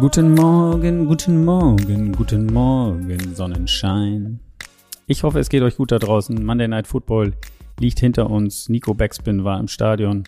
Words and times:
Guten 0.00 0.34
Morgen, 0.34 1.06
guten 1.06 1.44
Morgen, 1.44 2.12
guten 2.12 2.46
Morgen, 2.46 3.34
Sonnenschein. 3.34 4.40
Ich 5.06 5.22
hoffe, 5.24 5.40
es 5.40 5.50
geht 5.50 5.62
euch 5.62 5.76
gut 5.76 5.92
da 5.92 5.98
draußen. 5.98 6.42
Monday 6.42 6.68
Night 6.68 6.86
Football 6.86 7.34
liegt 7.78 8.00
hinter 8.00 8.30
uns. 8.30 8.68
Nico 8.70 8.94
Backspin 8.94 9.44
war 9.44 9.60
im 9.60 9.68
Stadion. 9.68 10.24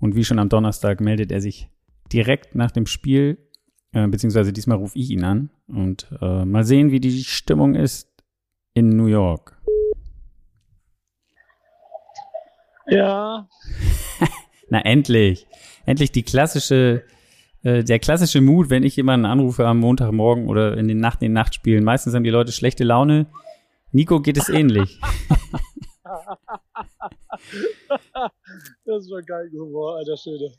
Und 0.00 0.14
wie 0.16 0.24
schon 0.24 0.38
am 0.38 0.50
Donnerstag 0.50 1.00
meldet 1.00 1.32
er 1.32 1.40
sich 1.40 1.70
direkt 2.12 2.54
nach 2.54 2.70
dem 2.70 2.86
Spiel, 2.86 3.38
äh, 3.92 4.06
beziehungsweise 4.06 4.52
diesmal 4.52 4.78
rufe 4.78 4.98
ich 4.98 5.10
ihn 5.10 5.24
an. 5.24 5.50
Und 5.68 6.08
äh, 6.20 6.44
mal 6.44 6.64
sehen, 6.64 6.90
wie 6.90 7.00
die 7.00 7.24
Stimmung 7.24 7.74
ist 7.74 8.08
in 8.74 8.90
New 8.90 9.06
York. 9.06 9.56
Ja. 12.88 13.48
Na, 14.68 14.80
endlich. 14.80 15.46
Endlich 15.86 16.12
die 16.12 16.22
klassische, 16.22 17.04
äh, 17.62 17.82
der 17.82 17.98
klassische 17.98 18.40
Mut, 18.40 18.70
wenn 18.70 18.82
ich 18.82 18.96
jemanden 18.96 19.26
anrufe 19.26 19.66
am 19.66 19.78
Montagmorgen 19.78 20.48
oder 20.48 20.76
in 20.76 20.88
den 20.88 20.98
Nacht, 20.98 21.22
in 21.22 21.28
den 21.28 21.34
Nachtspielen. 21.34 21.84
Meistens 21.84 22.14
haben 22.14 22.24
die 22.24 22.30
Leute 22.30 22.52
schlechte 22.52 22.84
Laune. 22.84 23.26
Nico 23.92 24.20
geht 24.20 24.36
es 24.36 24.48
ähnlich. 24.48 25.00
das 28.84 29.08
schon 29.08 29.24
geil 29.24 29.50
Humor, 29.52 29.96
alter 29.96 30.16
Schöne. 30.16 30.52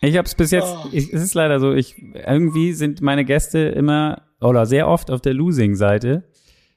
Ich 0.00 0.16
habe 0.16 0.26
es 0.26 0.34
bis 0.34 0.50
jetzt, 0.52 0.68
Oh. 0.68 0.88
ich, 0.92 1.12
es 1.12 1.22
ist 1.22 1.34
leider 1.34 1.58
so, 1.58 1.72
ich 1.72 1.96
irgendwie 2.14 2.72
sind 2.72 3.00
meine 3.00 3.24
Gäste 3.24 3.58
immer 3.58 4.22
oder 4.40 4.64
sehr 4.66 4.86
oft 4.88 5.10
auf 5.10 5.20
der 5.20 5.34
Losing-Seite 5.34 6.24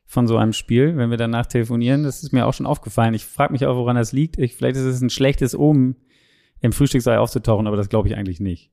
von 0.08 0.28
so 0.28 0.38
einem 0.38 0.54
Spiel, 0.54 0.98
wenn 0.98 1.09
wir 1.12 1.18
danach 1.18 1.46
telefonieren. 1.46 2.04
Das 2.04 2.23
ist 2.23 2.34
mir 2.34 2.46
auch 2.48 2.54
schon 2.54 2.66
aufgefallen. 2.66 3.14
Ich 3.14 3.26
frage 3.26 3.54
mich 3.54 3.66
auch, 3.66 3.76
woran 3.76 3.96
das 3.96 4.12
liegt. 4.12 4.38
Ich, 4.40 4.56
vielleicht 4.56 4.76
ist 4.76 4.84
es 4.86 5.02
ein 5.02 5.09
schlechtes 5.12 5.56
Omen, 5.58 5.96
im 6.62 6.73
Frühstückssaal 6.73 7.18
aufzutauchen, 7.18 7.68
aber 7.68 7.78
das 7.78 7.90
glaube 7.90 8.08
ich 8.08 8.16
eigentlich 8.16 8.40
nicht. 8.40 8.72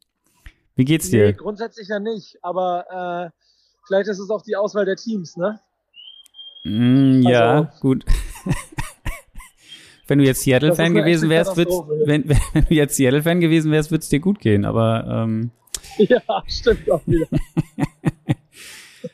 Wie 0.77 0.85
geht's 0.85 1.11
Nee, 1.13 1.19
dir? 1.29 1.33
grundsätzlich 1.35 1.89
ja 1.89 1.99
nicht, 2.01 2.37
aber 2.43 3.31
äh, 3.33 3.39
vielleicht 3.87 4.09
ist 4.09 4.19
es 4.19 4.31
auch 4.31 4.43
die 4.43 4.57
Auswahl 4.57 4.85
der 4.85 4.97
Teams, 4.97 5.37
ne? 5.37 5.61
Mm, 6.65 7.23
ja, 7.23 7.51
Also- 7.61 7.81
gut. 7.81 8.05
wenn 10.09 10.19
du 10.19 10.25
jetzt 10.25 10.43
Seattle-Fan 10.43 10.95
gewesen 10.95 11.31
wärst, 11.31 11.55
Katastrophe. 11.55 12.03
wenn, 12.07 12.25
wenn 12.53 12.65
du 12.65 12.75
jetzt 12.75 12.97
Seattle-Fan 12.97 13.41
gewesen 13.41 13.71
wärst, 13.71 13.91
wird's 13.93 14.09
dir 14.09 14.21
gut 14.21 14.41
gehen. 14.41 14.65
Aber 14.65 15.07
ähm, 15.09 15.51
Ja, 15.99 16.21
stimmt 16.47 16.91
auch 16.91 17.07
wieder. 17.07 17.27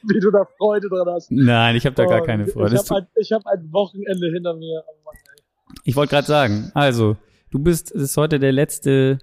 Wie 0.07 0.21
du 0.21 0.31
da 0.31 0.47
Freude 0.59 0.89
dran 0.89 1.07
hast. 1.15 1.31
nein, 1.31 1.77
ich 1.77 1.85
habe 1.87 1.95
da 1.95 2.05
gar 2.07 2.23
Oh, 2.23 2.25
keine 2.25 2.47
Freude. 2.47 2.75
Es 2.77 2.85
Ich 2.85 2.91
habe 2.91 3.01
ein, 3.03 3.07
ich 3.17 3.33
hab 3.33 3.47
ein 3.47 3.73
Wochenende 3.73 4.31
hinter 4.33 4.55
mir. 4.55 4.83
Oh 4.87 4.93
Mann. 5.05 5.15
Ich 5.85 5.97
wollte 5.97 6.11
gerade 6.11 6.27
sagen, 6.27 6.71
also, 6.75 7.17
du 7.51 7.59
bist, 7.59 7.95
es 7.95 8.03
ist 8.03 8.17
heute 8.17 8.39
der 8.39 8.53
letzte 8.53 9.19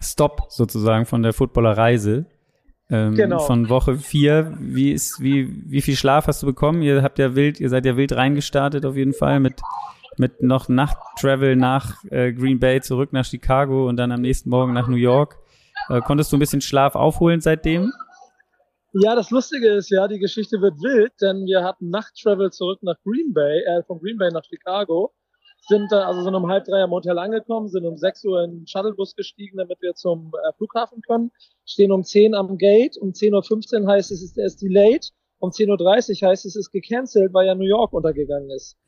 Stop 0.00 0.46
sozusagen 0.50 1.04
von 1.06 1.22
der 1.22 1.32
Footballerreise. 1.32 2.26
Ähm, 2.90 3.14
Genau. 3.14 3.40
Von 3.40 3.68
Woche 3.68 3.96
vier. 3.96 4.56
Wie 4.60 4.92
ist, 4.92 5.20
wie, 5.20 5.50
wie 5.70 5.80
viel 5.82 5.96
Schlaf 5.96 6.26
hast 6.26 6.42
du 6.42 6.46
bekommen? 6.46 6.82
Ihr 6.82 7.02
habt 7.02 7.18
ja 7.18 7.34
wild, 7.34 7.58
ihr 7.60 7.68
seid 7.68 7.84
ja 7.86 7.96
wild 7.96 8.12
reingestartet 8.12 8.84
auf 8.86 8.96
jeden 8.96 9.12
Fall 9.14 9.40
mit, 9.40 9.60
mit 10.18 10.42
noch 10.42 10.68
Nachttravel 10.68 11.56
nach 11.56 12.02
äh, 12.10 12.32
Green 12.32 12.58
Bay 12.58 12.80
zurück 12.80 13.12
nach 13.12 13.24
Chicago 13.24 13.88
und 13.88 13.96
dann 13.96 14.12
am 14.12 14.20
nächsten 14.20 14.50
Morgen 14.50 14.72
nach 14.72 14.88
New 14.88 14.96
York. 14.96 15.38
Äh, 15.88 16.00
konntest 16.00 16.32
du 16.32 16.36
ein 16.36 16.40
bisschen 16.40 16.60
Schlaf 16.60 16.94
aufholen 16.94 17.40
seitdem? 17.40 17.92
Ja, 18.92 19.14
das 19.14 19.30
Lustige 19.30 19.68
ist 19.68 19.90
ja, 19.90 20.08
die 20.08 20.18
Geschichte 20.18 20.60
wird 20.62 20.80
wild, 20.80 21.12
denn 21.20 21.44
wir 21.44 21.62
hatten 21.62 21.90
Nachttravel 21.90 22.50
zurück 22.50 22.82
nach 22.82 22.96
Green 23.04 23.34
Bay, 23.34 23.62
äh, 23.64 23.82
von 23.82 23.98
Green 24.00 24.16
Bay 24.16 24.30
nach 24.30 24.44
Chicago. 24.44 25.12
Sind 25.68 25.90
da, 25.90 26.06
also 26.06 26.22
sind 26.22 26.34
um 26.34 26.48
halb 26.48 26.64
drei 26.64 26.82
am 26.82 26.92
Hotel 26.92 27.18
angekommen, 27.18 27.68
sind 27.68 27.84
um 27.84 27.96
6 27.96 28.24
Uhr 28.24 28.44
in 28.44 28.60
den 28.60 28.66
Shuttlebus 28.66 29.16
gestiegen, 29.16 29.58
damit 29.58 29.82
wir 29.82 29.94
zum 29.94 30.32
äh, 30.32 30.52
Flughafen 30.56 31.02
können. 31.02 31.30
Stehen 31.66 31.92
um 31.92 32.04
10 32.04 32.34
am 32.34 32.56
Gate, 32.56 32.96
um 32.96 33.10
10.15 33.10 33.82
Uhr 33.82 33.88
heißt 33.88 34.12
es, 34.12 34.22
es 34.22 34.36
ist 34.36 34.62
delayed. 34.62 35.10
Um 35.38 35.50
10.30 35.50 36.22
Uhr 36.22 36.28
heißt 36.30 36.46
es, 36.46 36.56
es 36.56 36.66
ist 36.66 36.70
gecancelt, 36.70 37.34
weil 37.34 37.46
ja 37.46 37.54
New 37.54 37.66
York 37.66 37.92
untergegangen 37.92 38.50
ist. 38.50 38.78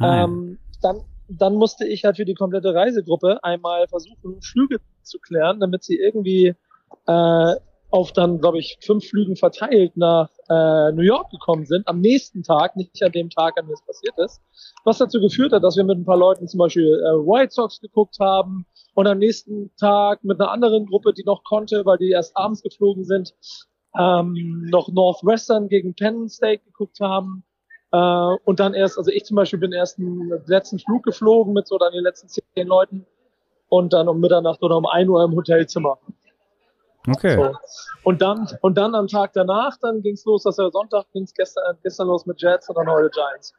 Ähm, 0.00 0.58
dann, 0.82 1.02
dann 1.28 1.54
musste 1.54 1.86
ich 1.86 2.04
halt 2.04 2.16
für 2.16 2.24
die 2.24 2.34
komplette 2.34 2.74
Reisegruppe 2.74 3.42
einmal 3.44 3.86
versuchen, 3.88 4.40
Flüge 4.42 4.78
zu 5.02 5.18
klären, 5.18 5.60
damit 5.60 5.84
sie 5.84 5.96
irgendwie 5.96 6.54
äh, 7.06 7.54
auf 7.90 8.12
dann, 8.12 8.40
glaube 8.40 8.58
ich, 8.58 8.78
fünf 8.80 9.08
Flügen 9.08 9.36
verteilt 9.36 9.96
nach 9.96 10.30
äh, 10.48 10.92
New 10.92 11.02
York 11.02 11.30
gekommen 11.30 11.66
sind, 11.66 11.88
am 11.88 12.00
nächsten 12.00 12.42
Tag, 12.42 12.76
nicht 12.76 13.02
an 13.02 13.12
dem 13.12 13.30
Tag, 13.30 13.58
an 13.58 13.66
dem 13.66 13.74
es 13.74 13.84
passiert 13.84 14.16
ist. 14.18 14.40
Was 14.84 14.98
dazu 14.98 15.20
geführt 15.20 15.52
hat, 15.52 15.64
dass 15.64 15.76
wir 15.76 15.84
mit 15.84 15.98
ein 15.98 16.04
paar 16.04 16.16
Leuten 16.16 16.46
zum 16.46 16.58
Beispiel 16.58 16.84
äh, 16.84 17.26
White 17.26 17.52
Sox 17.52 17.80
geguckt 17.80 18.18
haben 18.20 18.64
und 18.94 19.06
am 19.06 19.18
nächsten 19.18 19.74
Tag 19.76 20.22
mit 20.22 20.40
einer 20.40 20.50
anderen 20.50 20.86
Gruppe, 20.86 21.12
die 21.12 21.24
noch 21.24 21.42
konnte, 21.42 21.84
weil 21.84 21.98
die 21.98 22.10
erst 22.10 22.36
abends 22.36 22.62
geflogen 22.62 23.04
sind, 23.04 23.34
ähm, 23.98 24.68
noch 24.70 24.88
Northwestern 24.88 25.68
gegen 25.68 25.94
Penn 25.94 26.28
State 26.28 26.62
geguckt 26.64 27.00
haben. 27.00 27.44
Äh, 27.92 27.96
und 28.44 28.60
dann 28.60 28.74
erst, 28.74 28.98
also 28.98 29.10
ich 29.10 29.24
zum 29.24 29.36
Beispiel 29.36 29.58
bin 29.58 29.72
erst 29.72 29.98
einen 29.98 30.30
letzten 30.46 30.78
Flug 30.78 31.02
geflogen 31.02 31.52
mit 31.52 31.66
so 31.66 31.78
dann 31.78 31.92
den 31.92 32.04
letzten 32.04 32.28
zehn 32.28 32.66
Leuten 32.66 33.06
und 33.68 33.92
dann 33.92 34.08
um 34.08 34.20
Mitternacht 34.20 34.62
oder 34.62 34.76
um 34.76 34.86
ein 34.86 35.08
Uhr 35.08 35.24
im 35.24 35.34
Hotelzimmer. 35.34 35.98
Okay. 37.08 37.36
So. 37.36 37.54
Und 38.04 38.20
dann, 38.22 38.46
und 38.60 38.76
dann 38.76 38.94
am 38.94 39.06
Tag 39.06 39.32
danach, 39.32 39.76
dann 39.80 40.02
ging's 40.02 40.24
los, 40.24 40.42
das 40.42 40.58
war 40.58 40.70
Sonntag, 40.70 41.06
ging's 41.12 41.32
gestern, 41.34 41.76
gestern 41.82 42.08
los 42.08 42.26
mit 42.26 42.40
Jets 42.40 42.68
und 42.68 42.76
dann 42.76 42.88
heute 42.88 43.10
Giants. 43.10 43.54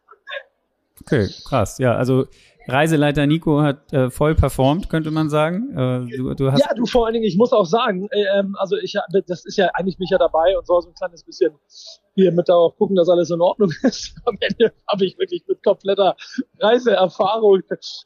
Okay, 1.01 1.27
krass. 1.47 1.77
Ja, 1.79 1.95
also 1.95 2.25
Reiseleiter 2.67 3.25
Nico 3.25 3.61
hat 3.61 3.91
äh, 3.91 4.09
voll 4.09 4.35
performt, 4.35 4.89
könnte 4.89 5.11
man 5.11 5.29
sagen. 5.29 5.71
Äh, 5.71 6.15
du, 6.15 6.33
du 6.35 6.51
hast 6.51 6.59
Ja, 6.59 6.73
du 6.75 6.85
vor 6.85 7.05
allen 7.05 7.13
Dingen, 7.13 7.25
ich 7.25 7.37
muss 7.37 7.53
auch 7.53 7.65
sagen, 7.65 8.07
äh, 8.11 8.39
ähm, 8.39 8.55
also 8.59 8.77
ich, 8.77 8.95
das 9.27 9.45
ist 9.45 9.57
ja 9.57 9.69
eigentlich 9.73 9.97
mich 9.99 10.09
ja 10.09 10.17
dabei 10.17 10.57
und 10.57 10.67
soll 10.67 10.81
so 10.81 10.89
ein 10.89 10.93
kleines 10.93 11.23
bisschen 11.23 11.53
hier 12.13 12.31
mit 12.31 12.49
darauf 12.49 12.75
gucken, 12.77 12.95
dass 12.95 13.09
alles 13.09 13.29
in 13.31 13.41
Ordnung 13.41 13.71
ist. 13.83 14.15
Am 14.25 14.37
Ende 14.39 14.73
habe 14.87 15.05
ich 15.05 15.17
wirklich 15.17 15.43
mit 15.47 15.63
kompletter 15.63 16.15
Reiseerfahrung 16.59 17.61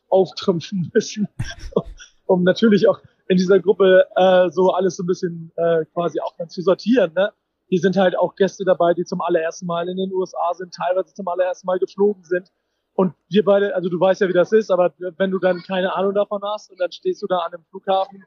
auftrümpfen 0.09 0.89
müssen, 0.93 1.27
um 2.25 2.43
natürlich 2.43 2.87
auch 2.87 2.99
in 3.27 3.37
dieser 3.37 3.59
Gruppe 3.59 4.05
äh, 4.15 4.49
so 4.49 4.71
alles 4.71 4.97
so 4.97 5.03
ein 5.03 5.07
bisschen 5.07 5.51
äh, 5.55 5.85
quasi 5.93 6.19
auch 6.19 6.35
dann 6.37 6.49
zu 6.49 6.61
sortieren. 6.61 7.11
Ne? 7.15 7.31
Hier 7.67 7.79
sind 7.79 7.97
halt 7.97 8.17
auch 8.17 8.35
Gäste 8.35 8.63
dabei, 8.63 8.93
die 8.93 9.03
zum 9.03 9.21
allerersten 9.21 9.65
Mal 9.65 9.89
in 9.89 9.97
den 9.97 10.13
USA 10.13 10.53
sind, 10.53 10.73
teilweise 10.73 11.13
zum 11.13 11.27
allerersten 11.27 11.65
Mal 11.65 11.79
geflogen 11.79 12.23
sind. 12.23 12.51
Und 12.95 13.13
wir 13.29 13.43
beide, 13.43 13.75
also 13.75 13.89
du 13.89 13.99
weißt 13.99 14.21
ja, 14.21 14.29
wie 14.29 14.33
das 14.33 14.51
ist, 14.53 14.71
aber 14.71 14.93
wenn 15.17 15.29
du 15.29 15.37
dann 15.37 15.61
keine 15.61 15.93
Ahnung 15.95 16.13
davon 16.13 16.41
hast 16.43 16.71
und 16.71 16.79
dann 16.79 16.91
stehst 16.91 17.21
du 17.21 17.27
da 17.27 17.39
an 17.39 17.53
einem 17.53 17.65
Flughafen 17.65 18.23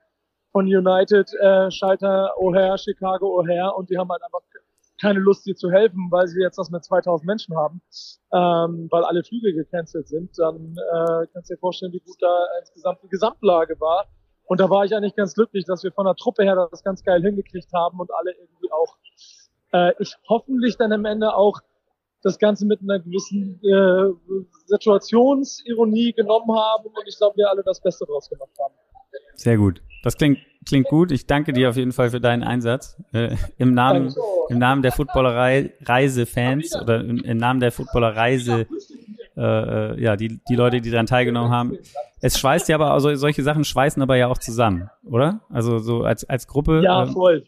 von 0.53 0.67
United, 0.67 1.33
äh, 1.41 1.71
Schalter 1.71 2.35
O'Hare, 2.39 2.79
Chicago 2.79 3.41
O'Hare 3.41 3.75
und 3.75 3.89
die 3.91 3.97
haben 3.97 4.11
halt 4.11 4.23
einfach 4.23 4.41
keine 5.01 5.21
Lust, 5.21 5.47
dir 5.47 5.55
zu 5.55 5.71
helfen, 5.71 6.09
weil 6.11 6.27
sie 6.27 6.41
jetzt 6.41 6.59
das 6.59 6.71
mit 6.71 6.85
2000 6.85 7.27
Menschen 7.27 7.57
haben, 7.57 7.81
ähm, 8.33 8.89
weil 8.91 9.05
alle 9.05 9.23
Flüge 9.23 9.55
gecancelt 9.55 10.09
sind, 10.09 10.37
dann 10.39 10.77
äh, 10.77 11.27
kannst 11.33 11.51
du 11.51 11.55
dir 11.55 11.61
vorstellen, 11.61 11.93
wie 11.93 12.01
gut 12.01 12.17
da 12.21 12.47
insgesamt 12.61 13.03
die 13.03 13.09
Gesamtlage 13.09 13.81
war. 13.81 14.07
Und 14.45 14.61
da 14.61 14.69
war 14.71 14.85
ich 14.85 14.95
eigentlich 14.95 15.15
ganz 15.15 15.35
glücklich, 15.35 15.65
dass 15.67 15.85
wir 15.85 15.93
von 15.93 16.07
der 16.07 16.17
Truppe 16.17 16.43
her 16.43 16.69
das 16.71 16.83
ganz 16.83 17.05
geil 17.05 17.23
hingekriegt 17.23 17.73
haben 17.73 18.01
und 18.01 18.11
alle 18.13 18.33
irgendwie 18.33 18.73
auch, 18.73 18.97
äh, 19.73 19.93
ich 19.99 20.17
hoffentlich 20.29 20.77
dann 20.77 20.93
am 20.93 21.05
Ende 21.05 21.35
auch 21.35 21.61
das 22.23 22.39
Ganze 22.39 22.67
mit 22.67 22.81
einer 22.81 22.99
gewissen 22.99 23.61
äh, 23.63 24.45
Situationsironie 24.67 26.13
genommen 26.13 26.51
haben 26.51 26.87
und 26.87 27.05
ich 27.07 27.17
glaube, 27.17 27.37
wir 27.37 27.51
alle 27.51 27.63
das 27.65 27.81
Beste 27.81 28.05
draus 28.07 28.29
gemacht 28.29 28.51
haben. 28.61 28.75
Sehr 29.35 29.57
gut. 29.57 29.83
Das 30.03 30.17
klingt, 30.17 30.39
klingt 30.67 30.89
gut. 30.89 31.13
Ich 31.13 31.27
danke 31.27 31.53
dir 31.53 31.71
auf 31.71 31.77
jeden 31.77 31.93
Fall 31.93 32.11
für 32.11 32.21
deinen 32.21 32.43
Einsatz. 32.43 33.01
Äh, 33.13 33.37
Im 33.57 33.75
Namen, 33.75 34.15
im 34.49 34.59
Namen 34.59 34.83
der 34.83 34.93
Footballerei 34.93 35.73
Reise-Fans 35.85 36.81
oder 36.81 37.01
im, 37.01 37.19
im 37.19 37.37
Namen 37.37 37.61
der 37.61 37.73
Footballerreise, 37.73 38.67
äh, 39.37 39.41
äh, 39.41 40.01
ja, 40.01 40.17
die, 40.17 40.41
die 40.49 40.57
Leute, 40.57 40.81
die 40.81 40.91
daran 40.91 41.07
teilgenommen 41.07 41.51
haben. 41.51 41.79
Es 42.21 42.39
schweißt 42.39 42.69
ja 42.69 42.77
aber, 42.77 42.93
also 42.93 43.15
solche 43.15 43.43
Sachen 43.43 43.65
schweißen 43.65 44.03
aber 44.03 44.17
ja 44.17 44.29
auch 44.29 44.39
zusammen, 44.39 44.91
oder? 45.05 45.41
Also 45.49 45.79
so 45.79 46.03
als, 46.03 46.29
als 46.29 46.47
Gruppe. 46.47 46.83
Ja, 46.83 47.05
ähm, 47.05 47.13
voll. 47.13 47.45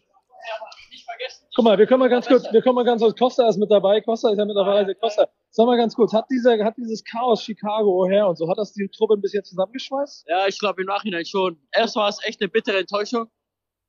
Guck 1.53 1.65
mal, 1.65 1.77
wir 1.77 1.85
können 1.85 1.99
mal 1.99 2.09
ganz 2.09 2.27
kurz, 2.27 2.45
wir 2.49 2.61
kommen 2.61 2.75
mal 2.75 2.85
ganz 2.85 3.01
kurz, 3.01 3.19
Costa 3.19 3.49
ist 3.49 3.57
mit 3.57 3.69
dabei, 3.69 3.99
Costa 3.99 4.31
ist 4.31 4.37
ja 4.37 4.45
mit 4.45 4.55
dabei, 4.55 4.93
Costa, 4.93 5.27
sag 5.49 5.65
mal 5.65 5.75
ganz 5.77 5.95
kurz, 5.95 6.13
hat 6.13 6.25
dieser, 6.31 6.63
hat 6.63 6.77
dieses 6.77 7.03
Chaos 7.03 7.43
Chicago 7.43 8.07
her 8.07 8.29
und 8.29 8.37
so, 8.37 8.47
hat 8.49 8.57
das 8.57 8.71
die 8.71 8.87
Truppe 8.87 9.15
ein 9.15 9.21
bisschen 9.21 9.43
zusammengeschweißt? 9.43 10.27
Ja, 10.29 10.47
ich 10.47 10.57
glaube 10.59 10.81
im 10.81 10.87
Nachhinein 10.87 11.25
schon. 11.25 11.57
Erst 11.73 11.97
war 11.97 12.07
es 12.07 12.19
echt 12.23 12.39
eine 12.41 12.47
bittere 12.47 12.77
Enttäuschung, 12.77 13.27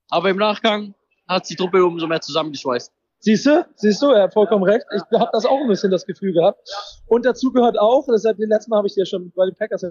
aber 0.09 0.31
im 0.31 0.39
Nachgang 0.39 0.97
hat 1.29 1.49
die 1.49 1.55
Truppe 1.55 1.85
umso 1.85 2.09
mehr 2.09 2.21
zusammengeschweißt. 2.21 2.93
Siehst 3.21 3.47
du? 3.47 3.65
Siehst 3.77 4.03
du? 4.03 4.11
Er 4.11 4.25
hat 4.25 4.35
vollkommen 4.35 4.65
recht. 4.65 4.85
Ich 4.97 5.21
habe 5.21 5.31
das 5.33 5.47
auch 5.47 5.61
ein 5.61 5.69
bisschen 5.69 5.93
das 5.93 6.05
Gefühl 6.05 6.33
gehabt. 6.33 6.69
Und 7.07 7.25
dazu 7.25 7.53
gehört 7.53 7.79
auch, 7.79 8.05
das 8.09 8.25
hat 8.25 8.41
den 8.41 8.49
letzten 8.49 8.71
Mal 8.71 8.79
habe 8.79 8.89
ich 8.89 8.95
dir 8.95 9.07
schon 9.07 9.31
bei 9.37 9.45
den 9.47 9.55
Packers 9.55 9.87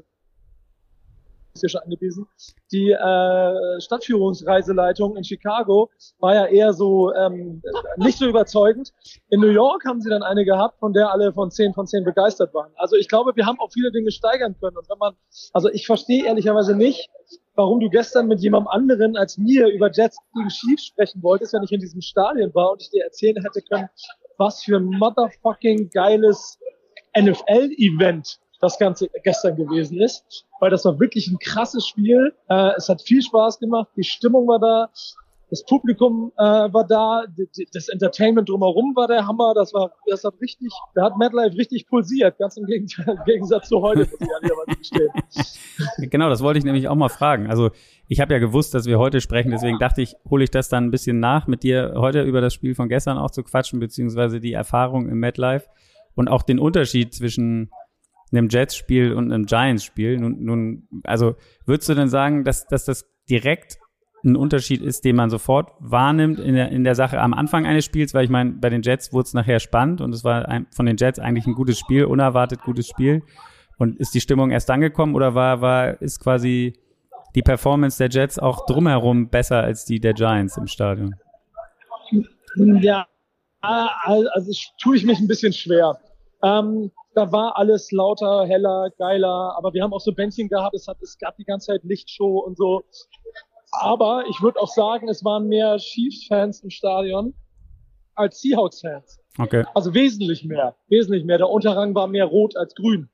schon 1.70 1.82
angewiesen. 1.82 2.28
Die 2.72 2.92
äh, 2.92 3.82
Stadtführungsreiseleitung 3.82 5.16
in 5.16 5.24
Chicago 5.24 5.90
war 6.20 6.36
ja 6.36 6.46
eher 6.46 6.74
so 6.74 7.14
ähm, 7.14 7.62
nicht 7.98 8.18
so 8.18 8.28
überzeugend. 8.28 8.92
In 9.30 9.40
New 9.42 9.50
York 9.50 9.86
haben 9.86 10.02
sie 10.02 10.10
dann 10.10 10.24
eine 10.24 10.46
gehabt, 10.46 10.80
von 10.80 10.94
der 10.94 11.12
alle 11.12 11.34
von 11.34 11.52
10 11.52 11.74
von 11.74 11.88
10 11.88 12.04
begeistert 12.04 12.54
waren. 12.54 12.72
Also 12.76 12.96
ich 12.96 13.08
glaube, 13.08 13.36
wir 13.36 13.46
haben 13.46 13.60
auch 13.60 13.72
viele 13.72 13.92
Dinge 13.92 14.12
steigern 14.12 14.56
können. 14.60 14.78
Und 14.78 14.90
wenn 14.90 14.98
man, 14.98 15.14
also 15.54 15.70
ich 15.70 15.86
verstehe 15.86 16.26
ehrlicherweise 16.26 16.76
nicht, 16.76 17.10
warum 17.56 17.80
du 17.80 17.90
gestern 17.90 18.28
mit 18.28 18.40
jemandem 18.42 18.70
anderen 18.70 19.18
als 19.18 19.38
mir 19.38 19.68
über 19.68 19.92
Jets 19.92 20.18
gegen 20.34 20.50
Chiefs 20.50 20.86
sprechen 20.86 21.22
wolltest, 21.22 21.54
wenn 21.54 21.64
ich 21.64 21.72
in 21.72 21.80
diesem 21.80 22.02
Stadion 22.02 22.54
war 22.54 22.72
und 22.72 22.82
ich 22.82 22.90
dir 22.90 23.04
erzählen 23.04 23.42
hätte 23.44 23.62
können, 23.62 23.90
was 24.38 24.64
für 24.64 24.78
ein 24.78 24.86
motherfucking 24.86 25.90
geiles 25.94 26.58
NFL-Event 27.18 28.40
das 28.62 28.78
Ganze 28.78 29.10
gestern 29.24 29.56
gewesen 29.56 30.00
ist, 30.00 30.46
weil 30.60 30.70
das 30.70 30.86
war 30.86 31.00
wirklich 31.00 31.28
ein 31.28 31.40
krasses 31.40 31.88
Spiel. 31.88 32.34
Äh, 32.48 32.72
es 32.78 32.88
hat 32.88 33.02
viel 33.02 33.22
Spaß 33.22 33.60
gemacht, 33.60 33.90
die 33.98 34.04
Stimmung 34.04 34.48
war 34.48 34.60
da, 34.60 34.90
das 35.50 35.66
Publikum 35.66 36.32
äh, 36.38 36.44
war 36.44 36.88
da, 36.88 37.26
das 37.74 37.90
Entertainment 37.90 38.48
drumherum 38.48 38.96
war 38.96 39.08
der 39.08 39.28
Hammer, 39.28 39.54
das 39.54 39.74
war, 39.74 39.92
das 40.08 40.24
hat 40.24 40.36
richtig, 40.40 40.72
da 40.96 41.04
hat 41.04 41.18
MadLife 41.18 41.58
richtig 41.58 41.88
pulsiert, 41.88 42.38
ganz 42.38 42.56
im 42.58 42.66
Gegensatz 43.26 43.68
zu 43.68 43.82
heute, 43.82 44.08
muss 44.10 44.92
ich. 44.92 44.92
Genau, 46.10 46.30
das 46.30 46.42
wollte 46.42 46.60
ich 46.60 46.66
nämlich 46.66 46.88
auch 46.88 46.96
mal 46.96 47.10
fragen. 47.10 47.48
Also 47.48 47.72
ich 48.08 48.22
habe 48.22 48.34
ja 48.34 48.40
gewusst, 48.40 48.74
dass 48.74 48.86
wir 48.86 48.98
heute 48.98 49.20
sprechen, 49.20 49.52
deswegen 49.52 49.78
dachte 49.78 50.02
ich, 50.02 50.16
hole 50.30 50.44
ich 50.44 50.52
das 50.52 50.70
dann 50.70 50.86
ein 50.86 50.92
bisschen 50.92 51.20
nach, 51.20 51.48
mit 51.48 51.64
dir 51.64 51.96
heute 51.98 52.22
über 52.22 52.40
das 52.40 52.54
Spiel 52.54 52.74
von 52.74 52.88
gestern 52.88 53.18
auch 53.18 53.32
zu 53.32 53.44
quatschen, 53.44 53.80
beziehungsweise 53.80 54.40
die 54.40 54.54
Erfahrung 54.54 55.10
im 55.10 55.20
MadLife 55.20 55.68
und 56.16 56.30
auch 56.30 56.44
den 56.44 56.60
Unterschied 56.60 57.14
zwischen 57.14 57.72
einem 58.32 58.48
Jets-Spiel 58.50 59.14
und 59.14 59.32
einem 59.32 59.46
Giants-Spiel. 59.46 60.18
Nun, 60.18 60.44
nun, 60.44 60.88
also 61.04 61.36
würdest 61.66 61.90
du 61.90 61.94
denn 61.94 62.10
sagen, 62.10 62.44
dass, 62.44 62.66
dass 62.68 62.86
das 62.86 63.06
direkt 63.30 63.78
ein 64.24 64.36
Unterschied 64.36 64.82
ist, 64.82 65.04
den 65.04 65.16
man 65.16 65.30
sofort 65.30 65.72
wahrnimmt 65.80 66.40
in 66.40 66.54
der, 66.54 66.70
in 66.70 66.84
der 66.84 66.96
Sache 66.96 67.20
am 67.20 67.34
Anfang 67.34 67.66
eines 67.66 67.86
Spiels, 67.86 68.14
weil 68.14 68.24
ich 68.24 68.30
meine, 68.30 68.52
bei 68.52 68.70
den 68.70 68.84
Jets 68.84 69.14
wurde 69.14 69.28
es 69.28 69.34
nachher 69.34 69.60
spannend 69.60 70.00
und 70.02 70.14
es 70.14 70.24
war 70.24 70.48
ein, 70.48 70.68
von 70.72 70.86
den 70.86 70.98
Jets 70.98 71.20
eigentlich 71.20 71.48
ein 71.48 71.56
gutes 71.56 71.80
Spiel, 71.80 72.06
unerwartet 72.06 72.62
gutes 72.64 72.88
Spiel. 72.88 73.24
Und 73.78 74.00
ist 74.00 74.14
die 74.14 74.22
Stimmung 74.22 74.52
erst 74.52 74.70
dann 74.70 74.82
gekommen 74.82 75.16
oder 75.16 75.34
war, 75.34 75.62
war, 75.62 76.00
ist 76.02 76.20
quasi 76.20 76.74
die 77.34 77.42
Performance 77.42 77.98
der 77.98 78.10
Jets 78.10 78.38
auch 78.38 78.66
drumherum 78.68 79.30
besser 79.30 79.64
als 79.64 79.86
die 79.86 80.00
der 80.00 80.14
Giants 80.14 80.58
im 80.58 80.68
Stadion? 80.68 81.16
Ja, 82.56 83.08
also 83.62 84.52
tue 84.80 84.98
ich 84.98 85.06
mich 85.06 85.20
ein 85.20 85.28
bisschen 85.28 85.54
schwer. 85.54 85.98
Ähm, 86.44 86.92
da 87.14 87.32
war 87.32 87.58
alles 87.58 87.92
lauter, 87.92 88.46
heller, 88.46 88.90
geiler, 88.98 89.56
aber 89.58 89.74
wir 89.74 89.84
haben 89.84 89.94
auch 89.94 90.02
so 90.02 90.14
Bändchen 90.14 90.48
gehabt, 90.50 90.76
es, 90.76 90.88
hat, 90.88 91.02
es 91.02 91.18
gab 91.18 91.36
die 91.38 91.44
ganze 91.44 91.68
Zeit 91.68 91.84
Lichtshow 91.84 92.40
und 92.40 92.58
so. 92.58 92.84
Aber 93.72 94.26
ich 94.30 94.42
würde 94.42 94.60
auch 94.60 94.68
sagen, 94.68 95.08
es 95.08 95.24
waren 95.24 95.48
mehr 95.48 95.78
Chiefs-Fans 95.78 96.62
im 96.62 96.70
Stadion 96.70 97.34
als 98.16 98.42
Seahawks-Fans. 98.42 99.20
Okay. 99.38 99.66
Also 99.74 99.94
wesentlich 99.94 100.44
mehr, 100.44 100.76
wesentlich 100.88 101.24
mehr. 101.24 101.38
Der 101.38 101.50
Unterrang 101.50 101.96
war 101.96 102.08
mehr 102.08 102.26
rot 102.26 102.58
als 102.58 102.76
grün. 102.76 103.10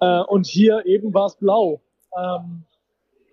Äh, 0.00 0.20
und 0.22 0.46
hier 0.46 0.86
eben 0.86 1.12
war 1.12 1.26
es 1.26 1.36
blau. 1.36 1.82
Ähm, 2.16 2.64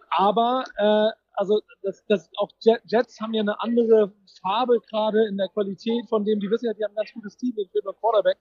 aber 0.09 0.63
äh, 0.77 1.09
also 1.33 1.61
das, 1.83 2.03
das 2.07 2.29
auch 2.37 2.49
Jets 2.59 3.19
haben 3.21 3.33
ja 3.33 3.41
eine 3.41 3.59
andere 3.61 4.13
Farbe 4.41 4.79
gerade 4.89 5.27
in 5.27 5.37
der 5.37 5.49
Qualität 5.49 6.07
von 6.09 6.23
dem, 6.23 6.39
die 6.39 6.49
wissen 6.49 6.65
ja, 6.65 6.73
die 6.73 6.83
haben 6.83 6.93
ein 6.93 6.95
ganz 6.95 7.13
gutes 7.13 7.37
Team, 7.37 7.53
den 7.55 7.67
Quarterback. 7.99 8.37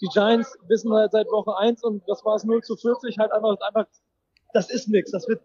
Die 0.00 0.08
Giants 0.08 0.56
wissen 0.68 0.92
halt 0.92 1.12
seit 1.12 1.26
Woche 1.28 1.56
1 1.58 1.82
und 1.84 2.02
das 2.06 2.24
war 2.24 2.36
es 2.36 2.44
0 2.44 2.62
zu 2.62 2.76
40 2.76 3.18
halt 3.18 3.32
einfach, 3.32 3.56
einfach 3.60 3.86
das 4.52 4.70
ist 4.70 4.88
nichts, 4.88 5.10
das 5.10 5.28
wird, 5.28 5.42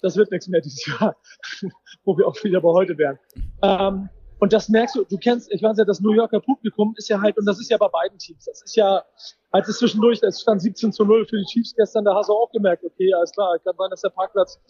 das 0.00 0.16
wird 0.16 0.30
nichts 0.30 0.48
mehr 0.48 0.60
dieses 0.60 0.86
Jahr, 0.86 1.16
wo 2.04 2.16
wir 2.16 2.26
auch 2.26 2.36
wieder 2.44 2.60
bei 2.60 2.68
heute 2.70 2.96
wären. 2.96 3.18
Ähm, 3.62 4.08
und 4.40 4.52
das 4.52 4.68
merkst 4.68 4.96
du, 4.96 5.04
du 5.04 5.16
kennst, 5.16 5.50
ich 5.52 5.62
weiß 5.62 5.78
ja, 5.78 5.84
das 5.84 6.00
New 6.00 6.12
Yorker 6.12 6.40
Publikum 6.40 6.94
ist 6.96 7.08
ja 7.08 7.20
halt, 7.20 7.38
und 7.38 7.46
das 7.46 7.60
ist 7.60 7.70
ja 7.70 7.78
bei 7.78 7.88
beiden 7.88 8.18
Teams, 8.18 8.44
das 8.44 8.62
ist 8.62 8.76
ja, 8.76 9.02
als 9.50 9.68
es 9.68 9.78
zwischendurch, 9.78 10.22
es 10.22 10.40
stand 10.40 10.60
17 10.60 10.92
zu 10.92 11.04
0 11.04 11.26
für 11.26 11.38
die 11.38 11.44
Chiefs 11.44 11.74
gestern, 11.74 12.04
da 12.04 12.14
hast 12.14 12.28
du 12.28 12.32
auch 12.32 12.50
gemerkt, 12.52 12.84
okay, 12.84 13.12
alles 13.14 13.32
klar, 13.32 13.58
kann 13.60 13.74
sein, 13.76 13.90
dass 13.90 14.02
der 14.02 14.10
Parkplatz 14.10 14.60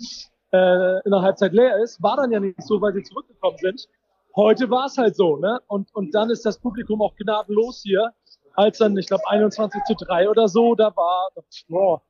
äh, 0.53 1.01
in 1.05 1.11
der 1.11 1.23
Halbzeit 1.23 1.53
leer 1.53 1.83
ist, 1.83 2.03
war 2.03 2.17
dann 2.17 2.31
ja 2.31 2.41
nicht 2.41 2.63
so, 2.63 2.81
weil 2.81 2.93
sie 2.95 3.03
zurückgekommen 3.03 3.59
sind. 3.59 3.89
Heute 4.37 4.69
war 4.71 4.87
es 4.87 4.97
halt 4.99 5.17
so, 5.17 5.37
ne? 5.37 5.61
Und, 5.69 5.95
und 5.95 6.15
dann 6.15 6.31
ist 6.31 6.45
das 6.45 6.59
Publikum 6.59 7.03
auch 7.03 7.15
gnadenlos 7.17 7.83
hier 7.83 8.13
als 8.55 8.79
dann, 8.79 8.97
ich 8.97 9.07
glaube, 9.07 9.23
21 9.29 9.83
zu 9.85 9.95
3 9.95 10.29
oder 10.29 10.49
so, 10.49 10.75
da 10.75 10.95
war, 10.97 11.29
boah, 11.69 12.03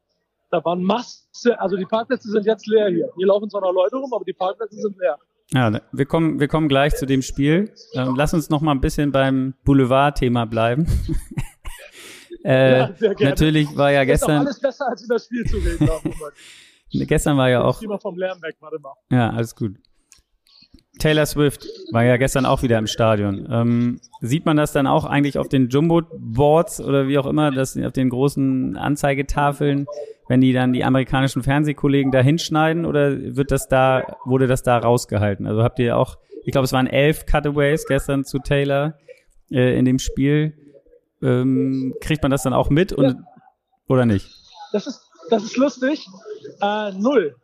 da 0.50 0.64
waren 0.64 0.82
Masse, 0.82 1.58
also 1.58 1.76
die 1.76 1.84
Parkplätze 1.84 2.30
sind 2.30 2.46
jetzt 2.46 2.66
leer 2.66 2.88
hier. 2.88 3.10
Hier 3.16 3.26
laufen 3.26 3.50
zwar 3.50 3.60
noch 3.62 3.72
Leute 3.72 3.96
rum, 3.96 4.12
aber 4.14 4.24
die 4.24 4.32
Parkplätze 4.32 4.76
sind 4.76 4.96
leer. 4.98 5.18
Ja, 5.52 5.80
wir 5.92 6.06
kommen, 6.06 6.40
wir 6.40 6.48
kommen 6.48 6.68
gleich 6.68 6.94
zu 6.94 7.06
dem 7.06 7.22
Spiel. 7.22 7.72
Ähm, 7.94 8.14
lass 8.16 8.34
uns 8.34 8.50
noch 8.50 8.60
mal 8.60 8.72
ein 8.72 8.80
bisschen 8.80 9.12
beim 9.12 9.54
Boulevard-Thema 9.64 10.46
bleiben. 10.46 10.86
äh, 12.44 12.78
ja, 12.78 12.94
natürlich 13.20 13.76
war 13.76 13.92
ja 13.92 14.04
gestern. 14.04 14.42
Ist 14.42 14.46
alles 14.46 14.60
besser 14.60 14.88
als 14.88 15.04
über 15.04 15.14
das 15.16 15.24
Spiel 15.26 15.44
zu 15.44 15.56
reden. 15.56 15.88
gestern 17.06 17.36
war 17.36 17.50
ja 17.50 17.62
auch. 17.62 17.80
Ich 17.82 17.88
mal 17.88 17.98
vom 17.98 18.16
Lärm 18.16 18.40
weg, 18.42 18.56
warte 18.60 18.78
mal. 18.78 18.94
Ja, 19.10 19.30
alles 19.30 19.54
gut. 19.54 19.76
Taylor 20.98 21.26
Swift 21.26 21.66
war 21.90 22.04
ja 22.04 22.16
gestern 22.16 22.46
auch 22.46 22.62
wieder 22.62 22.78
im 22.78 22.86
Stadion. 22.86 23.48
Ähm, 23.50 24.00
sieht 24.20 24.46
man 24.46 24.56
das 24.56 24.72
dann 24.72 24.86
auch 24.86 25.04
eigentlich 25.04 25.38
auf 25.38 25.48
den 25.48 25.68
Jumbo-Boards 25.68 26.80
oder 26.80 27.08
wie 27.08 27.18
auch 27.18 27.26
immer, 27.26 27.50
dass 27.50 27.76
auf 27.76 27.92
den 27.92 28.10
großen 28.10 28.76
Anzeigetafeln, 28.76 29.86
wenn 30.28 30.40
die 30.40 30.52
dann 30.52 30.72
die 30.72 30.84
amerikanischen 30.84 31.42
Fernsehkollegen 31.42 32.12
da 32.12 32.20
hinschneiden 32.20 32.86
oder 32.86 33.36
wird 33.36 33.50
das 33.50 33.68
da, 33.68 34.16
wurde 34.24 34.46
das 34.46 34.62
da 34.62 34.78
rausgehalten? 34.78 35.46
Also 35.46 35.62
habt 35.62 35.78
ihr 35.78 35.98
auch, 35.98 36.16
ich 36.44 36.52
glaube, 36.52 36.64
es 36.64 36.72
waren 36.72 36.86
elf 36.86 37.26
Cutaways 37.26 37.86
gestern 37.86 38.24
zu 38.24 38.38
Taylor 38.38 38.98
äh, 39.50 39.76
in 39.78 39.84
dem 39.84 39.98
Spiel. 39.98 40.54
Ähm, 41.22 41.94
kriegt 42.00 42.22
man 42.22 42.30
das 42.30 42.42
dann 42.42 42.52
auch 42.52 42.70
mit 42.70 42.92
und, 42.92 43.04
ja. 43.04 43.14
oder 43.88 44.06
nicht? 44.06 44.30
Das 44.72 44.86
ist, 44.86 45.00
das 45.30 45.42
ist 45.42 45.56
lustig. 45.56 46.06
Äh, 46.60 46.92
null. 46.92 47.34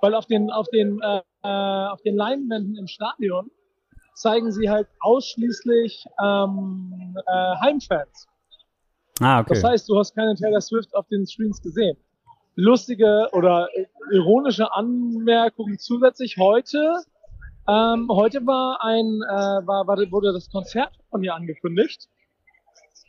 Weil 0.00 0.14
auf 0.14 0.26
den, 0.26 0.50
auf 0.50 0.66
den 0.72 1.00
äh, 1.00 1.20
äh, 1.42 1.48
auf 1.48 2.00
den 2.02 2.16
Leinwänden 2.16 2.76
im 2.76 2.86
Stadion 2.86 3.50
zeigen 4.14 4.52
sie 4.52 4.68
halt 4.68 4.88
ausschließlich 5.00 6.04
ähm, 6.22 7.16
äh, 7.26 7.56
Heimfans. 7.60 8.28
Ah, 9.20 9.40
okay. 9.40 9.54
Das 9.54 9.64
heißt, 9.64 9.88
du 9.88 9.98
hast 9.98 10.14
keine 10.14 10.34
Taylor 10.34 10.60
Swift 10.60 10.94
auf 10.94 11.06
den 11.08 11.26
Screens 11.26 11.60
gesehen. 11.62 11.96
Lustige 12.54 13.28
oder 13.32 13.68
ironische 14.12 14.72
Anmerkungen 14.72 15.78
zusätzlich 15.78 16.36
heute. 16.36 17.02
Ähm, 17.68 18.08
heute 18.10 18.44
war 18.46 18.82
ein, 18.82 19.22
äh, 19.22 19.66
war, 19.66 19.86
war, 19.86 19.96
wurde 20.10 20.32
das 20.32 20.50
Konzert 20.50 20.92
von 21.10 21.22
ihr 21.22 21.34
angekündigt. 21.34 22.08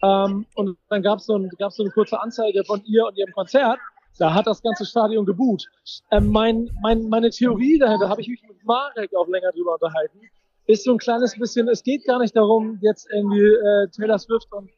Ähm, 0.01 0.45
und 0.55 0.77
dann 0.89 1.01
gab 1.01 1.19
es 1.19 1.25
so, 1.25 1.37
ein, 1.37 1.49
so 1.69 1.83
eine 1.83 1.91
kurze 1.91 2.19
Anzeige 2.19 2.63
von 2.63 2.83
ihr 2.85 3.05
und 3.05 3.17
ihrem 3.17 3.33
Konzert. 3.33 3.79
Da 4.19 4.33
hat 4.33 4.47
das 4.47 4.61
ganze 4.61 4.85
Stadion 4.85 5.25
geboot. 5.25 5.65
Ähm, 6.11 6.27
mein, 6.29 6.69
mein, 6.81 7.09
meine 7.09 7.29
Theorie 7.29 7.79
dahinter, 7.79 8.09
habe 8.09 8.21
ich 8.21 8.27
mich 8.27 8.41
mit 8.47 8.63
Marek 8.63 9.15
auch 9.15 9.27
länger 9.27 9.51
drüber 9.51 9.73
unterhalten, 9.73 10.19
ist 10.67 10.83
so 10.83 10.91
ein 10.91 10.97
kleines 10.97 11.37
bisschen, 11.37 11.67
es 11.67 11.83
geht 11.83 12.05
gar 12.05 12.19
nicht 12.19 12.35
darum, 12.35 12.79
jetzt 12.81 13.07
irgendwie 13.11 13.41
äh, 13.41 13.87
Taylor 13.89 14.19
Swift 14.19 14.47
und 14.51 14.69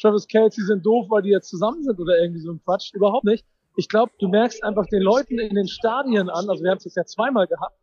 Travis 0.00 0.26
Kelsey 0.26 0.64
sind 0.64 0.84
doof, 0.84 1.06
weil 1.10 1.22
die 1.22 1.28
jetzt 1.28 1.48
zusammen 1.48 1.82
sind 1.82 2.00
oder 2.00 2.18
irgendwie 2.18 2.40
so 2.40 2.52
ein 2.52 2.60
Quatsch. 2.64 2.92
Überhaupt 2.94 3.24
nicht. 3.24 3.44
Ich 3.76 3.88
glaube, 3.88 4.12
du 4.18 4.28
merkst 4.28 4.64
einfach 4.64 4.86
den 4.86 5.02
Leuten 5.02 5.38
in 5.38 5.54
den 5.54 5.68
Stadien 5.68 6.28
an, 6.30 6.48
also 6.48 6.64
wir 6.64 6.70
haben 6.70 6.78
es 6.78 6.84
jetzt 6.84 6.96
ja 6.96 7.04
zweimal 7.04 7.46
gehabt, 7.46 7.76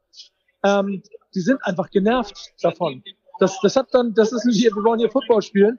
ähm, 0.63 1.01
die 1.33 1.39
sind 1.39 1.63
einfach 1.63 1.89
genervt 1.89 2.53
davon. 2.61 3.03
Das, 3.39 3.59
das 3.61 3.75
hat 3.75 3.87
dann, 3.93 4.13
das 4.13 4.31
ist 4.31 4.45
nicht, 4.45 4.63
wir 4.63 4.83
wollen 4.83 4.99
hier 4.99 5.11
Football 5.11 5.41
spielen 5.41 5.77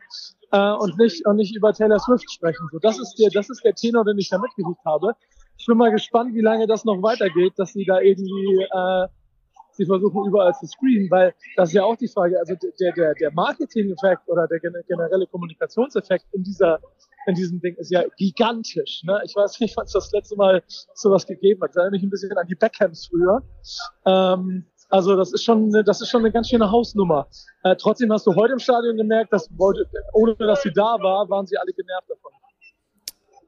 äh, 0.53 0.73
und 0.73 0.99
nicht 0.99 1.27
und 1.27 1.37
nicht 1.37 1.55
über 1.57 1.73
Taylor 1.73 1.99
Swift 1.99 2.31
sprechen. 2.31 2.69
So, 2.73 2.79
das 2.79 2.99
ist 2.99 3.17
der, 3.17 3.31
das 3.31 3.51
ist 3.51 3.65
der 3.65 3.75
Tenor, 3.75 4.05
den 4.05 4.19
ich 4.19 4.29
da 4.29 4.39
mitgekriegt 4.39 4.85
habe. 4.85 5.13
Ich 5.57 5.67
bin 5.67 5.77
mal 5.77 5.91
gespannt, 5.91 6.35
wie 6.35 6.41
lange 6.41 6.67
das 6.67 6.85
noch 6.85 7.03
weitergeht, 7.03 7.55
dass 7.57 7.73
sie 7.73 7.85
da 7.85 8.01
irgendwie 8.01 8.63
äh, 8.63 9.09
sie 9.79 9.87
versuchen 9.87 10.27
überall 10.27 10.53
zu 10.55 10.67
screenen, 10.67 11.11
weil 11.11 11.35
das 11.57 11.71
ist 11.71 11.75
ja 11.75 11.85
auch 11.85 11.97
die 11.97 12.09
Frage, 12.09 12.39
also 12.39 12.55
der, 12.55 12.93
der, 12.93 13.15
der 13.15 13.33
Marketing-Effekt 13.33 14.29
oder 14.29 14.47
der 14.47 14.59
generelle 14.61 15.27
Kommunikationseffekt 15.27 16.27
in 16.33 16.43
dieser, 16.43 16.81
in 17.27 17.35
diesem 17.37 17.61
Ding 17.61 17.77
ist 17.77 17.91
ja 17.91 18.03
gigantisch. 18.17 19.03
Ne? 19.05 19.21
Ich 19.25 19.35
weiß 19.35 19.61
nicht, 19.61 19.77
wann 19.77 19.87
es 19.87 19.93
das 19.93 20.11
letzte 20.13 20.37
Mal 20.37 20.63
sowas 20.95 21.27
gegeben 21.27 21.63
hat. 21.63 21.71
Ich 21.71 21.77
erinnere 21.77 21.93
mich 21.93 22.03
ein 22.03 22.11
bisschen 22.11 22.37
an 22.37 22.47
die 22.47 22.57
Beckhams 22.57 23.07
früher. 23.07 23.43
Ähm, 24.05 24.67
also 24.89 25.17
das 25.17 25.33
ist 25.33 25.45
schon, 25.45 25.71
das 25.71 26.01
ist 26.01 26.09
schon 26.09 26.23
eine 26.23 26.33
ganz 26.33 26.49
schöne 26.49 26.71
Hausnummer. 26.71 27.27
Äh, 27.63 27.77
trotzdem 27.77 28.13
hast 28.13 28.27
du 28.27 28.35
heute 28.35 28.55
im 28.55 28.59
Stadion 28.59 28.97
gemerkt, 28.97 29.33
dass 29.33 29.51
ohne 30.13 30.35
dass 30.37 30.63
sie 30.63 30.73
da 30.73 30.97
war, 31.01 31.29
waren 31.29 31.47
sie 31.47 31.57
alle 31.59 31.73
genervt 31.73 32.09
davon. 32.09 32.33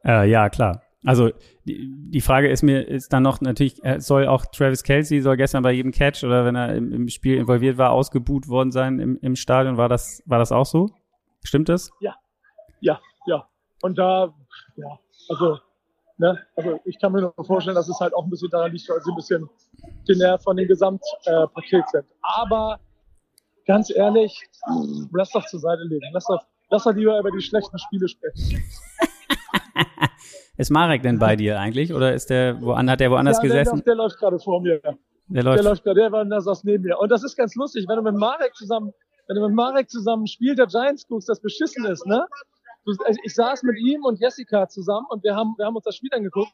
Äh, 0.04 0.30
ja, 0.30 0.48
klar. 0.48 0.82
Also 1.04 1.30
die, 1.64 1.90
die 2.10 2.20
Frage 2.20 2.50
ist 2.50 2.62
mir 2.62 2.86
ist 2.86 3.10
dann 3.12 3.22
noch 3.22 3.40
natürlich 3.40 3.82
äh, 3.84 4.00
soll 4.00 4.26
auch 4.26 4.44
Travis 4.44 4.82
Kelsey 4.82 5.22
soll 5.22 5.38
gestern 5.38 5.62
bei 5.62 5.72
jedem 5.72 5.92
Catch 5.92 6.24
oder 6.24 6.44
wenn 6.44 6.56
er 6.56 6.74
im, 6.74 6.92
im 6.92 7.08
Spiel 7.08 7.38
involviert 7.38 7.78
war 7.78 7.92
ausgebuht 7.92 8.48
worden 8.48 8.70
sein 8.70 8.98
im, 8.98 9.18
im 9.22 9.34
Stadion 9.34 9.78
war 9.78 9.88
das 9.88 10.22
war 10.26 10.38
das 10.38 10.52
auch 10.52 10.66
so? 10.66 10.90
Stimmt 11.42 11.70
das? 11.70 11.90
Ja, 12.00 12.16
ja, 12.80 13.00
ja. 13.26 13.48
Und 13.80 13.96
da 13.96 14.34
ja 14.76 14.98
also 15.30 15.58
Ne? 16.20 16.38
Also 16.54 16.78
ich 16.84 16.98
kann 17.00 17.12
mir 17.12 17.22
nur 17.22 17.44
vorstellen, 17.46 17.74
dass 17.74 17.88
es 17.88 17.98
halt 17.98 18.14
auch 18.14 18.24
ein 18.24 18.30
bisschen 18.30 18.50
daran 18.50 18.70
liegt, 18.72 18.86
weil 18.90 19.00
sie 19.00 19.10
ein 19.10 19.16
bisschen 19.16 19.48
genervt 20.06 20.44
von 20.44 20.54
dem 20.54 20.68
Gesamtpaket 20.68 21.88
sind. 21.88 22.04
Aber 22.20 22.78
ganz 23.66 23.90
ehrlich, 23.90 24.38
lass 25.12 25.30
doch 25.30 25.46
zur 25.46 25.60
Seite 25.60 25.82
legen. 25.84 26.04
Lass 26.12 26.26
doch, 26.26 26.44
lass 26.68 26.84
doch 26.84 26.94
lieber 26.94 27.18
über 27.18 27.30
die 27.30 27.40
schlechten 27.40 27.78
Spiele 27.78 28.06
sprechen. 28.06 28.62
ist 30.58 30.70
Marek 30.70 31.02
denn 31.02 31.18
bei 31.18 31.36
dir 31.36 31.58
eigentlich? 31.58 31.94
Oder 31.94 32.12
ist 32.12 32.28
der, 32.28 32.60
wo, 32.60 32.76
hat 32.76 33.00
der 33.00 33.10
woanders 33.10 33.38
ja, 33.38 33.42
gesessen? 33.44 33.76
Der, 33.76 33.84
der 33.84 33.94
läuft 33.94 34.18
gerade 34.18 34.38
vor 34.38 34.60
mir. 34.60 34.78
Der 35.28 35.42
läuft, 35.42 35.58
der 35.58 35.70
läuft 35.70 35.84
gerade, 35.84 36.00
der 36.00 36.12
war 36.12 36.22
der 36.26 36.42
saß 36.42 36.64
neben 36.64 36.84
mir. 36.84 36.98
Und 36.98 37.10
das 37.10 37.24
ist 37.24 37.34
ganz 37.34 37.54
lustig, 37.54 37.86
wenn 37.88 37.96
du 37.96 38.02
mit 38.02 38.16
Marek 38.16 38.54
zusammen, 38.56 38.92
wenn 39.26 39.36
du 39.36 39.46
mit 39.46 39.56
Marek 39.56 39.88
zusammen 39.88 40.26
Spiel 40.26 40.54
der 40.54 40.66
Giants 40.66 41.08
guckst, 41.08 41.30
das 41.30 41.40
beschissen 41.40 41.86
ist, 41.86 42.04
ne? 42.04 42.26
Also 42.86 43.20
ich 43.24 43.34
saß 43.34 43.62
mit 43.62 43.78
ihm 43.78 44.04
und 44.04 44.20
Jessica 44.20 44.68
zusammen 44.68 45.06
und 45.10 45.22
wir 45.22 45.36
haben, 45.36 45.54
wir 45.58 45.66
haben 45.66 45.76
uns 45.76 45.84
das 45.84 45.96
Spiel 45.96 46.10
angeguckt. 46.12 46.52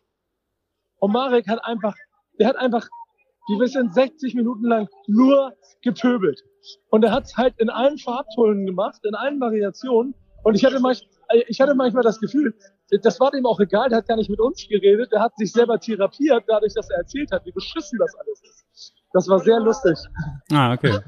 Und 0.99 1.13
Marek 1.13 1.49
hat 1.49 1.65
einfach, 1.65 1.95
der 2.39 2.49
hat 2.49 2.57
einfach, 2.57 2.89
wir 3.49 3.69
sind 3.69 3.95
60 3.95 4.35
Minuten 4.35 4.65
lang 4.65 4.89
nur 5.07 5.55
gepöbelt. 5.83 6.43
Und 6.91 7.05
er 7.05 7.13
hat 7.13 7.25
es 7.25 7.37
halt 7.37 7.55
in 7.59 7.71
allen 7.71 7.99
Farbtönen 7.99 8.67
gemacht, 8.67 9.01
in 9.05 9.15
allen 9.15 9.41
Variationen. 9.41 10.15
Und 10.43 10.55
ich 10.55 10.65
hatte, 10.65 10.81
manch, 10.81 11.07
ich 11.49 11.61
hatte 11.61 11.75
manchmal 11.75 12.03
das 12.03 12.19
Gefühl, 12.19 12.55
das 13.03 13.21
war 13.21 13.31
dem 13.31 13.47
auch 13.47 13.61
egal, 13.61 13.89
der 13.89 13.99
hat 13.99 14.09
gar 14.09 14.17
nicht 14.17 14.31
mit 14.31 14.41
uns 14.41 14.67
geredet, 14.69 15.13
der 15.13 15.21
hat 15.21 15.37
sich 15.37 15.53
selber 15.53 15.79
therapiert, 15.79 16.45
dadurch, 16.47 16.75
dass 16.75 16.89
er 16.91 16.99
erzählt 16.99 17.33
hat, 17.33 17.45
wie 17.47 17.53
beschissen 17.53 17.99
das 17.99 18.15
alles 18.15 18.43
ist. 18.43 18.56
Das 19.17 19.29
war 19.29 19.39
sehr 19.39 19.59
lustig. 19.61 19.97
Ah, 20.53 20.75
okay. 20.75 20.99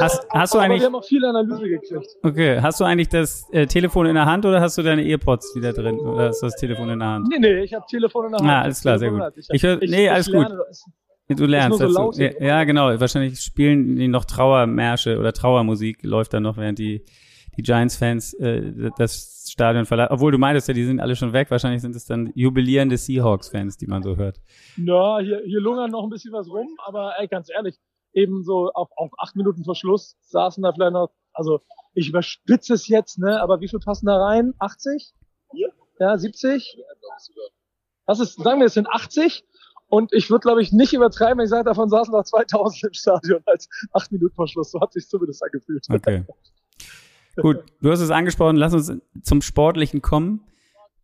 Hast, 0.00 0.26
hast 0.30 0.54
du 0.54 0.58
eigentlich, 0.58 0.80
wir 0.80 0.86
haben 0.86 0.96
auch 0.96 1.04
viel 1.04 1.24
Analyse 1.24 1.68
gekriegt. 1.68 2.16
okay, 2.24 2.60
hast 2.60 2.80
du 2.80 2.84
eigentlich 2.84 3.10
das 3.10 3.48
äh, 3.52 3.64
Telefon 3.66 4.06
in 4.06 4.16
der 4.16 4.26
Hand 4.26 4.44
oder 4.44 4.60
hast 4.60 4.76
du 4.76 4.82
deine 4.82 5.04
Earpods 5.04 5.54
wieder 5.54 5.72
drin? 5.72 6.00
Oder 6.00 6.28
hast 6.30 6.42
du 6.42 6.46
das 6.46 6.56
Telefon 6.56 6.90
in 6.90 6.98
der 6.98 7.06
Hand? 7.08 7.28
Nee, 7.28 7.38
nee, 7.38 7.60
ich 7.62 7.72
habe 7.74 7.84
Telefon 7.88 8.26
in 8.26 8.32
der 8.32 8.40
Hand. 8.40 8.50
Ah, 8.50 8.62
alles 8.62 8.80
klar, 8.80 8.98
sehr 8.98 9.10
gut. 9.10 9.20
der 9.20 9.26
Hand. 9.26 9.36
Ich 9.52 9.62
hör- 9.62 9.78
nee, 9.80 10.08
alles 10.08 10.26
gut. 10.26 10.34
lerne. 10.48 10.58
Du 11.28 11.46
lernst 11.46 11.78
so 11.78 11.92
dazu. 11.92 12.20
ja, 12.20 12.30
ja, 12.40 12.64
genau. 12.64 12.98
Wahrscheinlich 12.98 13.38
spielen 13.40 13.94
die 13.94 14.08
noch 14.08 14.24
Trauermärsche 14.24 15.16
oder 15.16 15.32
Trauermusik 15.32 16.02
läuft 16.02 16.34
dann 16.34 16.42
noch, 16.42 16.56
während 16.56 16.80
die, 16.80 17.04
die 17.56 17.62
Giants-Fans 17.62 18.34
äh, 18.34 18.90
das 18.96 19.46
Stadion 19.50 19.84
verlassen. 19.84 20.12
Obwohl 20.12 20.32
du 20.32 20.38
meintest 20.38 20.68
ja, 20.68 20.74
die 20.74 20.84
sind 20.84 21.00
alle 21.00 21.16
schon 21.16 21.32
weg. 21.32 21.50
Wahrscheinlich 21.50 21.82
sind 21.82 21.94
es 21.94 22.06
dann 22.06 22.32
jubilierende 22.34 22.96
Seahawks-Fans, 22.96 23.76
die 23.76 23.86
man 23.86 24.02
so 24.02 24.16
hört. 24.16 24.40
Na, 24.76 25.18
hier, 25.20 25.42
hier 25.44 25.60
lungern 25.60 25.90
noch 25.90 26.04
ein 26.04 26.10
bisschen 26.10 26.32
was 26.32 26.48
rum, 26.48 26.68
aber 26.84 27.14
ey, 27.18 27.28
ganz 27.28 27.50
ehrlich, 27.50 27.78
eben 28.14 28.42
so 28.42 28.70
auf, 28.72 28.88
auf 28.96 29.10
acht 29.18 29.36
Minuten 29.36 29.64
vor 29.64 29.74
Schluss 29.74 30.16
saßen 30.22 30.62
da 30.62 30.72
vielleicht 30.72 30.92
noch, 30.92 31.10
also 31.32 31.60
ich 31.94 32.08
überspitze 32.08 32.74
es 32.74 32.88
jetzt, 32.88 33.18
ne, 33.18 33.40
aber 33.40 33.60
wie 33.60 33.68
viel 33.68 33.80
passen 33.80 34.06
da 34.06 34.16
rein? 34.16 34.54
80? 34.58 35.12
Ja, 35.98 36.16
70? 36.16 36.78
Das 38.06 38.20
ist, 38.20 38.42
sagen 38.42 38.60
wir, 38.60 38.66
es 38.66 38.74
sind 38.74 38.88
80. 38.88 39.44
Und 39.86 40.12
ich 40.14 40.30
würde, 40.30 40.40
glaube 40.40 40.62
ich, 40.62 40.72
nicht 40.72 40.94
übertreiben, 40.94 41.38
wenn 41.38 41.44
ich 41.44 41.50
sage, 41.50 41.64
davon 41.64 41.90
saßen 41.90 42.12
noch 42.12 42.24
2000 42.24 42.84
im 42.84 42.94
Stadion 42.94 43.42
als 43.44 43.68
acht 43.92 44.10
Minuten 44.10 44.34
vor 44.34 44.48
Schluss. 44.48 44.70
So 44.70 44.80
hat 44.80 44.92
sich 44.94 45.06
zumindest 45.06 45.42
angefühlt. 45.44 45.84
Okay. 45.90 46.24
Gut, 47.36 47.64
du 47.80 47.90
hast 47.90 48.00
es 48.00 48.10
angesprochen. 48.10 48.56
Lass 48.56 48.74
uns 48.74 48.92
zum 49.22 49.42
Sportlichen 49.42 50.02
kommen. 50.02 50.40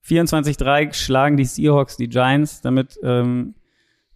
24-3 0.07 0.95
schlagen 0.95 1.37
die 1.37 1.45
Seahawks 1.45 1.97
die 1.97 2.09
Giants. 2.09 2.61
Damit 2.61 2.99
ähm, 3.03 3.55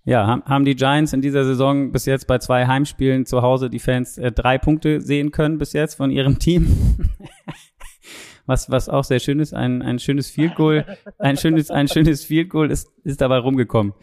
ja, 0.04 0.42
haben, 0.45 0.64
die 0.64 0.75
Giants 0.75 1.12
in 1.12 1.23
dieser 1.23 1.45
Saison 1.45 1.92
bis 1.92 2.07
jetzt 2.07 2.26
bei 2.26 2.38
zwei 2.38 2.66
Heimspielen 2.66 3.25
zu 3.25 3.42
Hause 3.42 3.71
die 3.71 3.78
Fans 3.78 4.19
äh, 4.19 4.33
drei 4.33 4.59
Punkte 4.59 5.00
sehen 5.00 5.31
können 5.31 5.59
bis 5.59 5.73
jetzt 5.73 5.95
von 5.95 6.11
ihrem 6.11 6.38
Team. 6.38 6.66
was, 8.47 8.71
was 8.71 8.88
auch 8.88 9.04
sehr 9.04 9.21
schön 9.21 9.38
ist. 9.40 9.54
Ein, 9.54 9.83
ein 9.83 9.99
schönes 9.99 10.31
Field 10.31 10.57
Goal, 10.57 10.85
ein 11.19 11.37
schönes, 11.37 11.71
ein 11.71 11.88
schönes 11.88 12.25
Field 12.25 12.50
Goal 12.50 12.71
ist, 12.71 12.88
ist 13.04 13.21
dabei 13.21 13.38
rumgekommen. 13.38 13.95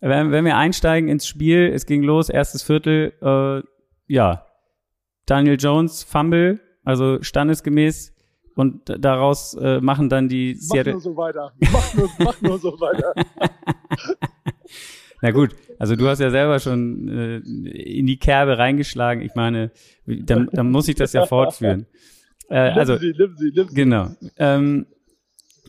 Wenn, 0.00 0.30
wenn 0.30 0.44
wir 0.44 0.56
einsteigen 0.56 1.08
ins 1.08 1.26
Spiel, 1.26 1.72
es 1.74 1.86
ging 1.86 2.02
los, 2.02 2.28
erstes 2.28 2.62
Viertel, 2.62 3.14
äh, 3.20 3.62
ja, 4.06 4.46
Daniel 5.26 5.56
Jones, 5.58 6.04
Fumble, 6.04 6.60
also 6.88 7.22
standesgemäß. 7.22 8.14
Und 8.54 8.92
daraus 8.98 9.54
äh, 9.54 9.80
machen 9.80 10.08
dann 10.08 10.28
die 10.28 10.54
Mach 10.54 10.62
Seattle. 10.62 10.92
nur 10.94 11.00
so 11.00 11.16
weiter. 11.16 11.52
Mach 11.60 11.94
nur, 11.94 12.08
mach 12.18 12.40
nur 12.40 12.58
so 12.58 12.72
weiter. 12.80 13.14
Na 15.22 15.30
gut, 15.30 15.54
also 15.78 15.94
du 15.94 16.08
hast 16.08 16.18
ja 16.18 16.30
selber 16.30 16.58
schon 16.58 17.08
äh, 17.08 17.36
in 17.36 18.06
die 18.06 18.18
Kerbe 18.18 18.58
reingeschlagen. 18.58 19.22
Ich 19.22 19.34
meine, 19.34 19.70
dann, 20.06 20.48
dann 20.52 20.70
muss 20.70 20.88
ich 20.88 20.96
das 20.96 21.12
ja 21.12 21.26
fortführen. 21.26 21.86
Äh, 22.50 22.70
also 22.70 22.94
nimm 22.94 23.00
sie, 23.02 23.14
nimm 23.18 23.36
sie, 23.36 23.52
nimm 23.54 23.68
sie. 23.68 23.74
Genau. 23.74 24.08
Ähm, 24.38 24.86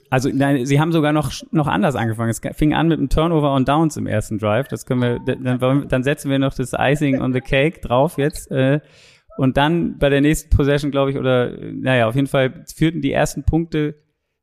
also 0.10 0.30
nein, 0.34 0.66
sie 0.66 0.80
haben 0.80 0.94
sogar 0.94 1.12
noch 1.12 1.30
noch 1.52 1.68
anders 1.68 1.98
angefangen. 1.98 2.30
Es 2.30 2.40
fing 2.56 2.74
an 2.74 2.88
mit 2.88 3.00
einem 3.00 3.10
Turnover 3.10 3.54
on 3.54 3.66
Downs 3.66 3.98
im 3.98 4.08
ersten 4.08 4.38
Drive. 4.38 4.70
Das 4.70 4.86
können 4.86 5.02
wir, 5.02 5.20
dann, 5.20 5.90
dann 5.90 6.04
setzen 6.04 6.32
wir 6.32 6.40
noch 6.40 6.54
das 6.54 6.72
Icing 6.72 7.20
on 7.20 7.34
the 7.34 7.42
Cake 7.42 7.82
drauf 7.82 8.18
jetzt. 8.18 8.50
Äh, 8.50 8.80
und 9.38 9.58
dann 9.58 9.98
bei 9.98 10.10
der 10.10 10.22
nächsten 10.22 10.50
Possession, 10.50 10.92
glaube 10.92 11.12
ich, 11.12 11.18
oder 11.18 11.58
äh, 11.58 11.72
naja, 11.72 12.08
auf 12.08 12.16
jeden 12.16 12.28
Fall 12.28 12.66
führten 12.76 13.02
die 13.02 13.12
ersten 13.12 13.44
Punkte 13.44 13.96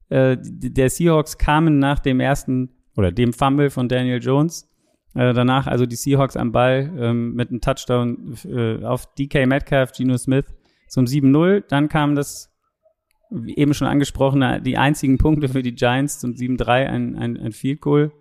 äh, 0.09 0.37
der 0.40 0.90
Seahawks 0.90 1.38
kamen 1.38 1.78
nach 1.78 1.99
dem 1.99 2.21
ersten 2.21 2.71
oder 2.97 3.12
dem 3.12 3.33
Fumble 3.33 3.71
von 3.71 3.88
Daniel 3.88 4.23
Jones. 4.23 4.71
Äh, 5.14 5.33
danach 5.35 5.66
also 5.66 5.87
die 5.87 5.97
Seahawks 5.97 6.37
am 6.37 6.52
Ball 6.52 6.93
ähm, 6.99 7.35
mit 7.35 7.50
einem 7.50 7.61
Touchdown 7.61 8.37
äh, 8.45 8.85
auf 8.85 9.14
DK 9.14 9.47
Metcalf, 9.47 9.93
Geno 9.93 10.16
Smith 10.16 10.47
zum 10.88 11.07
7-0. 11.07 11.64
Dann 11.69 11.88
kam 11.88 12.14
das 12.14 12.52
wie 13.31 13.57
eben 13.57 13.75
schon 13.75 13.88
angesprochen, 13.88 14.62
die 14.62 14.78
einzigen 14.78 15.19
Punkte 15.19 15.49
für 15.49 15.62
die 15.62 15.75
Giants 15.75 16.21
zum 16.21 16.33
7-3, 16.33 16.87
ein, 16.87 17.16
ein, 17.16 17.37
ein 17.37 17.52
Field 17.52 17.81
Goal. 17.81 18.12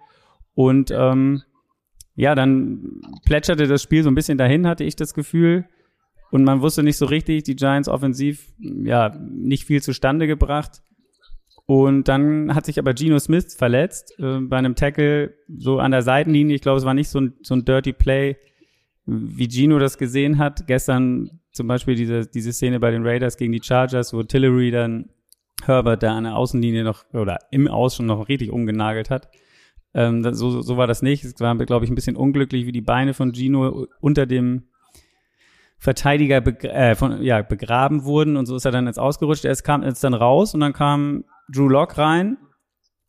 Und 0.56 0.92
ähm, 0.92 1.44
ja, 2.16 2.34
dann 2.34 3.02
plätscherte 3.26 3.68
das 3.68 3.84
Spiel 3.84 4.04
so 4.04 4.10
ein 4.10 4.16
bisschen 4.16 4.38
dahin, 4.38 4.68
hatte 4.68 4.84
ich 4.84 4.96
das 4.96 5.14
Gefühl. 5.14 5.66
Und 6.32 6.44
man 6.44 6.62
wusste 6.62 6.84
nicht 6.84 6.98
so 6.98 7.06
richtig, 7.06 7.44
die 7.44 7.56
Giants 7.56 7.88
offensiv, 7.88 8.54
ja, 8.60 9.16
nicht 9.20 9.66
viel 9.66 9.82
zustande 9.82 10.28
gebracht. 10.28 10.82
Und 11.66 12.08
dann 12.08 12.54
hat 12.54 12.66
sich 12.66 12.78
aber 12.78 12.94
Geno 12.94 13.18
Smith 13.20 13.56
verletzt 13.56 14.14
äh, 14.20 14.40
bei 14.40 14.58
einem 14.58 14.76
Tackle 14.76 15.34
so 15.48 15.80
an 15.80 15.92
der 15.92 16.04
Seitenlinie. 16.04 16.56
Ich 16.56 16.62
glaube, 16.62 16.78
es 16.78 16.86
war 16.86 16.94
nicht 16.94 17.10
so 17.10 17.20
ein, 17.20 17.34
so 17.42 17.56
ein 17.56 17.66
Dirty 17.66 17.94
Play, 17.94 18.38
wie 19.06 19.50
Gino 19.50 19.80
das 19.80 19.98
gesehen 19.98 20.38
hat. 20.38 20.68
Gestern 20.68 21.40
zum 21.52 21.68
Beispiel 21.68 21.96
diese, 21.96 22.28
diese 22.28 22.54
Szene 22.54 22.80
bei 22.80 22.92
den 22.92 23.06
Raiders 23.06 23.38
gegen 23.38 23.54
die 23.54 23.64
Chargers, 23.64 24.14
wo 24.14 24.22
Tillery 24.24 24.72
dann 24.72 25.10
Herbert 25.64 26.04
da 26.04 26.18
an 26.18 26.26
der 26.26 26.36
Außenlinie 26.36 26.84
noch 26.84 27.06
oder 27.14 27.40
im 27.50 27.68
Aus 27.68 27.96
schon 27.96 28.06
noch 28.06 28.28
richtig 28.28 28.52
umgenagelt 28.52 29.10
hat. 29.10 29.30
Ähm, 29.94 30.22
so, 30.34 30.62
so 30.62 30.78
war 30.78 30.86
das 30.86 31.02
nicht. 31.02 31.24
Es 31.24 31.40
war, 31.40 31.56
glaube 31.56 31.86
ich, 31.86 31.92
ein 31.92 31.96
bisschen 31.96 32.18
unglücklich, 32.18 32.66
wie 32.66 32.74
die 32.74 32.82
Beine 32.82 33.14
von 33.14 33.34
Gino 33.34 33.88
unter 34.02 34.26
dem 34.26 34.64
Verteidiger 35.86 36.42
begr 36.42 36.74
äh, 36.74 36.96
von, 36.96 37.22
ja, 37.22 37.44
begraben 37.44 38.04
wurden 38.04 38.38
und 38.38 38.48
so 38.48 38.56
ist 38.56 38.66
er 38.66 38.72
dann 38.72 38.88
jetzt 38.88 39.00
ausgerutscht. 39.00 39.46
Er 39.46 39.52
ist, 39.52 39.64
kam 39.64 39.84
jetzt 39.84 40.04
dann 40.04 40.16
raus 40.16 40.54
und 40.54 40.60
dann 40.60 40.74
kam 40.74 41.24
Drew 41.48 41.70
Lock 41.70 41.98
rein 41.98 42.38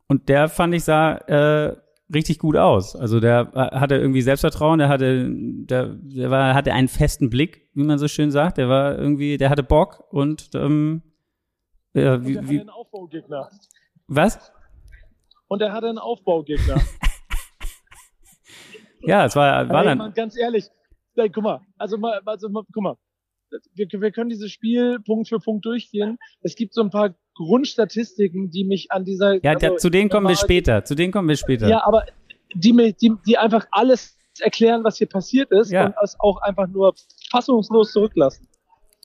und 0.09 0.29
der 0.29 0.49
fand 0.49 0.75
ich 0.75 0.85
sah 0.85 1.15
äh, 1.17 1.75
richtig 2.13 2.39
gut 2.39 2.57
aus. 2.57 2.95
Also 2.95 3.19
der 3.19 3.51
äh, 3.55 3.79
hatte 3.81 3.97
irgendwie 3.97 4.21
Selbstvertrauen, 4.21 4.79
der 4.79 4.91
hatte, 4.91 5.27
der, 5.31 5.87
der 5.97 6.31
war, 6.31 6.55
hatte 6.55 6.75
einen 6.75 6.89
festen 6.89 7.31
Blick, 7.31 7.69
wie 7.73 7.83
man 7.83 7.99
so 7.99 8.09
schön 8.09 8.31
sagt. 8.31 8.59
Der 8.59 8.69
war 8.69 8.99
irgendwie, 8.99 9.39
der 9.39 9.49
hatte 9.49 9.63
Bock 9.63 10.05
und 10.13 10.51
ähm, 10.55 11.03
ja, 11.95 12.15
Und 12.15 12.27
wie, 12.27 12.37
hatte 12.37 12.49
wie, 12.51 12.61
einen 12.61 12.69
Aufbaugegner. 12.69 13.49
was? 14.07 14.53
Und 15.49 15.63
er 15.63 15.73
hatte 15.73 15.89
einen 15.89 15.99
Aufbaugegner. 15.99 16.77
Ja, 19.07 19.25
es 19.25 19.37
war, 19.37 19.69
war 19.69 19.85
dann. 19.85 19.99
Mann, 19.99 20.15
ganz 20.15 20.37
ehrlich, 20.37 20.69
ey, 21.17 21.31
guck 21.31 21.45
mal, 21.45 21.61
also 21.79 21.99
mal, 21.99 22.21
also 22.25 22.49
mal, 22.49 22.63
guck 22.73 22.83
mal, 22.83 22.97
wir, 23.75 23.87
wir 23.91 24.11
können 24.11 24.29
dieses 24.31 24.51
Spiel 24.51 24.99
Punkt 25.01 25.29
für 25.29 25.39
Punkt 25.39 25.65
durchgehen. 25.65 26.19
Es 26.43 26.55
gibt 26.57 26.75
so 26.75 26.83
ein 26.83 26.91
paar 26.91 27.15
Grundstatistiken, 27.37 28.51
die 28.51 28.65
mich 28.65 28.91
an 28.91 29.05
dieser 29.05 29.43
Ja, 29.45 29.53
also, 29.53 29.77
zu 29.77 29.91
denen 29.91 30.09
kommen 30.11 30.29
wir 30.29 30.37
später. 30.37 30.85
Zu 30.85 30.95
denen 30.95 31.13
kommen 31.13 31.29
wir 31.29 31.37
später. 31.37 31.69
Ja, 31.69 31.87
aber 31.87 32.05
die, 32.55 32.73
mir- 32.73 32.93
die, 32.93 33.13
die 33.27 33.39
einfach 33.39 33.67
alles 33.71 34.17
erklären, 34.41 34.85
was 34.85 34.99
hier 34.99 35.09
passiert 35.09 35.51
ist 35.51 35.71
Ja. 35.71 35.87
und 35.87 35.95
es 36.03 36.17
auch 36.21 36.41
einfach 36.43 36.67
nur 36.67 36.95
fassungslos 37.31 37.93
zurücklassen. 37.93 38.49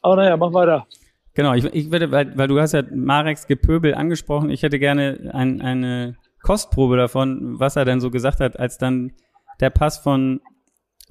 Aber 0.02 0.16
naja, 0.18 0.36
mach 0.38 0.54
weiter. 0.54 0.88
Genau, 1.34 1.54
ich, 1.54 1.64
ich 1.66 1.92
würde, 1.92 2.12
weil, 2.12 2.38
weil 2.38 2.48
du 2.48 2.60
hast 2.60 2.74
ja 2.74 2.84
Mareks 2.94 3.48
Gepöbel 3.48 3.94
angesprochen, 3.94 4.50
ich 4.50 4.64
hätte 4.64 4.80
gerne 4.80 5.32
ein, 5.34 5.62
eine 5.62 6.18
Kostprobe 6.42 6.98
davon, 6.98 7.60
was 7.60 7.76
er 7.78 7.86
denn 7.86 8.02
so 8.02 8.12
gesagt 8.12 8.40
hat, 8.42 8.60
als 8.60 8.78
dann 8.78 9.14
der 9.62 9.70
Pass 9.70 10.00
von, 10.00 10.42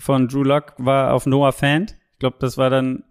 von 0.01 0.29
Drew 0.29 0.43
Lock 0.43 0.75
war 0.79 1.15
auf 1.15 1.27
Noah 1.27 1.53
Fant. 1.53 1.97
Ich 2.13 2.19
glaube, 2.19 2.37
das 2.41 2.59
war 2.59 2.71
dann, 2.71 3.05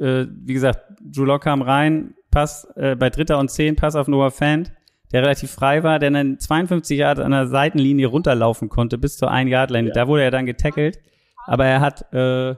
äh, 0.00 0.26
wie 0.28 0.54
gesagt, 0.54 0.80
Drew 1.00 1.24
Lock 1.24 1.42
kam 1.42 1.62
rein, 1.62 2.14
Pass 2.30 2.66
äh, 2.76 2.96
bei 2.96 3.10
Dritter 3.10 3.38
und 3.38 3.50
Zehn, 3.50 3.76
Pass 3.76 3.94
auf 3.94 4.08
Noah 4.08 4.30
Fant, 4.30 4.72
der 5.12 5.22
relativ 5.22 5.50
frei 5.50 5.82
war, 5.82 5.98
der 5.98 6.10
dann 6.10 6.38
52 6.38 6.98
Yard 6.98 7.20
an 7.20 7.30
der 7.30 7.46
Seitenlinie 7.46 8.06
runterlaufen 8.06 8.68
konnte 8.68 8.98
bis 8.98 9.16
zur 9.16 9.30
1 9.30 9.50
Yard 9.50 9.70
Line. 9.70 9.92
Da 9.92 10.08
wurde 10.08 10.22
er 10.22 10.30
dann 10.30 10.46
getackelt, 10.46 10.98
aber 11.46 11.66
er 11.66 11.80
hat 11.80 12.12
äh, 12.12 12.56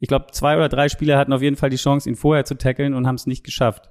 ich 0.00 0.08
glaube, 0.08 0.26
zwei 0.30 0.56
oder 0.56 0.68
drei 0.68 0.88
Spieler 0.88 1.18
hatten 1.18 1.32
auf 1.32 1.42
jeden 1.42 1.56
Fall 1.56 1.70
die 1.70 1.76
Chance, 1.76 2.08
ihn 2.08 2.16
vorher 2.16 2.44
zu 2.44 2.56
tackeln 2.56 2.94
und 2.94 3.06
haben 3.06 3.16
es 3.16 3.26
nicht 3.26 3.44
geschafft. 3.44 3.90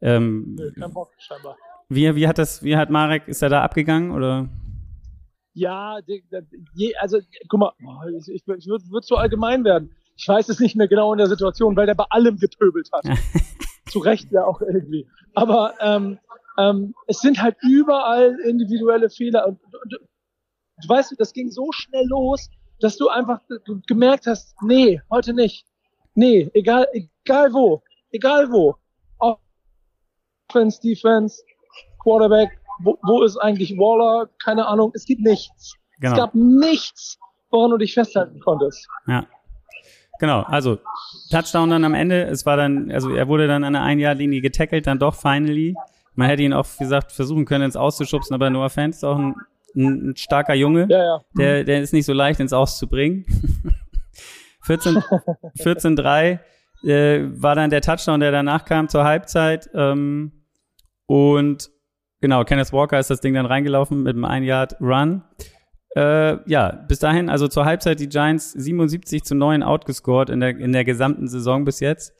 Ähm, 0.00 0.56
Nö, 0.58 0.72
kein 0.72 0.92
Bock, 0.92 1.12
scheinbar. 1.18 1.56
wie, 1.88 2.14
wie 2.14 2.28
hat 2.28 2.38
das, 2.38 2.62
wie 2.62 2.76
hat 2.76 2.90
Marek, 2.90 3.28
ist 3.28 3.42
er 3.42 3.48
da 3.48 3.62
abgegangen 3.62 4.10
oder? 4.10 4.48
Ja, 5.54 5.98
also 6.98 7.18
guck 7.48 7.60
mal, 7.60 7.72
oh, 7.86 8.08
ich, 8.18 8.28
ich, 8.28 8.42
ich 8.46 8.66
würde 8.66 8.84
würd 8.90 9.04
zu 9.04 9.16
allgemein 9.16 9.64
werden. 9.64 9.94
Ich 10.16 10.28
weiß 10.28 10.48
es 10.48 10.60
nicht 10.60 10.76
mehr 10.76 10.88
genau 10.88 11.12
in 11.12 11.18
der 11.18 11.28
Situation, 11.28 11.76
weil 11.76 11.86
der 11.86 11.94
bei 11.94 12.06
allem 12.10 12.36
gepöbelt 12.36 12.90
hat. 12.92 13.04
zu 13.94 14.00
Recht 14.00 14.30
ja 14.32 14.44
auch 14.44 14.60
irgendwie. 14.60 15.06
Aber 15.34 15.74
ähm, 15.80 16.18
ähm, 16.58 16.94
es 17.06 17.20
sind 17.20 17.40
halt 17.40 17.56
überall 17.62 18.36
individuelle 18.40 19.10
Fehler. 19.10 19.46
Und, 19.46 19.60
und, 19.62 19.92
du 19.92 20.88
weißt, 20.88 21.14
das 21.18 21.32
ging 21.32 21.50
so 21.50 21.70
schnell 21.72 22.06
los, 22.06 22.50
dass 22.80 22.96
du 22.96 23.08
einfach 23.08 23.40
gemerkt 23.86 24.26
hast, 24.26 24.56
nee, 24.62 25.00
heute 25.10 25.32
nicht. 25.32 25.66
Nee, 26.14 26.50
egal, 26.54 26.86
egal 26.92 27.52
wo, 27.52 27.82
egal 28.10 28.50
wo. 28.50 28.76
Offense, 29.18 30.80
Defense, 30.80 31.42
Quarterback, 32.02 32.58
wo, 32.80 32.98
wo 33.02 33.22
ist 33.22 33.36
eigentlich 33.36 33.76
Waller? 33.76 34.28
Keine 34.42 34.66
Ahnung, 34.66 34.92
es 34.94 35.04
gibt 35.04 35.22
nichts. 35.22 35.74
Genau. 36.00 36.12
Es 36.12 36.18
gab 36.18 36.34
nichts, 36.34 37.18
woran 37.50 37.70
du 37.70 37.78
dich 37.78 37.94
festhalten 37.94 38.40
konntest. 38.40 38.88
Ja. 39.06 39.26
Genau, 40.20 40.42
also 40.42 40.78
Touchdown 41.30 41.70
dann 41.70 41.84
am 41.84 41.94
Ende, 41.94 42.24
es 42.24 42.46
war 42.46 42.56
dann, 42.56 42.90
also 42.90 43.14
er 43.14 43.26
wurde 43.26 43.48
dann 43.48 43.64
an 43.64 43.72
der 43.72 43.82
Ein-Jahr-Linie 43.82 44.40
getackelt, 44.40 44.86
dann 44.86 44.98
doch 44.98 45.14
finally. 45.14 45.74
Man 46.14 46.28
hätte 46.28 46.42
ihn 46.42 46.52
auch, 46.52 46.66
wie 46.78 46.84
gesagt, 46.84 47.10
versuchen 47.10 47.44
können, 47.44 47.64
ins 47.64 47.76
Auszuschubsen, 47.76 48.34
aber 48.34 48.48
Noah 48.48 48.70
Fans 48.70 48.96
ist 48.98 49.04
auch 49.04 49.18
ein, 49.18 49.34
ein, 49.74 50.14
starker 50.16 50.54
Junge. 50.54 50.86
Ja, 50.88 51.02
ja. 51.02 51.20
Der, 51.36 51.64
der 51.64 51.82
ist 51.82 51.92
nicht 51.92 52.06
so 52.06 52.12
leicht 52.12 52.38
ins 52.38 52.52
Auszubringen. 52.52 53.26
14, 54.62 54.98
14-3 55.58 56.38
äh, 56.84 57.42
war 57.42 57.56
dann 57.56 57.70
der 57.70 57.80
Touchdown, 57.80 58.20
der 58.20 58.30
danach 58.30 58.64
kam 58.64 58.88
zur 58.88 59.04
Halbzeit. 59.04 59.68
Ähm, 59.74 60.44
und 61.06 61.70
genau, 62.24 62.42
Kenneth 62.42 62.72
Walker 62.72 62.98
ist 62.98 63.10
das 63.10 63.20
Ding 63.20 63.34
dann 63.34 63.44
reingelaufen 63.44 64.02
mit 64.02 64.14
einem 64.14 64.24
Ein-Yard-Run. 64.24 65.22
Äh, 65.94 66.50
ja, 66.50 66.72
bis 66.88 66.98
dahin, 66.98 67.28
also 67.28 67.48
zur 67.48 67.66
Halbzeit 67.66 68.00
die 68.00 68.08
Giants 68.08 68.52
77 68.52 69.22
zu 69.22 69.34
9 69.34 69.62
outgescored 69.62 70.30
in 70.30 70.40
der, 70.40 70.56
in 70.56 70.72
der 70.72 70.86
gesamten 70.86 71.28
Saison 71.28 71.66
bis 71.66 71.80
jetzt. 71.80 72.14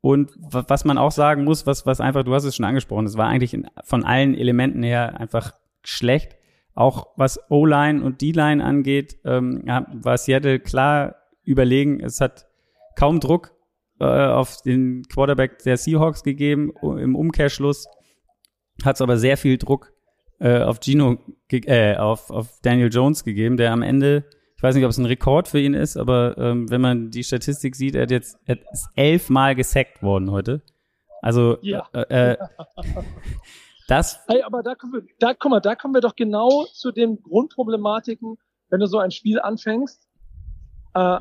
Und 0.00 0.32
was 0.38 0.86
man 0.86 0.96
auch 0.96 1.10
sagen 1.10 1.44
muss, 1.44 1.66
was, 1.66 1.84
was 1.84 2.00
einfach, 2.00 2.24
du 2.24 2.32
hast 2.32 2.44
es 2.44 2.56
schon 2.56 2.64
angesprochen, 2.64 3.04
es 3.04 3.18
war 3.18 3.28
eigentlich 3.28 3.52
in, 3.52 3.68
von 3.84 4.04
allen 4.04 4.34
Elementen 4.34 4.82
her 4.82 5.20
einfach 5.20 5.52
schlecht. 5.84 6.34
Auch 6.74 7.08
was 7.16 7.38
O-Line 7.50 8.02
und 8.02 8.22
D-Line 8.22 8.64
angeht, 8.64 9.18
ähm, 9.26 9.64
war 9.66 10.16
Seattle 10.16 10.60
klar 10.60 11.16
überlegen. 11.44 12.00
Es 12.00 12.22
hat 12.22 12.46
kaum 12.96 13.20
Druck 13.20 13.52
äh, 14.00 14.06
auf 14.06 14.62
den 14.62 15.02
Quarterback 15.12 15.58
der 15.58 15.76
Seahawks 15.76 16.22
gegeben. 16.22 16.72
Im 16.80 17.14
Umkehrschluss 17.14 17.86
hat 18.84 18.96
es 18.96 19.02
aber 19.02 19.16
sehr 19.16 19.36
viel 19.36 19.58
Druck 19.58 19.92
äh, 20.38 20.62
auf 20.62 20.80
Gino, 20.80 21.18
äh, 21.50 21.96
auf, 21.96 22.30
auf 22.30 22.60
Daniel 22.62 22.90
Jones 22.92 23.24
gegeben, 23.24 23.56
der 23.56 23.72
am 23.72 23.82
Ende, 23.82 24.24
ich 24.56 24.62
weiß 24.62 24.74
nicht, 24.74 24.84
ob 24.84 24.90
es 24.90 24.98
ein 24.98 25.06
Rekord 25.06 25.48
für 25.48 25.60
ihn 25.60 25.74
ist, 25.74 25.96
aber 25.96 26.36
ähm, 26.38 26.70
wenn 26.70 26.80
man 26.80 27.10
die 27.10 27.24
Statistik 27.24 27.76
sieht, 27.76 27.94
er 27.94 28.02
hat 28.02 28.10
jetzt 28.10 28.38
er 28.44 28.58
ist 28.72 28.88
elfmal 28.96 29.54
gesackt 29.54 30.02
worden 30.02 30.30
heute. 30.30 30.62
Also 31.20 31.58
ja. 31.62 31.88
äh, 31.92 32.32
äh, 32.32 32.36
das. 33.88 34.24
Hey, 34.26 34.42
aber 34.42 34.62
da 34.64 34.74
kommen 34.74 34.94
wir, 34.94 35.02
da, 35.20 35.34
guck 35.34 35.50
mal, 35.50 35.60
da 35.60 35.76
kommen 35.76 35.94
wir 35.94 36.00
doch 36.00 36.16
genau 36.16 36.64
zu 36.72 36.90
den 36.90 37.22
Grundproblematiken, 37.22 38.36
wenn 38.68 38.80
du 38.80 38.86
so 38.86 38.98
ein 38.98 39.12
Spiel 39.12 39.40
anfängst. 39.40 40.08
Äh, 40.94 41.20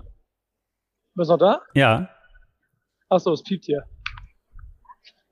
bist 1.13 1.30
du 1.30 1.38
da? 1.38 1.62
Ja. 1.75 2.10
Achso, 3.10 3.34
es 3.34 3.44
piept 3.44 3.65
hier. 3.65 3.86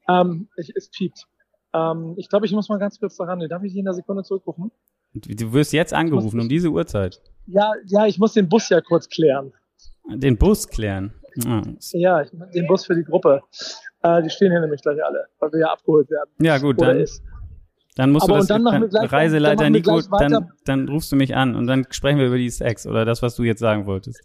Ähm, 0.07 0.50
ich, 0.57 0.75
es 0.75 0.89
piept. 0.89 1.28
Ähm, 1.73 2.15
ich 2.17 2.29
glaube, 2.29 2.45
ich 2.45 2.51
muss 2.51 2.69
mal 2.69 2.79
ganz 2.79 2.99
kurz 2.99 3.15
daran. 3.17 3.39
Darf 3.47 3.63
ich 3.63 3.71
dich 3.71 3.79
in 3.79 3.88
einer 3.88 3.93
Sekunde 3.93 4.23
zurückrufen? 4.23 4.71
Du 5.13 5.53
wirst 5.53 5.73
jetzt 5.73 5.93
angerufen 5.93 6.38
muss, 6.38 6.43
um 6.43 6.49
diese 6.49 6.69
Uhrzeit. 6.69 7.21
Ja, 7.47 7.73
ja, 7.88 8.05
ich 8.05 8.19
muss 8.19 8.33
den 8.33 8.47
Bus 8.47 8.69
ja 8.69 8.81
kurz 8.81 9.09
klären. 9.09 9.53
Den 10.07 10.38
Bus 10.38 10.67
klären? 10.67 11.13
Oh. 11.45 11.61
Ja, 11.93 12.21
ich, 12.21 12.29
den 12.53 12.67
Bus 12.67 12.85
für 12.85 12.95
die 12.95 13.03
Gruppe. 13.03 13.41
Äh, 14.01 14.23
die 14.23 14.29
stehen 14.29 14.51
hier 14.51 14.59
nämlich 14.59 14.81
gleich 14.81 15.03
alle, 15.03 15.25
weil 15.39 15.51
wir 15.51 15.59
ja 15.59 15.72
abgeholt 15.72 16.09
werden. 16.09 16.29
Ja, 16.39 16.57
gut, 16.57 16.81
dann, 16.81 17.00
ist. 17.00 17.24
dann 17.96 18.11
musst 18.11 18.25
Aber 18.25 18.33
du 18.33 18.39
das 18.39 18.48
dann 18.48 18.65
dann 18.65 18.89
gleich, 18.89 19.11
Reiseleiter 19.11 19.63
dann 19.63 19.72
Nico, 19.74 20.00
dann, 20.01 20.50
dann 20.65 20.89
rufst 20.89 21.11
du 21.11 21.15
mich 21.15 21.35
an 21.35 21.55
und 21.55 21.67
dann 21.67 21.85
sprechen 21.91 22.20
wir 22.20 22.27
über 22.27 22.37
die 22.37 22.50
Sex 22.50 22.87
oder 22.87 23.05
das, 23.05 23.22
was 23.22 23.35
du 23.35 23.44
jetzt 23.44 23.59
sagen 23.59 23.85
wolltest. 23.85 24.22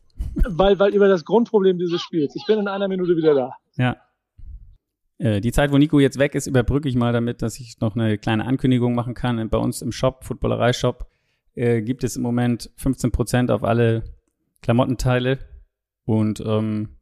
Weil, 0.48 0.78
weil 0.78 0.94
über 0.94 1.08
das 1.08 1.24
Grundproblem 1.24 1.78
dieses 1.78 2.00
Spiels. 2.00 2.34
Ich 2.36 2.46
bin 2.46 2.58
in 2.58 2.68
einer 2.68 2.88
Minute 2.88 3.16
wieder 3.16 3.34
da. 3.34 3.52
Ja. 3.76 3.96
Äh, 5.18 5.40
die 5.40 5.52
Zeit, 5.52 5.72
wo 5.72 5.78
Nico 5.78 6.00
jetzt 6.00 6.18
weg 6.18 6.34
ist, 6.34 6.46
überbrücke 6.46 6.88
ich 6.88 6.96
mal 6.96 7.12
damit, 7.12 7.42
dass 7.42 7.58
ich 7.60 7.80
noch 7.80 7.94
eine 7.94 8.18
kleine 8.18 8.44
Ankündigung 8.44 8.94
machen 8.94 9.14
kann. 9.14 9.48
Bei 9.48 9.58
uns 9.58 9.82
im 9.82 9.92
Shop, 9.92 10.24
Footballerei-Shop, 10.24 11.08
äh, 11.54 11.82
gibt 11.82 12.04
es 12.04 12.16
im 12.16 12.22
Moment 12.22 12.70
15% 12.78 13.50
auf 13.50 13.62
alle 13.64 14.04
Klamottenteile. 14.62 15.38
Und 16.04 16.42
ähm, 16.44 16.96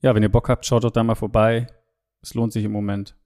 ja, 0.00 0.14
wenn 0.14 0.22
ihr 0.22 0.28
Bock 0.28 0.48
habt, 0.48 0.66
schaut 0.66 0.84
doch 0.84 0.90
da 0.90 1.04
mal 1.04 1.14
vorbei. 1.14 1.66
Es 2.22 2.34
lohnt 2.34 2.52
sich 2.52 2.64
im 2.64 2.72
Moment. 2.72 3.16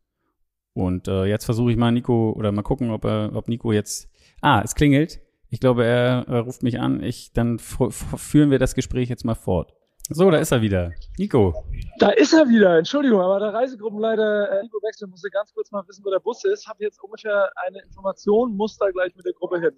Und 0.74 1.08
äh, 1.08 1.24
jetzt 1.24 1.46
versuche 1.46 1.70
ich 1.70 1.76
mal 1.76 1.90
Nico 1.90 2.32
oder 2.32 2.52
mal 2.52 2.62
gucken, 2.62 2.90
ob, 2.90 3.04
er, 3.04 3.34
ob 3.34 3.48
Nico 3.48 3.72
jetzt. 3.72 4.10
Ah, 4.42 4.60
es 4.62 4.74
klingelt. 4.74 5.20
Ich 5.48 5.60
glaube, 5.60 5.84
er, 5.84 6.26
er 6.28 6.40
ruft 6.40 6.62
mich 6.62 6.80
an. 6.80 7.02
Ich, 7.02 7.32
dann 7.32 7.58
führen 7.58 8.50
wir 8.50 8.58
das 8.58 8.74
Gespräch 8.74 9.08
jetzt 9.08 9.24
mal 9.24 9.34
fort. 9.34 9.72
So, 10.08 10.30
da 10.30 10.38
ist 10.38 10.52
er 10.52 10.62
wieder. 10.62 10.92
Nico. 11.18 11.52
Da 11.98 12.10
ist 12.10 12.32
er 12.32 12.48
wieder. 12.48 12.78
Entschuldigung, 12.78 13.20
aber 13.20 13.40
der 13.40 13.52
Reisegruppenleiter 13.52 14.60
äh, 14.60 14.62
Nico 14.62 14.78
Wechsel 14.78 15.08
musste 15.08 15.28
ganz 15.30 15.52
kurz 15.52 15.72
mal 15.72 15.82
wissen, 15.88 16.04
wo 16.04 16.10
der 16.10 16.20
Bus 16.20 16.44
ist. 16.44 16.68
Habe 16.68 16.84
jetzt 16.84 17.02
ungefähr 17.02 17.50
eine 17.66 17.82
Information, 17.82 18.56
muss 18.56 18.78
da 18.78 18.88
gleich 18.90 19.16
mit 19.16 19.26
der 19.26 19.32
Gruppe 19.32 19.60
hin. 19.60 19.72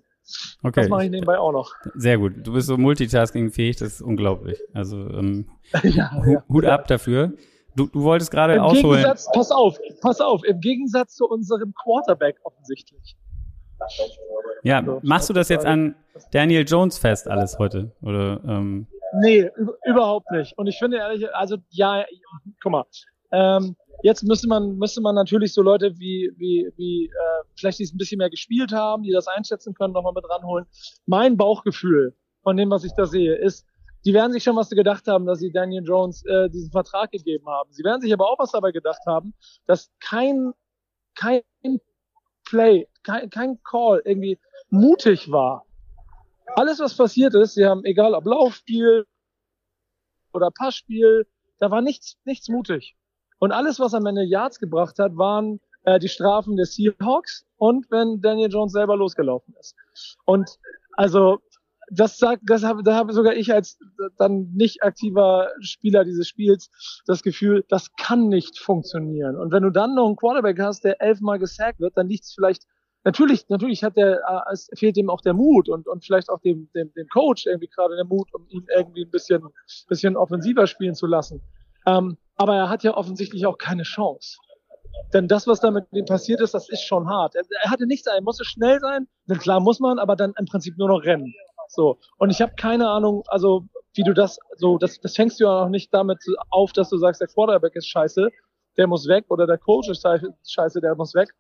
Okay. 0.62 0.82
Das 0.82 0.90
mache 0.90 1.04
ich 1.04 1.10
nebenbei 1.10 1.38
auch 1.38 1.52
noch. 1.52 1.72
Sehr 1.94 2.18
gut. 2.18 2.34
Du 2.46 2.52
bist 2.52 2.66
so 2.66 2.76
multitaskingfähig, 2.76 3.76
das 3.76 3.94
ist 3.94 4.02
unglaublich. 4.02 4.58
Also 4.74 4.98
ähm, 4.98 5.48
ja, 5.82 6.10
ja, 6.26 6.44
Hut 6.48 6.66
ab 6.66 6.86
dafür. 6.88 7.32
Du, 7.74 7.86
du 7.86 8.02
wolltest 8.02 8.30
gerade 8.30 8.62
ausholen. 8.62 9.02
Gegensatz, 9.02 9.30
pass 9.32 9.50
auf, 9.50 9.78
pass 10.02 10.20
auf. 10.20 10.44
Im 10.44 10.60
Gegensatz 10.60 11.14
zu 11.14 11.26
unserem 11.26 11.72
Quarterback 11.72 12.36
offensichtlich. 12.42 13.16
Ja, 14.62 14.82
machst 15.02 15.30
du 15.30 15.32
das 15.32 15.48
jetzt 15.48 15.64
an 15.64 15.94
Daniel 16.32 16.64
Jones 16.66 16.98
fest 16.98 17.28
alles 17.28 17.58
heute? 17.58 17.92
Oder 18.02 18.42
ähm, 18.44 18.88
Nee, 19.14 19.50
überhaupt 19.86 20.30
nicht. 20.30 20.56
Und 20.58 20.66
ich 20.66 20.78
finde 20.78 20.98
ehrlich, 20.98 21.32
also 21.34 21.56
ja, 21.70 22.04
guck 22.62 22.72
mal, 22.72 22.84
ähm, 23.32 23.76
jetzt 24.02 24.22
müsste 24.22 24.48
man, 24.48 24.76
müsste 24.76 25.00
man 25.00 25.14
natürlich 25.14 25.52
so 25.52 25.62
Leute 25.62 25.98
wie, 25.98 26.30
wie, 26.36 26.70
wie 26.76 27.06
äh, 27.06 27.44
vielleicht 27.56 27.78
die 27.78 27.84
es 27.84 27.92
ein 27.92 27.98
bisschen 27.98 28.18
mehr 28.18 28.30
gespielt 28.30 28.72
haben, 28.72 29.02
die 29.02 29.12
das 29.12 29.26
einschätzen 29.26 29.74
können, 29.74 29.92
nochmal 29.92 30.12
mit 30.14 30.28
ranholen. 30.28 30.66
Mein 31.06 31.36
Bauchgefühl 31.36 32.14
von 32.42 32.56
dem, 32.56 32.70
was 32.70 32.84
ich 32.84 32.92
da 32.96 33.06
sehe, 33.06 33.34
ist, 33.36 33.66
die 34.04 34.14
werden 34.14 34.32
sich 34.32 34.44
schon 34.44 34.56
was 34.56 34.70
gedacht 34.70 35.06
haben, 35.08 35.26
dass 35.26 35.40
sie 35.40 35.50
Daniel 35.50 35.84
Jones 35.84 36.24
äh, 36.26 36.48
diesen 36.48 36.70
Vertrag 36.70 37.10
gegeben 37.10 37.46
haben. 37.48 37.72
Sie 37.72 37.82
werden 37.84 38.00
sich 38.00 38.12
aber 38.12 38.30
auch 38.30 38.38
was 38.38 38.52
dabei 38.52 38.70
gedacht 38.70 39.02
haben, 39.06 39.34
dass 39.66 39.90
kein, 40.00 40.52
kein 41.14 41.42
Play, 42.44 42.86
kein, 43.02 43.28
kein 43.28 43.62
Call 43.64 44.00
irgendwie 44.04 44.38
mutig 44.70 45.30
war 45.30 45.66
alles, 46.54 46.80
was 46.80 46.96
passiert 46.96 47.34
ist, 47.34 47.54
sie 47.54 47.66
haben, 47.66 47.84
egal 47.84 48.14
ob 48.14 48.26
Laufspiel 48.26 49.06
oder 50.32 50.50
Passspiel, 50.50 51.26
da 51.58 51.70
war 51.70 51.82
nichts, 51.82 52.16
nichts 52.24 52.48
mutig. 52.48 52.96
Und 53.38 53.52
alles, 53.52 53.78
was 53.80 53.94
am 53.94 54.06
Ende 54.06 54.24
Yards 54.24 54.58
gebracht 54.58 54.98
hat, 54.98 55.16
waren 55.16 55.60
äh, 55.84 55.98
die 55.98 56.08
Strafen 56.08 56.56
der 56.56 56.66
Seahawks 56.66 57.46
und 57.56 57.90
wenn 57.90 58.20
Daniel 58.20 58.50
Jones 58.50 58.72
selber 58.72 58.96
losgelaufen 58.96 59.54
ist. 59.60 59.74
Und 60.24 60.58
also 60.92 61.38
das 61.90 62.18
sagt, 62.18 62.42
das 62.46 62.64
habe, 62.64 62.82
da 62.82 62.94
habe 62.94 63.12
sogar 63.12 63.34
ich 63.34 63.52
als 63.52 63.78
dann 64.18 64.50
nicht 64.52 64.82
aktiver 64.82 65.48
Spieler 65.60 66.04
dieses 66.04 66.28
Spiels 66.28 66.70
das 67.06 67.22
Gefühl, 67.22 67.64
das 67.68 67.94
kann 67.96 68.28
nicht 68.28 68.58
funktionieren. 68.58 69.36
Und 69.36 69.52
wenn 69.52 69.62
du 69.62 69.70
dann 69.70 69.94
noch 69.94 70.06
einen 70.06 70.16
Quarterback 70.16 70.60
hast, 70.60 70.84
der 70.84 71.00
elfmal 71.00 71.38
gesackt 71.38 71.80
wird, 71.80 71.96
dann 71.96 72.08
liegt 72.08 72.24
es 72.24 72.34
vielleicht 72.34 72.64
natürlich, 73.08 73.48
natürlich 73.48 73.82
hat 73.82 73.96
der, 73.96 74.20
äh, 74.28 74.52
es 74.52 74.68
fehlt 74.74 74.98
ihm 74.98 75.08
auch 75.08 75.22
der 75.22 75.32
Mut 75.32 75.68
und, 75.68 75.88
und 75.88 76.04
vielleicht 76.04 76.28
auch 76.28 76.40
dem, 76.40 76.68
dem, 76.74 76.92
dem 76.92 77.08
Coach 77.08 77.46
irgendwie 77.46 77.68
gerade 77.68 77.96
der 77.96 78.04
Mut, 78.04 78.28
um 78.34 78.46
ihn 78.48 78.66
irgendwie 78.76 79.04
ein 79.04 79.10
bisschen, 79.10 79.42
bisschen 79.88 80.14
offensiver 80.16 80.66
spielen 80.66 80.94
zu 80.94 81.06
lassen. 81.06 81.40
Ähm, 81.86 82.18
aber 82.36 82.54
er 82.54 82.68
hat 82.68 82.82
ja 82.82 82.94
offensichtlich 82.94 83.46
auch 83.46 83.56
keine 83.56 83.84
Chance. 83.84 84.36
Denn 85.14 85.26
das, 85.26 85.46
was 85.46 85.60
da 85.60 85.70
mit 85.70 85.86
ihm 85.92 86.04
passiert 86.04 86.40
ist, 86.40 86.52
das 86.52 86.68
ist 86.68 86.82
schon 86.82 87.08
hart. 87.08 87.34
Er, 87.34 87.44
er 87.62 87.70
hatte 87.70 87.86
nichts, 87.86 88.06
er 88.06 88.20
musste 88.20 88.44
schnell 88.44 88.78
sein. 88.80 89.08
Denn 89.26 89.38
klar 89.38 89.60
muss 89.60 89.80
man, 89.80 89.98
aber 89.98 90.14
dann 90.14 90.34
im 90.38 90.44
Prinzip 90.44 90.76
nur 90.76 90.88
noch 90.88 91.02
rennen. 91.02 91.32
So. 91.68 91.98
Und 92.18 92.28
ich 92.30 92.42
habe 92.42 92.52
keine 92.56 92.90
Ahnung, 92.90 93.22
also 93.28 93.64
wie 93.94 94.02
du 94.02 94.12
das, 94.12 94.38
so, 94.56 94.76
das, 94.76 95.00
das 95.00 95.16
fängst 95.16 95.40
du 95.40 95.44
ja 95.44 95.64
auch 95.64 95.68
nicht 95.70 95.94
damit 95.94 96.18
auf, 96.50 96.72
dass 96.72 96.90
du 96.90 96.98
sagst, 96.98 97.22
der 97.22 97.28
Quarterback 97.28 97.74
ist 97.74 97.88
scheiße, 97.88 98.28
der 98.76 98.86
muss 98.86 99.08
weg, 99.08 99.24
oder 99.28 99.46
der 99.46 99.58
Coach 99.58 99.88
ist 99.88 100.06
scheiße, 100.46 100.80
der 100.80 100.94
muss 100.94 101.14
weg, 101.14 101.30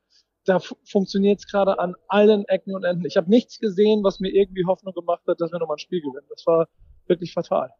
da 0.48 0.58
funktioniert 0.84 1.40
es 1.40 1.46
gerade 1.46 1.78
an 1.78 1.94
allen 2.08 2.44
Ecken 2.46 2.74
und 2.74 2.84
Enden. 2.84 3.04
Ich 3.04 3.16
habe 3.16 3.30
nichts 3.30 3.58
gesehen, 3.58 4.02
was 4.02 4.20
mir 4.20 4.30
irgendwie 4.30 4.64
Hoffnung 4.66 4.94
gemacht 4.94 5.22
hat, 5.28 5.40
dass 5.40 5.52
wir 5.52 5.58
nochmal 5.58 5.76
ein 5.76 5.80
Spiel 5.80 6.00
gewinnen. 6.00 6.26
Das 6.30 6.46
war 6.46 6.68
wirklich 7.06 7.32
fatal. 7.32 7.70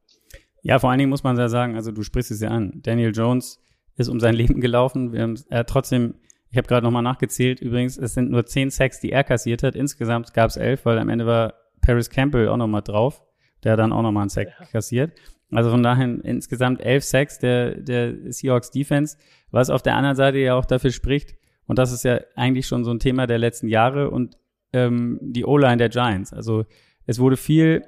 Ja, 0.63 0.79
vor 0.79 0.91
allen 0.91 0.99
Dingen 0.99 1.11
muss 1.11 1.23
man 1.23 1.37
ja 1.37 1.49
sagen, 1.49 1.77
also 1.77 1.93
du 1.93 2.03
sprichst 2.03 2.31
es 2.31 2.41
ja 2.41 2.51
an. 2.51 2.81
Daniel 2.83 3.13
Jones 3.15 3.61
ist 3.97 4.09
um 4.09 4.21
sein 4.21 4.35
Leben 4.35 4.61
gelaufen. 4.61 5.13
Wir 5.13 5.23
haben, 5.23 5.39
er 5.49 5.61
hat 5.61 5.69
trotzdem, 5.69 6.15
ich 6.51 6.59
habe 6.59 6.69
gerade 6.69 6.85
nochmal 6.85 7.03
nachgezählt, 7.03 7.61
übrigens, 7.61 7.97
es 7.97 8.15
sind 8.15 8.31
nur 8.31 8.47
zehn 8.47 8.71
Sacks, 8.71 9.01
die 9.01 9.13
er 9.13 9.25
kassiert 9.25 9.63
hat. 9.63 9.75
Insgesamt 9.75 10.35
gab 10.35 10.51
es 10.51 10.57
elf, 10.57 10.85
weil 10.85 10.99
am 10.99 11.09
Ende 11.09 11.27
war 11.27 11.55
Paris 11.81 12.11
Campbell 12.11 12.49
auch 12.49 12.57
nochmal 12.57 12.83
drauf, 12.83 13.23
der 13.65 13.77
dann 13.77 13.93
auch 13.93 14.03
nochmal 14.03 14.23
einen 14.23 14.31
Sack 14.31 14.49
ja. 14.59 14.67
kassiert. 14.67 15.13
Also 15.51 15.71
von 15.71 15.83
daher 15.83 16.07
insgesamt 16.25 16.81
elf 16.81 17.05
Sacks 17.05 17.39
der, 17.39 17.77
der 17.77 18.33
Seahawks 18.33 18.71
Defense, 18.71 19.17
was 19.51 19.71
auf 19.71 19.83
der 19.83 19.97
anderen 19.97 20.17
Seite 20.17 20.39
ja 20.39 20.55
auch 20.55 20.67
dafür 20.67 20.91
spricht, 20.91 21.37
und 21.69 21.79
das 21.79 21.93
ist 21.93 22.03
ja 22.03 22.21
eigentlich 22.35 22.67
schon 22.67 22.83
so 22.83 22.91
ein 22.91 22.99
Thema 22.99 23.29
der 23.29 23.39
letzten 23.39 23.69
Jahre 23.69 24.11
und 24.11 24.37
ähm, 24.73 25.19
die 25.23 25.45
O-Line 25.45 25.77
der 25.77 25.91
Giants. 25.91 26.33
Also 26.33 26.65
es 27.07 27.21
wurde 27.21 27.37
viel 27.37 27.85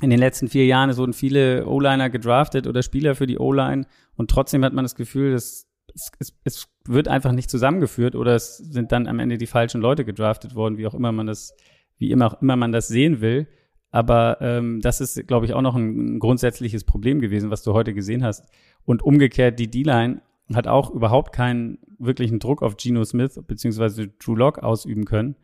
in 0.00 0.08
den 0.08 0.18
letzten 0.18 0.48
vier 0.48 0.64
Jahren, 0.64 0.88
es 0.88 0.96
wurden 0.96 1.12
viele 1.12 1.66
O-Liner 1.66 2.08
gedraftet 2.08 2.66
oder 2.66 2.82
Spieler 2.82 3.14
für 3.14 3.26
die 3.26 3.38
O-Line 3.38 3.84
und 4.16 4.30
trotzdem 4.30 4.64
hat 4.64 4.72
man 4.72 4.84
das 4.84 4.94
Gefühl, 4.94 5.32
dass 5.32 5.66
es, 5.94 6.12
es, 6.18 6.32
es 6.44 6.68
wird 6.86 7.08
einfach 7.08 7.32
nicht 7.32 7.50
zusammengeführt 7.50 8.14
oder 8.14 8.34
es 8.34 8.56
sind 8.56 8.92
dann 8.92 9.06
am 9.06 9.18
Ende 9.18 9.38
die 9.38 9.46
falschen 9.46 9.80
Leute 9.80 10.04
gedraftet 10.04 10.54
worden, 10.54 10.78
wie 10.78 10.86
auch 10.86 10.94
immer 10.94 11.12
man 11.12 11.26
das, 11.26 11.54
wie 11.98 12.12
immer, 12.12 12.38
immer 12.40 12.56
man 12.56 12.72
das 12.72 12.88
sehen 12.88 13.20
will. 13.20 13.46
Aber 13.90 14.38
ähm, 14.40 14.80
das 14.80 15.00
ist, 15.00 15.26
glaube 15.26 15.46
ich, 15.46 15.52
auch 15.52 15.62
noch 15.62 15.74
ein, 15.74 16.14
ein 16.14 16.18
grundsätzliches 16.20 16.84
Problem 16.84 17.20
gewesen, 17.20 17.50
was 17.50 17.64
du 17.64 17.72
heute 17.72 17.92
gesehen 17.92 18.22
hast. 18.22 18.48
Und 18.84 19.02
umgekehrt, 19.02 19.58
die 19.58 19.68
D-Line 19.68 20.22
hat 20.54 20.66
auch 20.66 20.90
überhaupt 20.90 21.32
keinen 21.32 21.78
wirklichen 21.98 22.38
Druck 22.38 22.62
auf 22.62 22.76
Geno 22.76 23.04
Smith 23.04 23.40
bzw. 23.46 24.08
Drew 24.18 24.34
Lock 24.34 24.58
ausüben 24.58 25.04
können. 25.04 25.36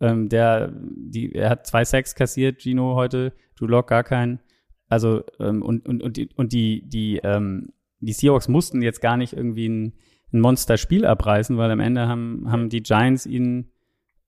Ähm, 0.00 0.28
der, 0.28 0.72
die, 0.74 1.34
er 1.34 1.50
hat 1.50 1.66
zwei 1.66 1.84
Sacks 1.84 2.14
kassiert, 2.14 2.60
Gino 2.60 2.94
heute, 2.94 3.32
Drew 3.56 3.66
Lock 3.66 3.88
gar 3.88 4.04
keinen. 4.04 4.40
Also 4.88 5.22
ähm, 5.38 5.62
und 5.62 5.86
und 5.86 6.02
und 6.02 6.16
die 6.16 6.30
und 6.34 6.52
die 6.52 6.82
die 6.88 7.20
ähm, 7.22 7.72
die 8.00 8.12
Seahawks 8.12 8.48
mussten 8.48 8.80
jetzt 8.80 9.00
gar 9.00 9.16
nicht 9.16 9.32
irgendwie 9.32 9.68
ein, 9.68 9.92
ein 10.32 10.40
Monster-Spiel 10.40 11.04
abreißen, 11.04 11.56
weil 11.58 11.70
am 11.70 11.80
Ende 11.80 12.08
haben 12.08 12.50
haben 12.50 12.68
die 12.68 12.82
Giants 12.82 13.26
ihnen 13.26 13.70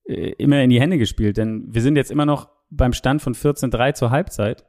äh, 0.04 0.32
immer 0.38 0.60
in 0.62 0.70
die 0.70 0.80
Hände 0.80 0.98
gespielt, 0.98 1.36
denn 1.38 1.64
wir 1.72 1.82
sind 1.82 1.96
jetzt 1.96 2.10
immer 2.10 2.26
noch 2.26 2.50
beim 2.68 2.92
Stand 2.92 3.22
von 3.22 3.34
14-3 3.34 3.94
zur 3.94 4.10
Halbzeit. 4.10 4.64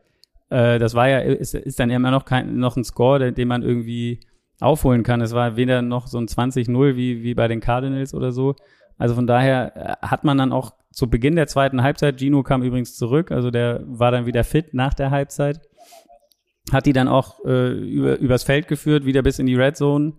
Äh, 0.50 0.80
das 0.80 0.94
war 0.94 1.10
ja 1.10 1.20
ist, 1.20 1.56
ist 1.56 1.80
dann 1.80 1.90
immer 1.90 2.12
noch 2.12 2.26
kein 2.26 2.58
noch 2.58 2.78
ein 2.78 2.84
Score, 2.84 3.20
den, 3.20 3.36
den 3.36 3.48
man 3.48 3.64
irgendwie 3.64 4.22
aufholen 4.62 5.04
kann. 5.04 5.22
Es 5.22 5.34
war 5.34 5.56
weder 5.56 5.82
noch 5.82 6.08
so 6.08 6.18
ein 6.18 6.28
20-0 6.28 6.96
wie 6.96 7.24
wie 7.24 7.34
bei 7.34 7.48
den 7.48 7.60
Cardinals 7.60 8.14
oder 8.14 8.32
so. 8.32 8.56
Also 8.98 9.16
von 9.16 9.28
daher 9.28 9.76
äh, 9.76 10.06
hat 10.06 10.24
man 10.24 10.38
dann 10.38 10.52
auch 10.52 10.74
zu 10.92 11.10
Beginn 11.10 11.36
der 11.36 11.48
zweiten 11.48 11.84
Halbzeit, 11.84 12.20
Gino 12.20 12.44
kam 12.44 12.64
übrigens 12.64 12.96
zurück, 12.96 13.32
also 13.32 13.50
der 13.50 13.82
war 13.86 14.12
dann 14.12 14.26
wieder 14.26 14.44
fit 14.44 14.74
nach 14.74 14.94
der 14.94 15.10
Halbzeit, 15.10 15.62
hat 16.72 16.86
die 16.86 16.94
dann 16.94 17.08
auch 17.08 17.44
äh, 17.46 17.72
über, 17.72 18.18
übers 18.20 18.44
Feld 18.44 18.68
geführt, 18.68 19.06
wieder 19.06 19.22
bis 19.22 19.40
in 19.40 19.46
die 19.46 19.56
Red 19.56 19.78
Zone. 19.78 20.14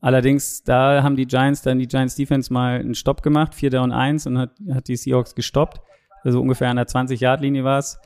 Allerdings, 0.00 0.62
da 0.62 1.02
haben 1.02 1.16
die 1.16 1.26
Giants 1.26 1.62
dann 1.62 1.78
die 1.78 1.88
Giants 1.88 2.16
Defense 2.16 2.52
mal 2.52 2.80
einen 2.80 2.94
Stopp 2.94 3.22
gemacht, 3.22 3.54
4 3.54 3.70
Down 3.70 3.92
1 3.92 4.26
und 4.26 4.38
hat, 4.38 4.50
hat 4.70 4.88
die 4.88 4.96
Seahawks 4.96 5.34
gestoppt. 5.34 5.80
Also 6.22 6.40
ungefähr 6.40 6.68
an 6.68 6.76
der 6.76 6.86
20-Yard-Linie 6.86 7.64
war 7.64 7.78
es. 7.78 7.98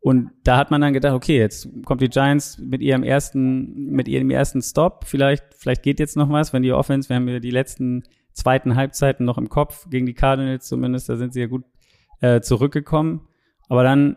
Und 0.00 0.30
da 0.44 0.56
hat 0.56 0.70
man 0.70 0.80
dann 0.80 0.92
gedacht, 0.92 1.14
okay, 1.14 1.38
jetzt 1.38 1.68
kommt 1.84 2.00
die 2.00 2.08
Giants 2.08 2.58
mit 2.58 2.80
ihrem 2.80 3.02
ersten, 3.02 3.90
mit 3.90 4.06
ihrem 4.06 4.30
ersten 4.30 4.62
Stop. 4.62 5.04
Vielleicht, 5.04 5.44
vielleicht 5.56 5.82
geht 5.82 5.98
jetzt 5.98 6.16
noch 6.16 6.30
was, 6.30 6.52
wenn 6.52 6.62
die 6.62 6.72
Offense, 6.72 7.08
wir 7.08 7.16
haben 7.16 7.28
ja 7.28 7.40
die 7.40 7.50
letzten 7.50 8.04
zweiten 8.32 8.76
Halbzeiten 8.76 9.24
noch 9.24 9.38
im 9.38 9.48
Kopf, 9.48 9.88
gegen 9.90 10.06
die 10.06 10.14
Cardinals 10.14 10.66
zumindest, 10.66 11.08
da 11.08 11.16
sind 11.16 11.32
sie 11.32 11.40
ja 11.40 11.46
gut 11.46 11.64
äh, 12.20 12.40
zurückgekommen. 12.40 13.22
Aber 13.68 13.82
dann 13.82 14.16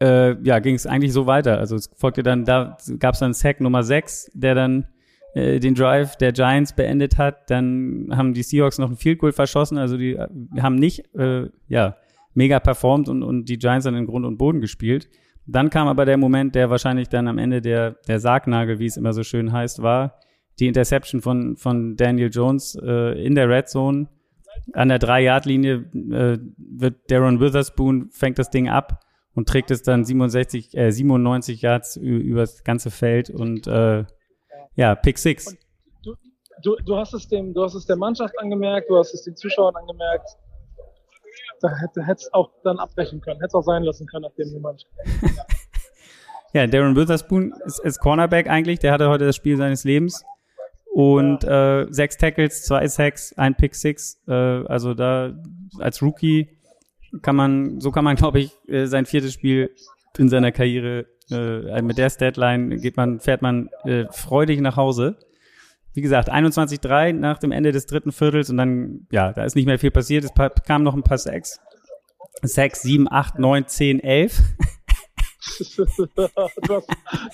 äh, 0.00 0.40
ja, 0.42 0.58
ging 0.58 0.74
es 0.74 0.86
eigentlich 0.86 1.12
so 1.12 1.26
weiter. 1.26 1.58
Also 1.58 1.76
es 1.76 1.90
folgte 1.94 2.22
dann, 2.22 2.44
da 2.44 2.76
gab 2.98 3.14
es 3.14 3.20
dann 3.20 3.32
Sack 3.32 3.60
Nummer 3.60 3.82
6, 3.82 4.30
der 4.34 4.54
dann 4.54 4.86
äh, 5.34 5.60
den 5.60 5.74
Drive 5.74 6.16
der 6.16 6.32
Giants 6.32 6.74
beendet 6.74 7.18
hat. 7.18 7.50
Dann 7.50 8.08
haben 8.12 8.34
die 8.34 8.42
Seahawks 8.42 8.78
noch 8.78 8.90
ein 8.90 8.96
Field 8.96 9.18
Goal 9.18 9.32
verschossen, 9.32 9.78
also 9.78 9.96
die 9.96 10.14
äh, 10.14 10.28
haben 10.60 10.76
nicht 10.76 11.14
äh, 11.14 11.48
ja, 11.68 11.96
mega 12.36 12.60
performt 12.60 13.08
und, 13.08 13.22
und 13.22 13.46
die 13.48 13.58
Giants 13.58 13.84
dann 13.84 13.96
in 13.96 14.06
Grund 14.06 14.26
und 14.26 14.36
Boden 14.36 14.60
gespielt. 14.60 15.08
Dann 15.46 15.70
kam 15.70 15.88
aber 15.88 16.04
der 16.04 16.16
Moment, 16.16 16.54
der 16.54 16.70
wahrscheinlich 16.70 17.08
dann 17.08 17.28
am 17.28 17.38
Ende 17.38 17.60
der, 17.60 17.92
der 18.08 18.18
Sargnagel, 18.18 18.78
wie 18.78 18.86
es 18.86 18.96
immer 18.96 19.12
so 19.12 19.22
schön 19.22 19.52
heißt, 19.52 19.82
war, 19.82 20.18
die 20.58 20.66
Interception 20.66 21.20
von, 21.20 21.56
von 21.56 21.96
Daniel 21.96 22.30
Jones 22.30 22.76
äh, 22.82 23.24
in 23.24 23.34
der 23.34 23.48
Red 23.48 23.68
Zone. 23.68 24.08
An 24.72 24.88
der 24.88 24.98
Drei-Yard-Linie 24.98 25.74
äh, 25.74 26.38
wird 26.56 27.10
Darren 27.10 27.40
Witherspoon, 27.40 28.10
fängt 28.10 28.38
das 28.38 28.50
Ding 28.50 28.68
ab 28.68 29.04
und 29.34 29.48
trägt 29.48 29.70
es 29.70 29.82
dann 29.82 30.04
67, 30.04 30.76
äh, 30.76 30.90
97 30.90 31.62
Yards 31.62 31.96
über 31.96 32.40
das 32.40 32.64
ganze 32.64 32.90
Feld 32.90 33.30
und 33.30 33.66
äh, 33.66 34.04
ja, 34.74 34.94
Pick 34.94 35.18
Six. 35.18 35.56
Du, 36.02 36.14
du, 36.62 36.76
du, 36.84 36.96
hast 36.96 37.12
es 37.12 37.28
dem, 37.28 37.54
du 37.54 37.62
hast 37.62 37.74
es 37.74 37.86
der 37.86 37.96
Mannschaft 37.96 38.34
angemerkt, 38.38 38.90
du 38.90 38.96
hast 38.96 39.14
es 39.14 39.22
den 39.24 39.36
Zuschauern 39.36 39.76
angemerkt. 39.76 40.28
Da 41.60 41.68
hätte 41.76 42.00
es 42.00 42.32
auch 42.32 42.50
dann 42.62 42.78
abbrechen 42.78 43.20
können, 43.20 43.40
hätte 43.40 43.48
es 43.48 43.54
auch 43.54 43.62
sein 43.62 43.82
lassen 43.82 44.06
können 44.06 44.24
ab 44.24 44.34
dem 44.36 44.52
Moment. 44.52 44.86
ja, 46.52 46.66
Darren 46.66 46.96
Witherspoon 46.96 47.54
ist, 47.64 47.80
ist 47.80 47.98
Cornerback 47.98 48.48
eigentlich, 48.48 48.78
der 48.78 48.92
hatte 48.92 49.08
heute 49.08 49.26
das 49.26 49.36
Spiel 49.36 49.56
seines 49.56 49.84
Lebens 49.84 50.24
und 50.96 51.44
äh, 51.44 51.86
sechs 51.90 52.16
Tackles, 52.16 52.62
zwei 52.62 52.88
Sacks, 52.88 53.34
ein 53.36 53.54
Pick 53.54 53.74
Six. 53.74 54.18
Äh, 54.26 54.32
also 54.32 54.94
da 54.94 55.34
als 55.78 56.00
Rookie 56.00 56.58
kann 57.20 57.36
man, 57.36 57.80
so 57.80 57.90
kann 57.90 58.04
man, 58.04 58.16
glaube 58.16 58.40
ich, 58.40 58.52
äh, 58.66 58.86
sein 58.86 59.04
viertes 59.04 59.34
Spiel 59.34 59.74
in 60.16 60.30
seiner 60.30 60.52
Karriere 60.52 61.04
äh, 61.30 61.82
mit 61.82 61.98
der 61.98 62.08
Statline 62.08 62.76
geht 62.78 62.96
man, 62.96 63.20
fährt 63.20 63.42
man 63.42 63.68
äh, 63.84 64.06
freudig 64.10 64.60
nach 64.60 64.76
Hause. 64.76 65.18
Wie 65.96 66.02
gesagt, 66.02 66.30
21-3 66.30 67.14
nach 67.14 67.38
dem 67.38 67.52
Ende 67.52 67.72
des 67.72 67.86
dritten 67.86 68.12
Viertels 68.12 68.50
und 68.50 68.58
dann, 68.58 69.06
ja, 69.10 69.32
da 69.32 69.44
ist 69.44 69.56
nicht 69.56 69.64
mehr 69.64 69.78
viel 69.78 69.90
passiert. 69.90 70.24
Es 70.24 70.32
kamen 70.66 70.84
noch 70.84 70.94
ein 70.94 71.02
paar 71.02 71.16
Sacks. 71.16 71.58
6, 72.42 72.82
7, 72.82 73.10
8, 73.10 73.38
9, 73.38 73.66
10, 73.66 74.00
11. 74.00 74.42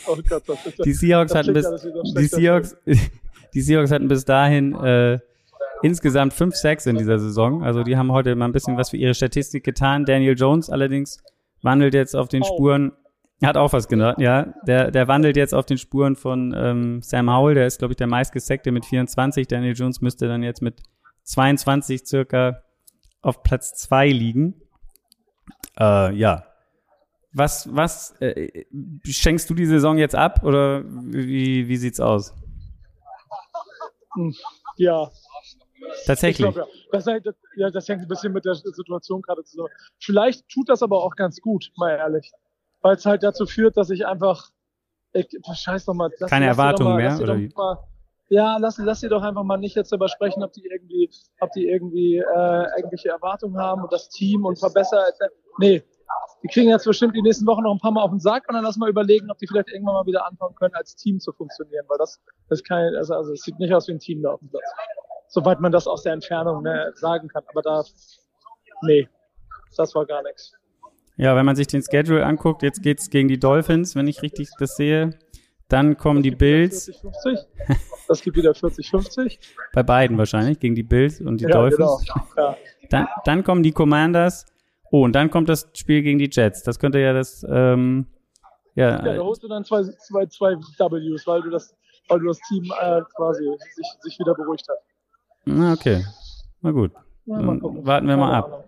oh 0.06 0.16
Gott, 0.28 0.44
die 0.84 0.92
Seahawks 0.92 1.34
hatten 1.34 1.54
bis, 1.54 1.66
die 2.16 2.26
Seahawks, 2.26 2.76
die 3.54 3.60
Seahawks 3.62 3.90
hatten 3.90 4.06
bis 4.06 4.24
dahin 4.24 4.76
äh, 4.76 5.18
insgesamt 5.82 6.32
fünf 6.32 6.54
Sacks 6.54 6.86
in 6.86 6.96
dieser 6.96 7.18
Saison. 7.18 7.64
Also 7.64 7.82
die 7.82 7.96
haben 7.96 8.12
heute 8.12 8.36
mal 8.36 8.44
ein 8.44 8.52
bisschen 8.52 8.76
was 8.76 8.90
für 8.90 8.96
ihre 8.96 9.14
Statistik 9.14 9.64
getan. 9.64 10.04
Daniel 10.04 10.38
Jones 10.38 10.70
allerdings 10.70 11.18
wandelt 11.62 11.94
jetzt 11.94 12.14
auf 12.14 12.28
den 12.28 12.42
oh. 12.42 12.46
Spuren, 12.46 12.92
hat 13.48 13.56
auch 13.56 13.72
was 13.72 13.88
genannt, 13.88 14.18
ja. 14.20 14.54
Der, 14.66 14.90
der 14.90 15.08
wandelt 15.08 15.36
jetzt 15.36 15.54
auf 15.54 15.66
den 15.66 15.78
Spuren 15.78 16.16
von 16.16 16.54
ähm, 16.56 17.02
Sam 17.02 17.30
Howell, 17.30 17.54
der 17.54 17.66
ist, 17.66 17.78
glaube 17.78 17.92
ich, 17.92 17.96
der 17.96 18.06
meistgesackte 18.06 18.70
mit 18.70 18.84
24. 18.86 19.48
Daniel 19.48 19.74
Jones 19.74 20.00
müsste 20.00 20.28
dann 20.28 20.42
jetzt 20.42 20.62
mit 20.62 20.82
22 21.24 22.06
circa 22.06 22.62
auf 23.20 23.42
Platz 23.42 23.74
zwei 23.74 24.08
liegen. 24.08 24.60
Äh, 25.78 26.14
ja. 26.14 26.46
Was, 27.32 27.74
was 27.74 28.12
äh, 28.20 28.64
schenkst 29.04 29.48
du 29.48 29.54
die 29.54 29.66
Saison 29.66 29.96
jetzt 29.96 30.14
ab 30.14 30.44
oder 30.44 30.84
wie, 30.84 31.66
wie 31.66 31.76
sieht's 31.76 31.98
aus? 31.98 32.34
Ja. 34.76 35.10
Tatsächlich. 36.06 36.52
Glaub, 36.52 36.56
ja. 36.56 36.66
Das, 36.92 37.06
ja, 37.56 37.70
das 37.70 37.88
hängt 37.88 38.02
ein 38.02 38.08
bisschen 38.08 38.32
mit 38.32 38.44
der 38.44 38.54
Situation 38.54 39.22
gerade 39.22 39.44
zusammen. 39.44 39.70
Vielleicht 39.98 40.48
tut 40.48 40.68
das 40.68 40.82
aber 40.82 41.02
auch 41.02 41.16
ganz 41.16 41.40
gut, 41.40 41.70
mal 41.76 41.96
ehrlich. 41.96 42.30
Weil 42.82 42.96
es 42.96 43.06
halt 43.06 43.22
dazu 43.22 43.46
führt, 43.46 43.76
dass 43.76 43.90
ich 43.90 44.06
einfach, 44.06 44.50
ich, 45.12 45.28
scheiß 45.54 45.84
doch 45.84 45.94
mal. 45.94 46.10
Lass, 46.18 46.30
Keine 46.30 46.46
Erwartungen 46.46 46.96
mehr, 46.96 47.18
oder 47.20 47.38
wie? 47.38 47.48
Mal, 47.54 47.78
ja, 48.28 48.56
lass, 48.58 48.78
lass 48.78 49.00
sie 49.00 49.08
doch 49.08 49.22
einfach 49.22 49.44
mal 49.44 49.58
nicht 49.58 49.76
jetzt 49.76 49.92
darüber 49.92 50.08
sprechen, 50.08 50.42
ob 50.42 50.52
die 50.52 50.64
irgendwie, 50.64 51.10
ob 51.40 51.52
die 51.52 51.68
irgendwie 51.68 52.16
äh, 52.16 52.66
irgendwelche 52.76 53.10
Erwartungen 53.10 53.58
haben 53.58 53.82
und 53.82 53.92
das 53.92 54.08
Team 54.08 54.44
und 54.44 54.58
verbessern. 54.58 55.02
Nee, 55.58 55.84
die 56.42 56.48
kriegen 56.48 56.70
jetzt 56.70 56.84
bestimmt 56.84 57.14
die 57.14 57.22
nächsten 57.22 57.46
Wochen 57.46 57.62
noch 57.62 57.72
ein 57.72 57.78
paar 57.78 57.92
Mal 57.92 58.02
auf 58.02 58.10
den 58.10 58.20
Sack 58.20 58.48
und 58.48 58.54
dann 58.54 58.64
lass 58.64 58.76
mal 58.76 58.88
überlegen, 58.88 59.30
ob 59.30 59.38
die 59.38 59.46
vielleicht 59.46 59.68
irgendwann 59.68 59.94
mal 59.94 60.06
wieder 60.06 60.26
anfangen 60.26 60.54
können, 60.54 60.74
als 60.74 60.96
Team 60.96 61.20
zu 61.20 61.32
funktionieren, 61.32 61.84
weil 61.88 61.98
das, 61.98 62.20
das 62.48 62.64
kann, 62.64 62.94
also, 62.96 63.14
also 63.14 63.32
es 63.32 63.42
sieht 63.42 63.58
nicht 63.58 63.72
aus 63.72 63.86
wie 63.88 63.92
ein 63.92 64.00
Team 64.00 64.22
da 64.22 64.32
auf 64.32 64.40
dem 64.40 64.48
Platz. 64.48 64.64
Soweit 65.28 65.60
man 65.60 65.70
das 65.70 65.86
aus 65.86 66.02
der 66.02 66.14
Entfernung 66.14 66.62
ne, 66.62 66.92
sagen 66.94 67.28
kann. 67.28 67.44
Aber 67.48 67.62
da, 67.62 67.84
nee, 68.82 69.08
das 69.76 69.94
war 69.94 70.04
gar 70.04 70.22
nichts. 70.22 70.52
Ja, 71.16 71.36
wenn 71.36 71.46
man 71.46 71.56
sich 71.56 71.66
den 71.66 71.82
Schedule 71.82 72.24
anguckt, 72.24 72.62
jetzt 72.62 72.82
geht's 72.82 73.10
gegen 73.10 73.28
die 73.28 73.38
Dolphins, 73.38 73.94
wenn 73.94 74.08
ich 74.08 74.22
richtig 74.22 74.48
das 74.58 74.76
sehe. 74.76 75.10
Dann 75.68 75.96
kommen 75.96 76.22
die 76.22 76.30
Bills. 76.30 76.86
40, 76.86 77.00
50. 77.00 77.38
Das 78.08 78.22
gibt 78.22 78.36
wieder 78.36 78.54
40, 78.54 78.90
50. 78.90 79.40
Bei 79.72 79.82
beiden 79.82 80.18
wahrscheinlich, 80.18 80.58
gegen 80.58 80.74
die 80.74 80.82
Bills 80.82 81.20
und 81.20 81.40
die 81.40 81.44
ja, 81.44 81.50
Dolphins. 81.50 82.04
Genau. 82.06 82.26
Ja. 82.36 82.56
Dann, 82.90 83.06
dann 83.24 83.44
kommen 83.44 83.62
die 83.62 83.72
Commanders 83.72 84.46
Oh, 84.92 85.04
und 85.04 85.12
dann 85.12 85.30
kommt 85.30 85.48
das 85.48 85.70
Spiel 85.72 86.02
gegen 86.02 86.18
die 86.18 86.28
Jets. 86.30 86.62
Das 86.64 86.78
könnte 86.78 86.98
ja 86.98 87.14
das, 87.14 87.44
ähm, 87.48 88.06
ja. 88.74 88.90
Ja, 88.90 89.14
da 89.14 89.22
holst 89.22 89.42
du 89.42 89.48
dann 89.48 89.64
zwei, 89.64 89.82
zwei, 89.84 90.26
zwei 90.26 90.54
Ws, 90.54 91.26
weil 91.26 91.40
du 91.40 91.48
das, 91.48 91.74
weil 92.08 92.20
du 92.20 92.26
das 92.26 92.38
Team 92.40 92.64
äh, 92.64 93.00
quasi 93.16 93.42
sich, 93.74 93.86
sich 94.00 94.18
wieder 94.18 94.34
beruhigt 94.34 94.68
hat. 94.68 94.76
Na, 95.46 95.72
okay. 95.72 96.04
Na 96.60 96.72
gut. 96.72 96.92
Ja, 97.24 97.38
warten 97.38 98.06
wir 98.06 98.18
mal 98.18 98.34
ab. 98.34 98.61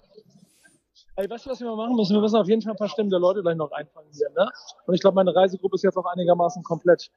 Ey, 1.17 1.31
weißt 1.31 1.47
du, 1.47 1.51
was 1.51 1.61
wir 1.61 1.69
mal 1.69 1.77
machen 1.77 1.95
müssen? 1.95 2.15
Wir 2.15 2.21
müssen 2.21 2.37
auf 2.37 2.49
jeden 2.49 2.61
Fall 2.61 2.73
ein 2.73 2.77
paar 2.77 2.89
Stimmen 2.89 3.11
der 3.11 3.21
Leute 3.21 3.41
gleich 3.43 3.57
noch 3.57 3.71
einfangen 3.71 4.09
hier, 4.13 4.29
ne? 4.31 4.51
Und 4.87 4.95
ich 4.95 5.01
glaube, 5.01 5.15
meine 5.15 5.35
Reisegruppe 5.35 5.77
ist 5.77 5.85
jetzt 5.85 5.97
auch 5.97 6.07
einigermaßen 6.07 6.63
komplett. 6.65 7.11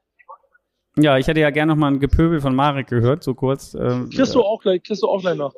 Ja, 0.97 1.17
ich 1.17 1.27
hätte 1.27 1.39
ja 1.39 1.49
gerne 1.49 1.73
noch 1.73 1.79
mal 1.79 1.87
ein 1.87 1.99
Gepöbel 1.99 2.39
von 2.39 2.55
Marek 2.55 2.87
gehört, 2.87 3.23
so 3.23 3.33
kurz. 3.33 3.73
Ähm, 3.73 4.09
kriegst 4.09 4.35
du 4.35 4.43
auch 4.43 4.61
gleich, 4.61 4.83
kriegst 4.83 5.01
du 5.01 5.07
auch 5.07 5.21
gleich 5.21 5.37
noch. 5.37 5.53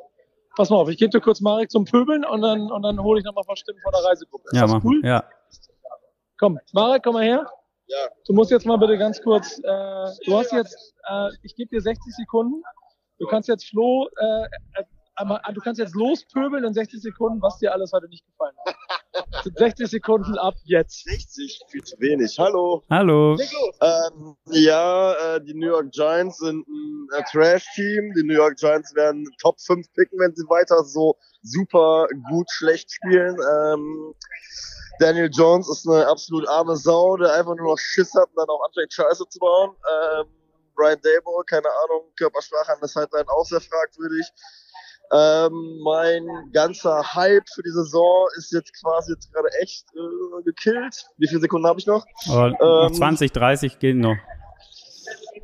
Pass 0.56 0.70
mal 0.70 0.76
auf, 0.76 0.88
ich 0.88 0.96
gebe 0.96 1.10
dir 1.10 1.20
kurz 1.20 1.40
Marek 1.40 1.70
zum 1.70 1.84
Pöbeln 1.84 2.24
und 2.24 2.40
dann, 2.40 2.70
und 2.70 2.82
dann 2.82 2.98
hole 3.02 3.18
ich 3.18 3.24
nochmal 3.24 3.42
ein 3.42 3.46
paar 3.46 3.56
Stimmen 3.56 3.78
von 3.82 3.92
der 3.92 4.10
Reisegruppe. 4.10 4.44
Ist 4.50 4.56
ja, 4.56 4.66
das 4.66 4.84
cool? 4.84 5.00
Ja. 5.04 5.24
Komm, 6.38 6.58
Marek, 6.72 7.02
komm 7.02 7.14
mal 7.14 7.24
her. 7.24 7.46
Ja. 7.86 8.08
Du 8.26 8.32
musst 8.32 8.50
jetzt 8.50 8.64
mal 8.64 8.76
bitte 8.76 8.96
ganz 8.96 9.20
kurz, 9.20 9.58
äh, 9.58 9.62
du 10.26 10.36
hast 10.36 10.52
jetzt, 10.52 10.94
äh, 11.08 11.28
ich 11.42 11.54
gebe 11.56 11.70
dir 11.70 11.80
60 11.80 12.14
Sekunden. 12.14 12.62
Du 13.18 13.26
kannst 13.26 13.48
jetzt 13.48 13.68
Flo, 13.68 14.08
äh, 14.18 14.44
äh, 14.74 14.84
einmal- 15.20 15.40
du 15.54 15.60
kannst 15.60 15.78
jetzt 15.78 15.94
lospöbeln 15.94 16.64
in 16.64 16.72
60 16.74 17.00
Sekunden, 17.00 17.40
was 17.42 17.58
dir 17.58 17.72
alles 17.72 17.92
heute 17.92 18.08
nicht 18.08 18.24
gefallen 18.26 18.54
hat. 18.66 18.76
60 19.56 19.88
Sekunden 19.88 20.38
ab 20.38 20.54
jetzt. 20.64 21.04
60, 21.04 21.60
viel 21.68 21.82
zu 21.82 21.96
wenig. 21.98 22.38
Hallo. 22.38 22.82
Hallo. 22.90 23.36
Ähm, 23.80 24.36
ja, 24.50 25.12
äh, 25.36 25.40
die 25.44 25.54
New 25.54 25.66
York 25.68 25.90
Giants 25.92 26.38
sind 26.38 26.66
ein 26.66 27.08
äh, 27.16 27.22
Trash-Team. 27.30 28.12
Die 28.16 28.22
New 28.24 28.34
York 28.34 28.56
Giants 28.56 28.94
werden 28.94 29.24
Top 29.40 29.60
5 29.60 29.86
picken, 29.94 30.18
wenn 30.20 30.34
sie 30.34 30.44
weiter 30.48 30.84
so 30.84 31.16
super 31.42 32.06
gut 32.30 32.50
schlecht 32.50 32.90
spielen. 32.92 33.36
Ähm, 33.36 34.14
Daniel 34.98 35.30
Jones 35.32 35.68
ist 35.70 35.88
eine 35.88 36.06
absolut 36.06 36.46
arme 36.48 36.76
Sau, 36.76 37.16
der 37.16 37.32
einfach 37.32 37.54
nur 37.56 37.70
noch 37.72 37.78
Schiss 37.78 38.12
hat 38.14 38.28
und 38.28 38.36
dann 38.36 38.48
auch 38.48 38.62
anfängt 38.66 38.92
Scheiße 38.92 39.24
zu 39.28 39.38
bauen. 39.38 39.74
Ähm, 40.20 40.26
Brian 40.76 41.00
Dable, 41.02 41.42
keine 41.46 41.68
Ahnung, 41.84 42.10
Körpersprache 42.16 42.72
an 42.72 42.78
der 42.80 42.88
Sideline 42.88 43.28
auch 43.28 43.44
sehr 43.44 43.60
fragwürdig. 43.60 44.26
Ähm, 45.12 45.80
mein 45.82 46.26
ganzer 46.52 47.14
Hype 47.14 47.48
für 47.52 47.62
die 47.62 47.70
Saison 47.70 48.28
ist 48.36 48.52
jetzt 48.52 48.72
quasi 48.80 49.12
jetzt 49.12 49.32
gerade 49.32 49.48
echt 49.60 49.86
äh, 49.94 50.42
gekillt. 50.44 51.04
Wie 51.18 51.26
viele 51.26 51.40
Sekunden 51.40 51.66
habe 51.66 51.80
ich 51.80 51.86
noch? 51.86 52.04
Aber 52.28 52.86
Ähm, 52.86 52.94
20, 52.94 53.32
30 53.32 53.78
gehen 53.80 53.98
noch. 53.98 54.16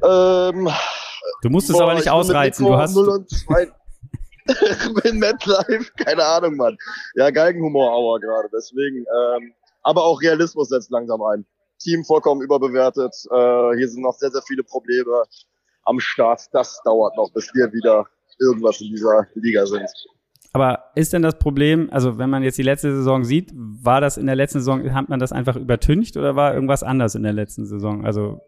Ähm, 0.05 0.71
Du 1.43 1.51
musst 1.51 1.69
es 1.69 1.77
boah, 1.77 1.83
aber 1.83 1.93
ich 1.95 2.01
nicht 2.01 2.11
ausreizen. 2.11 2.67
Du 2.67 2.77
hast, 2.77 2.95
0 2.95 3.09
und 3.09 3.29
2 3.29 3.73
bin 5.03 5.19
MetLife, 5.19 5.93
keine 5.97 6.25
Ahnung, 6.25 6.57
Mann. 6.57 6.79
Ja, 7.17 7.31
Galgenhumor-Hour 7.31 8.21
gerade, 8.21 8.49
deswegen. 8.53 8.99
Ähm, 8.99 9.53
aber 9.83 10.05
auch 10.05 10.21
Realismus 10.23 10.69
setzt 10.69 10.91
langsam 10.91 11.21
ein. 11.23 11.45
Team 11.81 12.05
vollkommen 12.05 12.41
überbewertet. 12.43 13.13
Äh, 13.31 13.77
hier 13.77 13.89
sind 13.89 14.03
noch 14.03 14.15
sehr, 14.15 14.31
sehr 14.31 14.43
viele 14.43 14.63
Probleme 14.63 15.25
am 15.85 15.99
Start. 16.01 16.43
Das 16.53 16.81
dauert 16.85 17.17
noch, 17.17 17.31
bis 17.33 17.53
wir 17.55 17.73
wieder 17.73 18.07
irgendwas 18.39 18.81
in 18.81 18.89
dieser 18.89 19.27
Liga 19.35 19.67
sind. 19.67 19.89
aber 20.53 20.85
ist 20.95 21.13
denn 21.13 21.23
das 21.23 21.39
Problem, 21.39 21.89
also 21.91 22.19
wenn 22.19 22.31
man 22.31 22.43
jetzt 22.43 22.59
die 22.59 22.63
letzte 22.63 22.95
Saison 22.95 23.25
sieht, 23.25 23.53
war 23.55 24.01
das 24.01 24.17
in 24.17 24.27
der 24.27 24.37
letzten 24.37 24.61
Saison, 24.61 24.93
hat 24.95 25.09
man 25.09 25.21
das 25.21 25.33
einfach 25.33 25.57
übertüncht 25.57 26.17
oder 26.17 26.37
war 26.37 26.55
irgendwas 26.55 26.83
anders 26.83 27.15
in 27.15 27.23
der 27.23 27.33
letzten 27.33 27.67
Saison? 27.67 28.05
Also, 28.05 28.41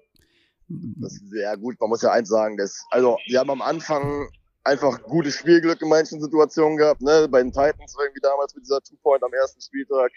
Das, 0.69 1.21
ja 1.33 1.55
gut, 1.57 1.77
man 1.81 1.91
muss 1.91 2.03
ja 2.03 2.13
eins 2.13 2.29
sagen, 2.29 2.57
das, 2.57 2.85
also 2.91 3.19
wir 3.27 3.39
haben 3.39 3.51
am 3.51 3.63
Anfang 3.63 4.29
einfach 4.65 5.03
gutes 5.03 5.35
Spielglück 5.35 5.81
in 5.81 5.89
manchen 5.89 6.21
Situationen 6.21 6.77
gehabt, 6.77 7.01
ne? 7.01 7.27
Bei 7.31 7.43
den 7.43 7.53
Titans 7.53 7.97
irgendwie 7.99 8.21
damals 8.21 8.55
mit 8.55 8.65
dieser 8.65 8.81
Two-Point 8.83 9.23
am 9.23 9.33
ersten 9.33 9.61
Spieltag, 9.61 10.13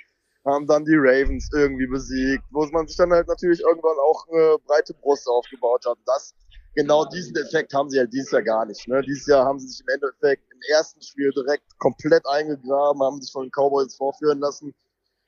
haben 0.46 0.68
dann 0.68 0.84
die 0.86 0.96
Ravens 0.96 1.50
irgendwie 1.54 1.88
besiegt, 1.88 2.44
wo 2.52 2.66
man 2.68 2.88
sich 2.88 2.98
dann 2.98 3.12
halt 3.12 3.28
natürlich 3.28 3.62
irgendwann 3.62 3.98
auch 4.00 4.28
eine 4.28 4.58
breite 4.66 4.94
Brust 4.96 5.28
aufgebaut 5.28 5.86
hat. 5.86 5.98
Das, 6.06 6.34
genau 6.76 7.06
diesen 7.06 7.36
Effekt 7.36 7.74
haben 7.74 7.90
sie 7.90 8.00
halt 8.00 8.12
dieses 8.14 8.32
Jahr 8.32 8.42
gar 8.44 8.66
nicht. 8.66 8.88
Ne? 8.88 9.02
Dieses 9.02 9.28
Jahr 9.28 9.46
haben 9.46 9.60
sie 9.60 9.68
sich 9.68 9.82
im 9.82 9.88
Endeffekt 9.94 10.44
im 10.52 10.60
ersten 10.74 11.02
Spiel 11.02 11.32
direkt 11.32 11.64
komplett 11.80 12.26
eingegraben, 12.28 13.02
haben 13.02 13.22
sich 13.22 13.32
von 13.32 13.44
den 13.46 13.52
Cowboys 13.52 13.96
vorführen 13.96 14.40
lassen. 14.40 14.74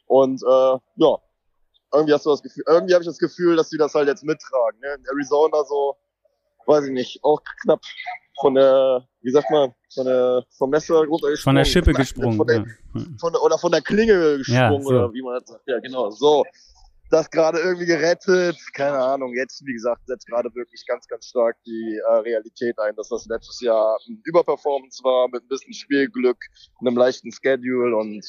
Und 0.05 0.41
äh, 0.43 0.77
ja, 0.95 1.17
irgendwie 1.93 2.13
hast 2.13 2.25
du 2.25 2.31
das 2.31 2.41
Gefühl, 2.43 2.63
irgendwie 2.67 2.93
habe 2.93 3.03
ich 3.03 3.07
das 3.07 3.19
Gefühl, 3.19 3.55
dass 3.55 3.69
sie 3.69 3.77
das 3.77 3.93
halt 3.93 4.07
jetzt 4.07 4.23
mittragen. 4.23 4.79
Ne? 4.81 4.95
In 4.97 5.05
Arizona 5.05 5.63
so, 5.65 5.95
weiß 6.65 6.85
ich 6.85 6.91
nicht, 6.91 7.19
auch 7.23 7.39
knapp 7.61 7.81
von 8.39 8.55
der, 8.55 9.07
wie 9.21 9.31
sagt 9.31 9.49
man, 9.51 9.73
von 9.93 10.05
der 10.05 10.43
vom 10.57 10.69
Messer 10.71 10.95
runtergesprungen. 11.05 11.37
von 11.37 11.55
der 11.55 11.65
Schippe 11.65 11.93
gesprungen. 11.93 12.37
Von 12.37 12.47
der, 12.47 12.57
ja. 12.57 12.65
Von 13.19 13.33
der, 13.33 13.41
oder 13.43 13.57
von 13.59 13.71
der 13.71 13.81
Klinge 13.81 14.39
gesprungen, 14.39 14.59
Ja, 14.73 14.81
so. 14.81 14.89
oder 14.89 15.13
wie 15.13 15.21
man 15.21 15.39
das 15.39 15.49
sagt. 15.49 15.63
Ja, 15.67 15.79
genau, 15.79 16.09
so. 16.09 16.43
Das 17.13 17.29
gerade 17.29 17.59
irgendwie 17.59 17.85
gerettet, 17.85 18.57
keine 18.73 18.97
Ahnung. 18.97 19.35
Jetzt, 19.35 19.63
wie 19.67 19.73
gesagt, 19.73 20.01
setzt 20.07 20.25
gerade 20.25 20.49
wirklich 20.55 20.83
ganz, 20.87 21.07
ganz 21.07 21.27
stark 21.27 21.55
die 21.63 22.01
äh, 22.03 22.11
Realität 22.11 22.79
ein, 22.79 22.95
dass 22.95 23.09
das 23.09 23.27
letztes 23.27 23.61
Jahr 23.61 23.99
ein 24.09 24.19
Überperformance 24.23 25.03
war 25.03 25.27
mit 25.27 25.43
ein 25.43 25.47
bisschen 25.47 25.75
Spielglück, 25.75 26.37
einem 26.81 26.97
leichten 26.97 27.31
Schedule 27.31 27.95
und 27.95 28.25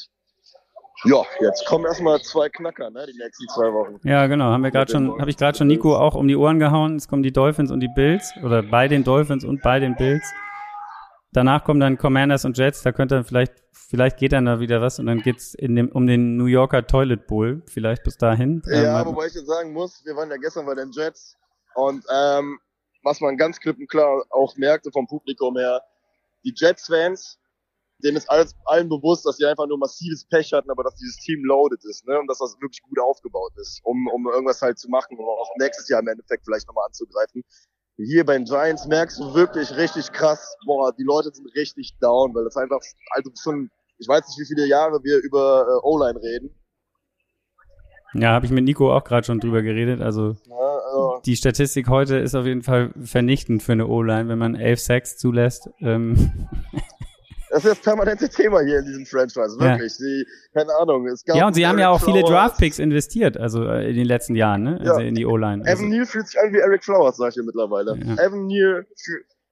ja, 1.03 1.23
jetzt 1.39 1.65
kommen 1.65 1.85
erstmal 1.85 2.21
zwei 2.21 2.47
Knacker, 2.47 2.91
ne, 2.91 3.07
die 3.11 3.17
nächsten 3.17 3.47
zwei 3.47 3.73
Wochen. 3.73 4.07
Ja, 4.07 4.27
genau. 4.27 4.45
Haben 4.45 4.63
wir 4.63 4.69
gerade 4.69 4.91
schon, 4.91 5.19
habe 5.19 5.31
ich 5.31 5.37
gerade 5.37 5.57
schon 5.57 5.65
Nico 5.65 5.97
auch 5.97 6.13
um 6.13 6.27
die 6.27 6.35
Ohren 6.35 6.59
gehauen. 6.59 6.93
Jetzt 6.93 7.09
kommen 7.09 7.23
die 7.23 7.33
Dolphins 7.33 7.71
und 7.71 7.79
die 7.79 7.89
Bills 7.95 8.35
oder 8.43 8.61
bei 8.61 8.87
den 8.87 9.03
Dolphins 9.03 9.43
und 9.43 9.63
bei 9.63 9.79
den 9.79 9.95
Bills. 9.95 10.23
Danach 11.35 11.65
kommen 11.65 11.81
dann 11.81 11.97
Commanders 11.97 12.45
und 12.45 12.57
Jets. 12.57 12.81
Da 12.81 12.93
könnte 12.93 13.15
dann 13.15 13.25
vielleicht, 13.25 13.53
vielleicht 13.73 14.17
geht 14.17 14.31
dann 14.31 14.45
da 14.45 14.61
wieder 14.61 14.81
was 14.81 14.99
und 14.99 15.05
dann 15.07 15.21
geht's 15.21 15.53
in 15.53 15.75
dem 15.75 15.89
um 15.89 16.07
den 16.07 16.37
New 16.37 16.45
Yorker 16.45 16.87
Toilet 16.87 17.27
Bowl. 17.27 17.61
Vielleicht 17.67 18.03
bis 18.03 18.17
dahin. 18.17 18.61
Ja, 18.67 19.01
Ähm, 19.01 19.07
wobei 19.07 19.27
ich 19.27 19.33
jetzt 19.33 19.47
sagen 19.47 19.73
muss, 19.73 20.01
wir 20.05 20.15
waren 20.15 20.29
ja 20.29 20.37
gestern 20.37 20.65
bei 20.65 20.75
den 20.75 20.91
Jets 20.91 21.35
und 21.75 22.05
ähm, 22.09 22.57
was 23.03 23.19
man 23.19 23.35
ganz 23.35 23.59
klipp 23.59 23.77
und 23.77 23.89
klar 23.89 24.23
auch 24.29 24.55
merkte 24.55 24.91
vom 24.91 25.07
Publikum 25.07 25.57
her, 25.57 25.81
die 26.45 26.53
Jets-Fans, 26.55 27.37
denen 28.03 28.17
ist 28.17 28.29
alles, 28.29 28.55
allen 28.65 28.87
bewusst, 28.87 29.25
dass 29.25 29.37
sie 29.37 29.45
einfach 29.45 29.67
nur 29.67 29.77
massives 29.77 30.25
Pech 30.25 30.53
hatten, 30.53 30.71
aber 30.71 30.83
dass 30.83 30.95
dieses 30.95 31.17
Team 31.17 31.43
loaded 31.43 31.83
ist, 31.83 32.07
ne? 32.07 32.17
Und 32.17 32.27
dass 32.27 32.39
das 32.39 32.55
wirklich 32.61 32.81
gut 32.81 32.99
aufgebaut 32.99 33.51
ist, 33.57 33.81
um, 33.83 34.07
um 34.07 34.25
irgendwas 34.27 34.61
halt 34.61 34.79
zu 34.79 34.89
machen, 34.89 35.17
um 35.17 35.25
auch 35.25 35.51
nächstes 35.59 35.89
Jahr 35.89 35.99
im 35.99 36.07
Endeffekt 36.07 36.45
vielleicht 36.45 36.67
nochmal 36.67 36.85
anzugreifen. 36.87 37.43
Hier 37.97 38.25
bei 38.25 38.33
den 38.33 38.45
Giants 38.45 38.87
merkst 38.87 39.19
du 39.19 39.33
wirklich 39.33 39.71
richtig 39.77 40.11
krass, 40.11 40.55
boah, 40.65 40.91
die 40.93 41.03
Leute 41.03 41.31
sind 41.33 41.47
richtig 41.55 41.97
down, 42.01 42.35
weil 42.35 42.43
das 42.43 42.57
einfach, 42.57 42.79
also 43.11 43.31
schon, 43.41 43.69
ich 43.97 44.07
weiß 44.07 44.27
nicht, 44.27 44.39
wie 44.39 44.53
viele 44.53 44.67
Jahre 44.67 45.01
wir 45.03 45.19
über 45.19 45.65
äh, 45.67 45.87
O-Line 45.87 46.19
reden. 46.21 46.49
ja, 48.13 48.33
habe 48.33 48.45
ich 48.45 48.51
mit 48.51 48.65
Nico 48.65 48.93
auch 48.93 49.03
gerade 49.03 49.25
schon 49.25 49.39
drüber 49.39 49.61
geredet. 49.61 50.01
Also 50.01 50.35
Ne? 50.55 50.81
Also, 50.85 51.21
die 51.25 51.35
Statistik 51.35 51.89
heute 51.89 52.17
ist 52.17 52.35
auf 52.35 52.45
jeden 52.45 52.63
Fall 52.63 52.91
vernichtend 53.01 53.63
für 53.63 53.73
eine 53.73 53.87
O-Line, 53.87 54.29
wenn 54.29 54.39
man 54.39 54.55
elf 54.55 54.79
Sacks 54.79 55.17
zulässt. 55.17 55.69
Ähm, 55.79 56.47
Das 57.55 57.63
ist 57.63 57.71
das 57.71 57.79
permanente 57.79 58.27
Thema 58.27 58.59
hier 58.65 58.79
in 58.79 58.85
diesem 58.85 59.05
Franchise, 59.05 59.57
wirklich. 59.57 59.93
Sie, 59.95 60.25
keine 60.53 60.75
Ahnung, 60.75 61.07
es 61.07 61.23
gab 61.23 61.37
ja, 61.37 61.47
und 61.47 61.53
sie 61.53 61.65
haben 61.65 61.79
ja 61.79 61.89
auch 61.89 62.01
viele 62.03 62.19
Flowers. 62.19 62.29
Draftpicks 62.31 62.79
investiert, 62.79 63.37
also 63.37 63.63
äh, 63.63 63.89
in 63.89 63.95
den 63.95 64.05
letzten 64.07 64.35
Jahren, 64.35 64.63
ne? 64.63 64.77
Also 64.81 64.99
Ja. 64.99 65.07
in 65.07 65.15
die 65.15 65.25
O-Line. 65.25 65.63
Also, 65.65 65.83
Evan 65.83 65.89
Neal 65.89 66.05
fühlt 66.05 66.27
sich 66.27 66.37
an 66.37 66.51
wie 66.51 66.57
Eric 66.57 66.83
Flowers, 66.83 67.15
sag 67.15 67.29
ich 67.29 67.35
dir 67.35 67.43
mittlerweile. 67.43 67.97
Ja. 67.97 68.25
Evan 68.25 68.47
Neal, 68.47 68.85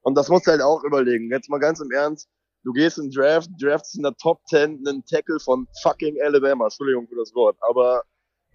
und 0.02 0.18
das 0.18 0.28
musst 0.28 0.48
du 0.48 0.52
halt 0.52 0.62
auch 0.62 0.84
überlegen. 0.84 1.32
Jetzt 1.32 1.50
mal 1.50 1.60
ganz 1.60 1.80
im 1.80 1.92
Ernst. 1.92 2.28
Du 2.66 2.74
gehst 2.74 2.98
in 2.98 3.10
Draft, 3.10 3.50
draftst 3.58 3.96
in 3.96 4.04
der 4.04 4.14
Top 4.22 4.42
10 4.48 4.84
einen 4.86 5.06
Tackle 5.06 5.40
von 5.40 5.66
fucking 5.82 6.18
Alabama. 6.22 6.66
Entschuldigung 6.66 7.08
für 7.08 7.16
das 7.16 7.34
Wort. 7.34 7.56
Aber 7.62 8.04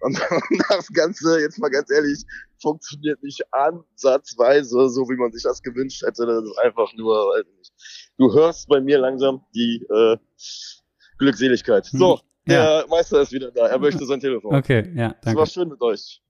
und 0.01 0.19
das 0.69 0.87
Ganze, 0.93 1.39
jetzt 1.41 1.59
mal 1.59 1.69
ganz 1.69 1.89
ehrlich, 1.91 2.23
funktioniert 2.61 3.21
nicht 3.23 3.41
ansatzweise, 3.53 4.89
so 4.89 5.07
wie 5.09 5.15
man 5.17 5.31
sich 5.31 5.43
das 5.43 5.61
gewünscht 5.61 6.01
hätte. 6.03 6.25
Das 6.25 6.43
ist 6.43 6.57
einfach 6.59 6.93
nur, 6.95 7.15
weiß 7.15 7.45
ich 7.49 7.57
nicht. 7.57 7.73
Du 8.17 8.33
hörst 8.33 8.67
bei 8.67 8.81
mir 8.81 8.97
langsam 8.99 9.41
die 9.55 9.85
äh, 9.89 10.17
Glückseligkeit. 11.17 11.85
So, 11.85 12.19
Hm. 12.45 12.53
Ja. 12.55 12.79
der 12.79 12.87
Meister 12.89 13.21
ist 13.21 13.31
wieder 13.31 13.51
da. 13.51 13.67
Er 13.67 13.77
möchte 13.79 14.05
sein 14.05 14.19
Telefon. 14.19 14.55
okay, 14.55 14.91
ja, 14.95 15.15
Es 15.21 15.27
war 15.27 15.33
danke. 15.35 15.49
schön 15.51 15.69
mit 15.69 15.81
euch. 15.81 16.21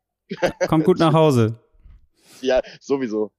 Kommt 0.67 0.83
gut 0.85 0.99
nach 0.99 1.13
Hause. 1.13 1.59
Ja, 2.41 2.61
sowieso. 2.81 3.31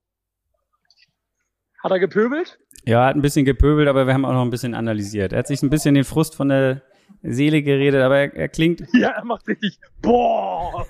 Hat 1.83 1.91
er 1.93 1.99
gepöbelt? 1.99 2.59
Ja, 2.85 3.07
hat 3.07 3.17
ein 3.17 3.23
bisschen 3.23 3.45
gepöbelt, 3.45 3.89
aber 3.89 4.07
wir 4.07 4.15
haben 4.15 4.25
auch 4.25 4.33
noch 4.33 4.43
ein 4.43 4.51
bisschen 4.51 4.75
analysiert. 4.75 5.33
Er 5.33 5.41
hat 5.41 5.47
sich 5.47 5.63
ein 5.63 5.71
bisschen 5.71 5.95
den 5.95 6.05
Frust 6.05 6.35
von 6.35 6.49
der 6.49 6.83
Seele 7.23 7.63
geredet, 7.63 8.03
aber 8.03 8.19
er, 8.19 8.35
er 8.35 8.49
klingt, 8.49 8.83
Ja, 8.95 9.11
er 9.11 9.25
macht 9.25 9.47
richtig, 9.49 9.79
boah. 10.03 10.87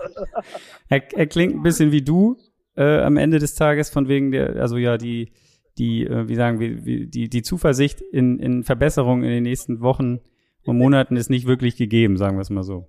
er, 0.89 1.03
er 1.17 1.27
klingt 1.27 1.55
ein 1.55 1.63
bisschen 1.63 1.93
wie 1.93 2.03
du 2.03 2.37
äh, 2.77 3.01
am 3.01 3.17
Ende 3.17 3.39
des 3.39 3.55
Tages, 3.55 3.91
von 3.91 4.09
wegen 4.09 4.31
der, 4.31 4.57
also 4.57 4.77
ja, 4.77 4.97
die, 4.97 5.33
die, 5.79 6.07
äh, 6.07 6.29
wie 6.29 6.35
sagen 6.35 6.61
wir, 6.61 7.07
die, 7.07 7.29
die 7.29 7.43
Zuversicht 7.43 8.01
in, 8.01 8.39
in 8.39 8.63
Verbesserung 8.63 9.23
in 9.23 9.31
den 9.31 9.43
nächsten 9.43 9.81
Wochen 9.81 10.21
und 10.65 10.79
Monaten 10.79 11.17
ist 11.17 11.31
nicht 11.31 11.47
wirklich 11.47 11.77
gegeben, 11.77 12.17
sagen 12.17 12.37
wir 12.37 12.43
es 12.43 12.51
mal 12.51 12.63
so. 12.63 12.87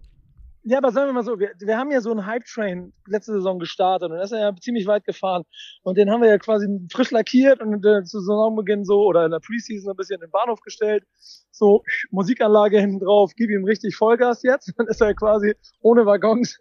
Ja, 0.63 0.77
aber 0.77 0.91
sagen 0.91 1.07
wir 1.07 1.13
mal 1.13 1.23
so, 1.23 1.39
wir, 1.39 1.51
wir 1.59 1.77
haben 1.77 1.91
ja 1.91 2.01
so 2.01 2.11
einen 2.11 2.25
Hype-Train 2.25 2.93
letzte 3.07 3.33
Saison 3.33 3.57
gestartet 3.57 4.11
und 4.11 4.17
da 4.17 4.23
ist 4.23 4.31
er 4.31 4.39
ja 4.39 4.55
ziemlich 4.55 4.85
weit 4.85 5.05
gefahren. 5.05 5.43
Und 5.81 5.97
den 5.97 6.11
haben 6.11 6.21
wir 6.21 6.29
ja 6.29 6.37
quasi 6.37 6.67
frisch 6.91 7.09
lackiert 7.09 7.61
und 7.61 7.83
äh, 7.83 8.03
zu 8.03 8.19
Saisonbeginn 8.19 8.85
so 8.85 9.03
oder 9.03 9.25
in 9.25 9.31
der 9.31 9.39
Preseason 9.39 9.91
ein 9.91 9.95
bisschen 9.95 10.15
in 10.15 10.27
den 10.27 10.31
Bahnhof 10.31 10.61
gestellt. 10.61 11.03
So, 11.51 11.83
Musikanlage 12.11 12.79
hinten 12.79 12.99
drauf, 12.99 13.31
gib 13.35 13.49
ihm 13.49 13.65
richtig 13.65 13.95
Vollgas 13.95 14.43
jetzt. 14.43 14.71
Dann 14.77 14.87
ist 14.87 15.01
er 15.01 15.15
quasi 15.15 15.55
ohne 15.81 16.05
Waggons 16.05 16.59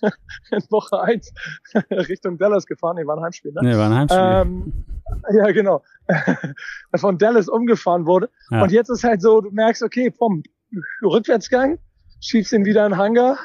in 0.50 0.62
Woche 0.70 1.00
eins 1.00 1.32
Richtung 1.90 2.38
Dallas 2.38 2.66
gefahren. 2.66 2.96
Nee, 2.96 3.06
war 3.06 3.16
ein 3.16 3.22
Heimspiel, 3.22 3.52
ne? 3.52 3.68
Ne, 3.68 3.78
war 3.78 3.90
ein 3.90 3.96
Heimspiel. 3.96 4.20
Ähm, 4.20 4.84
ja, 5.32 5.50
genau. 5.50 5.82
Von 6.96 7.18
Dallas 7.18 7.48
umgefahren 7.48 8.06
wurde. 8.06 8.30
Ja. 8.50 8.62
Und 8.62 8.70
jetzt 8.70 8.90
ist 8.90 9.04
halt 9.04 9.22
so, 9.22 9.40
du 9.40 9.50
merkst, 9.50 9.82
okay, 9.82 10.12
vom 10.16 10.42
Rückwärtsgang, 11.02 11.78
schiebst 12.20 12.52
ihn 12.52 12.64
wieder 12.64 12.84
in 12.86 12.92
den 12.92 12.98
Hangar 12.98 13.38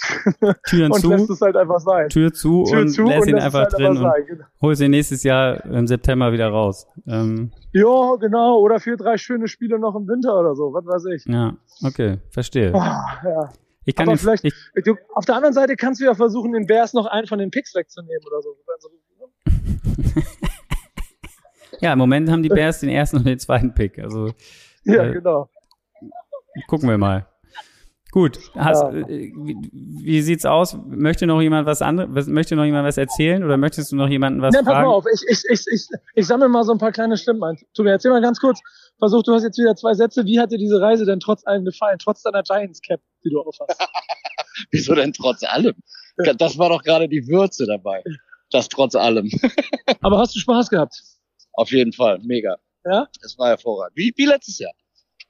Türen 0.68 0.92
und 0.92 1.00
zu, 1.00 1.08
lässt 1.10 1.28
es 1.30 1.40
halt 1.40 1.56
einfach 1.56 1.80
sein. 1.80 2.08
Tür 2.08 2.32
zu 2.32 2.64
Tür 2.64 2.80
und 2.82 2.88
zu 2.88 3.02
lässt 3.04 3.26
ihn 3.28 3.36
es 3.36 3.44
einfach 3.44 3.60
halt 3.62 3.72
drin 3.72 3.86
und 3.88 3.96
sein. 3.98 4.24
Genau. 4.26 4.44
holst 4.62 4.80
ihn 4.80 4.90
nächstes 4.92 5.22
Jahr 5.24 5.64
im 5.64 5.86
September 5.86 6.32
wieder 6.32 6.48
raus. 6.48 6.86
Ähm, 7.06 7.50
Ja, 7.72 8.14
genau. 8.20 8.58
Oder 8.60 8.78
für 8.80 8.96
drei 8.96 9.16
schöne 9.18 9.48
Spiele 9.48 9.78
noch 9.78 9.96
im 9.96 10.06
Winter 10.06 10.38
oder 10.38 10.54
so, 10.54 10.72
was 10.72 10.84
weiß 10.86 11.04
ich. 11.16 11.24
ja, 11.26 11.56
okay, 11.84 12.18
verstehe. 12.30 12.72
Ah, 12.74 13.18
ja. 13.24 13.48
Ich 13.84 13.94
kann 13.96 14.08
Aber 14.08 14.18
vielleicht- 14.18 14.44
ich, 14.44 14.52
Du, 14.84 14.96
auf 15.14 15.24
der 15.24 15.34
anderen 15.36 15.54
Seite 15.54 15.74
kannst 15.74 16.00
du 16.00 16.04
ja 16.04 16.14
versuchen, 16.14 16.52
den 16.52 16.66
Bears 16.66 16.92
noch 16.92 17.06
einen 17.06 17.26
von 17.26 17.38
den 17.38 17.50
Picks 17.50 17.74
wegzunehmen 17.74 18.22
oder 18.26 18.42
so. 18.42 18.56
Ja, 21.80 21.92
im 21.92 21.98
Moment 22.00 22.28
haben 22.28 22.42
die 22.42 22.48
Bears 22.48 22.80
den 22.80 22.88
ersten 22.88 23.18
und 23.18 23.26
den 23.26 23.38
zweiten 23.38 23.72
Pick. 23.72 23.98
Also 24.00 24.32
ja, 24.84 25.04
Äh, 25.04 25.12
genau. 25.12 25.48
gucken 26.66 26.88
wir 26.88 26.98
mal. 26.98 27.27
Gut, 28.18 28.40
hast, 28.56 28.82
Ja. 28.82 28.90
äh, 28.90 29.32
wie, 29.36 29.56
wie 29.72 30.20
sieht's 30.22 30.44
aus? 30.44 30.76
Möchte 30.88 31.24
noch 31.28 31.40
jemand 31.40 31.68
was 31.68 31.82
anderes, 31.82 32.26
möchte 32.26 32.56
noch 32.56 32.64
jemand 32.64 32.84
was 32.84 32.96
erzählen 32.96 33.44
oder 33.44 33.56
möchtest 33.56 33.92
du 33.92 33.96
noch 33.96 34.08
jemanden 34.08 34.42
was 34.42 34.52
Nee, 34.52 34.62
pass 34.64 34.74
mal 34.74 34.86
auf, 34.86 35.04
ich, 35.14 35.22
ich, 35.28 35.44
ich, 35.48 35.64
ich, 35.72 35.86
ich 36.16 36.26
sammle 36.26 36.48
mal 36.48 36.64
so 36.64 36.72
ein 36.72 36.78
paar 36.78 36.90
kleine 36.90 37.16
Stimmen 37.16 37.44
ein. 37.44 37.56
Tobi, 37.74 37.90
erzähl 37.90 38.10
mal 38.10 38.20
ganz 38.20 38.40
kurz. 38.40 38.58
Versuch, 38.98 39.22
du 39.22 39.34
hast 39.34 39.44
jetzt 39.44 39.56
wieder 39.56 39.76
zwei 39.76 39.94
Sätze. 39.94 40.24
Wie 40.24 40.40
hat 40.40 40.50
dir 40.50 40.58
diese 40.58 40.80
Reise 40.80 41.06
denn 41.06 41.20
trotz 41.20 41.46
allem 41.46 41.64
gefallen? 41.64 41.98
Trotz 42.02 42.22
deiner 42.22 42.42
Giants-Cap, 42.42 43.00
die 43.24 43.30
du 43.30 43.40
aufhast? 43.40 43.80
Wieso 44.72 44.96
denn 44.96 45.12
trotz 45.12 45.44
allem? 45.44 45.76
Das 46.38 46.58
war 46.58 46.70
doch 46.70 46.82
gerade 46.82 47.08
die 47.08 47.28
Würze 47.28 47.66
dabei. 47.66 48.02
Das 48.50 48.68
trotz 48.68 48.96
allem. 48.96 49.30
Aber 50.00 50.18
hast 50.18 50.34
du 50.34 50.40
Spaß 50.40 50.70
gehabt? 50.70 51.00
Auf 51.52 51.70
jeden 51.70 51.92
Fall. 51.92 52.18
Mega. 52.24 52.56
Ja? 52.84 53.06
Es 53.22 53.38
war 53.38 53.50
hervorragend. 53.50 53.96
Wie, 53.96 54.12
wie 54.16 54.26
letztes 54.26 54.58
Jahr. 54.58 54.72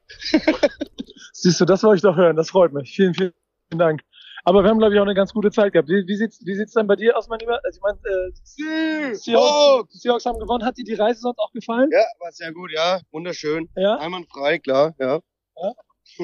Siehst 1.32 1.60
du, 1.60 1.64
das 1.64 1.82
wollte 1.82 1.96
ich 1.96 2.02
doch 2.02 2.16
hören. 2.16 2.36
Das 2.36 2.50
freut 2.50 2.72
mich. 2.72 2.90
Vielen, 2.94 3.14
vielen 3.14 3.32
Dank. 3.70 4.02
Aber 4.44 4.62
wir 4.62 4.70
haben, 4.70 4.78
glaube 4.78 4.94
ich, 4.94 5.00
auch 5.00 5.04
eine 5.04 5.14
ganz 5.14 5.32
gute 5.32 5.50
Zeit 5.50 5.72
gehabt. 5.72 5.88
Wie, 5.88 6.06
wie 6.06 6.16
sieht's, 6.16 6.40
wie 6.44 6.54
sieht's 6.54 6.72
denn 6.72 6.86
bei 6.86 6.96
dir 6.96 7.16
aus, 7.16 7.28
mein 7.28 7.38
Lieber? 7.38 7.60
Also, 7.62 7.78
ich 7.78 7.82
meine, 7.82 7.98
äh, 8.04 9.14
Seahawks, 9.14 9.92
die 9.92 9.98
Seahawks 9.98 10.24
haben 10.24 10.38
gewonnen. 10.38 10.64
Hat 10.64 10.76
dir 10.78 10.84
die 10.84 10.94
Reise 10.94 11.20
sonst 11.20 11.38
auch 11.38 11.52
gefallen? 11.52 11.90
Ja, 11.92 12.04
war 12.18 12.32
sehr 12.32 12.52
gut, 12.52 12.70
ja. 12.72 13.00
Wunderschön. 13.10 13.68
Ja? 13.76 13.96
Einwandfrei, 13.96 14.58
klar, 14.58 14.94
ja. 14.98 15.20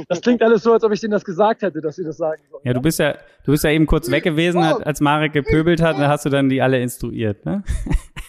Das 0.09 0.21
klingt 0.23 0.43
alles 0.43 0.63
so, 0.63 0.73
als 0.73 0.83
ob 0.83 0.93
ich 0.93 1.01
denen 1.01 1.13
das 1.13 1.25
gesagt 1.25 1.63
hätte, 1.63 1.81
dass 1.81 1.97
sie 1.97 2.05
das 2.05 2.17
sagen 2.17 2.43
sollen. 2.51 2.63
Ja, 2.65 2.73
du 2.73 2.81
bist 2.81 2.99
ja, 2.99 3.19
du 3.45 3.53
bist 3.53 3.65
ja 3.65 3.71
eben 3.71 3.87
kurz 3.87 4.11
weg 4.11 4.25
gewesen, 4.25 4.63
als 4.63 5.01
Marek 5.01 5.35
gepöbelt 5.35 5.83
hat, 5.83 5.99
da 5.99 6.09
hast 6.09 6.25
du 6.25 6.31
dann 6.31 6.49
die 6.49 6.63
alle 6.63 6.81
instruiert, 6.81 7.45
ne? 7.45 7.63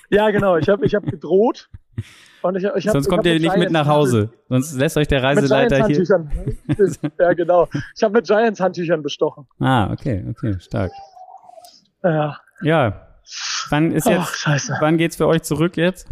Ja, 0.10 0.30
genau. 0.30 0.58
Ich 0.58 0.70
habe 0.70 0.86
ich 0.86 0.94
hab 0.94 1.06
gedroht. 1.06 1.70
Und 2.46 2.56
ich, 2.58 2.64
ich 2.64 2.88
hab, 2.88 2.94
Sonst 2.94 3.10
kommt 3.10 3.26
ihr 3.26 3.40
nicht 3.40 3.58
mit 3.58 3.72
nach 3.72 3.88
Hause. 3.88 4.30
Sonst 4.50 4.78
lässt 4.78 4.98
euch 4.98 5.08
der 5.08 5.24
Reiseleiter 5.24 5.88
hier. 5.88 6.04
Ja, 7.20 7.34
genau. 7.34 7.68
Ich 7.96 8.04
habe 8.04 8.14
mit 8.14 8.28
Giants-Handtüchern 8.28 9.02
bestochen. 9.02 9.48
Ah, 9.60 9.92
okay, 9.92 10.24
okay, 10.30 10.56
stark. 10.60 10.92
Ja. 12.04 12.38
Ja. 12.62 13.08
Wann 13.72 13.92
ist 13.92 14.06
Ach, 14.06 14.12
jetzt, 14.12 14.38
scheiße. 14.38 14.78
wann 14.80 14.98
geht's 14.98 15.16
für 15.16 15.26
euch 15.26 15.42
zurück 15.42 15.76
jetzt? 15.76 16.08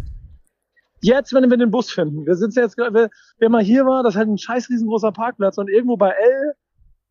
Jetzt, 1.00 1.32
wenn 1.32 1.48
wir 1.48 1.56
den 1.56 1.70
Bus 1.70 1.92
finden. 1.92 2.26
Wir 2.26 2.34
sitzen 2.34 2.58
jetzt, 2.60 2.76
wer, 2.78 3.10
wer 3.38 3.48
mal 3.48 3.62
hier 3.62 3.84
war, 3.86 4.02
das 4.02 4.14
ist 4.14 4.18
halt 4.18 4.28
ein 4.28 4.38
scheiß 4.38 4.68
riesengroßer 4.70 5.12
Parkplatz 5.12 5.56
und 5.58 5.70
irgendwo 5.70 5.96
bei 5.96 6.10
L 6.10 6.54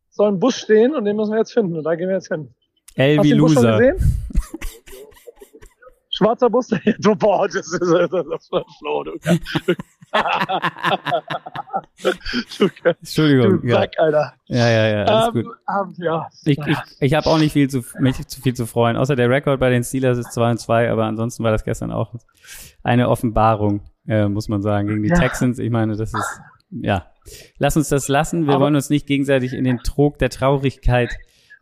soll 0.10 0.34
ein 0.34 0.40
Bus 0.40 0.56
stehen 0.56 0.96
und 0.96 1.06
den 1.06 1.16
müssen 1.16 1.32
wir 1.32 1.40
jetzt 1.40 1.54
finden 1.54 1.78
und 1.78 1.86
da 1.86 1.96
gehen 1.96 2.10
wir 2.10 2.16
jetzt 2.16 2.28
hin. 2.28 2.54
L 2.96 3.24
wie 3.24 3.32
Loser. 3.32 3.80
Schwarzer 6.24 6.50
Bus? 6.50 6.68
du, 7.00 7.16
boah, 7.16 7.46
das 7.48 7.56
ist, 7.56 7.72
das 7.74 7.82
ist 7.82 8.78
Flo, 8.80 9.04
du. 9.04 9.12
du, 12.60 12.70
Entschuldigung. 13.00 13.62
du 13.62 13.68
Ja, 13.68 13.76
Sack, 13.82 13.92
Alter. 13.98 14.34
ja, 14.48 14.70
ja, 14.70 14.88
ja 14.88 15.04
alles 15.06 15.28
Ähm, 15.36 15.44
gut. 15.44 15.54
ähm, 15.70 15.94
ja. 15.98 16.28
Ich, 16.46 16.58
ich, 16.58 16.78
ich 17.00 17.14
habe 17.14 17.28
auch 17.28 17.38
nicht 17.38 17.54
viel 17.54 17.70
zu, 17.70 17.84
mich 18.00 18.26
zu 18.28 18.42
viel 18.42 18.54
zu 18.54 18.66
freuen. 18.66 18.98
Außer 18.98 19.16
der 19.16 19.30
Rekord 19.30 19.60
bei 19.60 19.70
den 19.70 19.84
Steelers 19.84 20.18
ist 20.18 20.32
2 20.34 20.52
und 20.52 20.58
2, 20.60 20.92
aber 20.92 21.06
ansonsten 21.06 21.44
war 21.44 21.52
das 21.52 21.64
gestern 21.64 21.92
auch 21.92 22.14
eine 22.84 23.10
Offenbarung, 23.10 23.82
äh, 24.08 24.28
muss 24.28 24.48
man 24.50 24.62
sagen, 24.62 24.88
gegen 24.88 25.04
die 25.04 25.10
Ja. 25.10 25.16
Texans. 25.16 25.60
Ich 25.60 25.72
meine, 25.72 25.96
das 25.96 26.14
ist, 26.14 26.42
ja. 26.72 27.06
Lass 27.58 27.78
uns 27.78 27.90
das 27.90 28.08
lassen. 28.10 28.46
Wir 28.48 28.56
Aber- 28.56 28.66
wollen 28.66 28.76
uns 28.76 28.90
nicht 28.90 29.08
gegenseitig 29.08 29.54
in 29.54 29.64
den 29.64 29.80
Trog 29.80 30.18
der 30.20 30.30
Traurigkeit, 30.30 31.16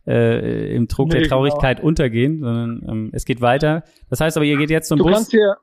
äh, 0.08 0.76
im 0.76 0.88
Trog 0.88 1.08
Nee, 1.08 1.14
der 1.14 1.22
genau. 1.24 1.36
Traurigkeit 1.36 1.82
untergehen, 1.82 2.40
sondern 2.42 2.82
ähm, 2.90 3.10
es 3.14 3.26
geht 3.26 3.42
weiter. 3.42 3.84
Das 4.10 4.20
heißt 4.20 4.38
aber, 4.38 4.46
ihr 4.46 4.58
geht 4.58 4.70
jetzt 4.70 4.88
zum 4.88 4.98
Du 5.00 5.06
Bus. 5.06 5.14
kannst 5.14 5.32
hier, 5.32 5.56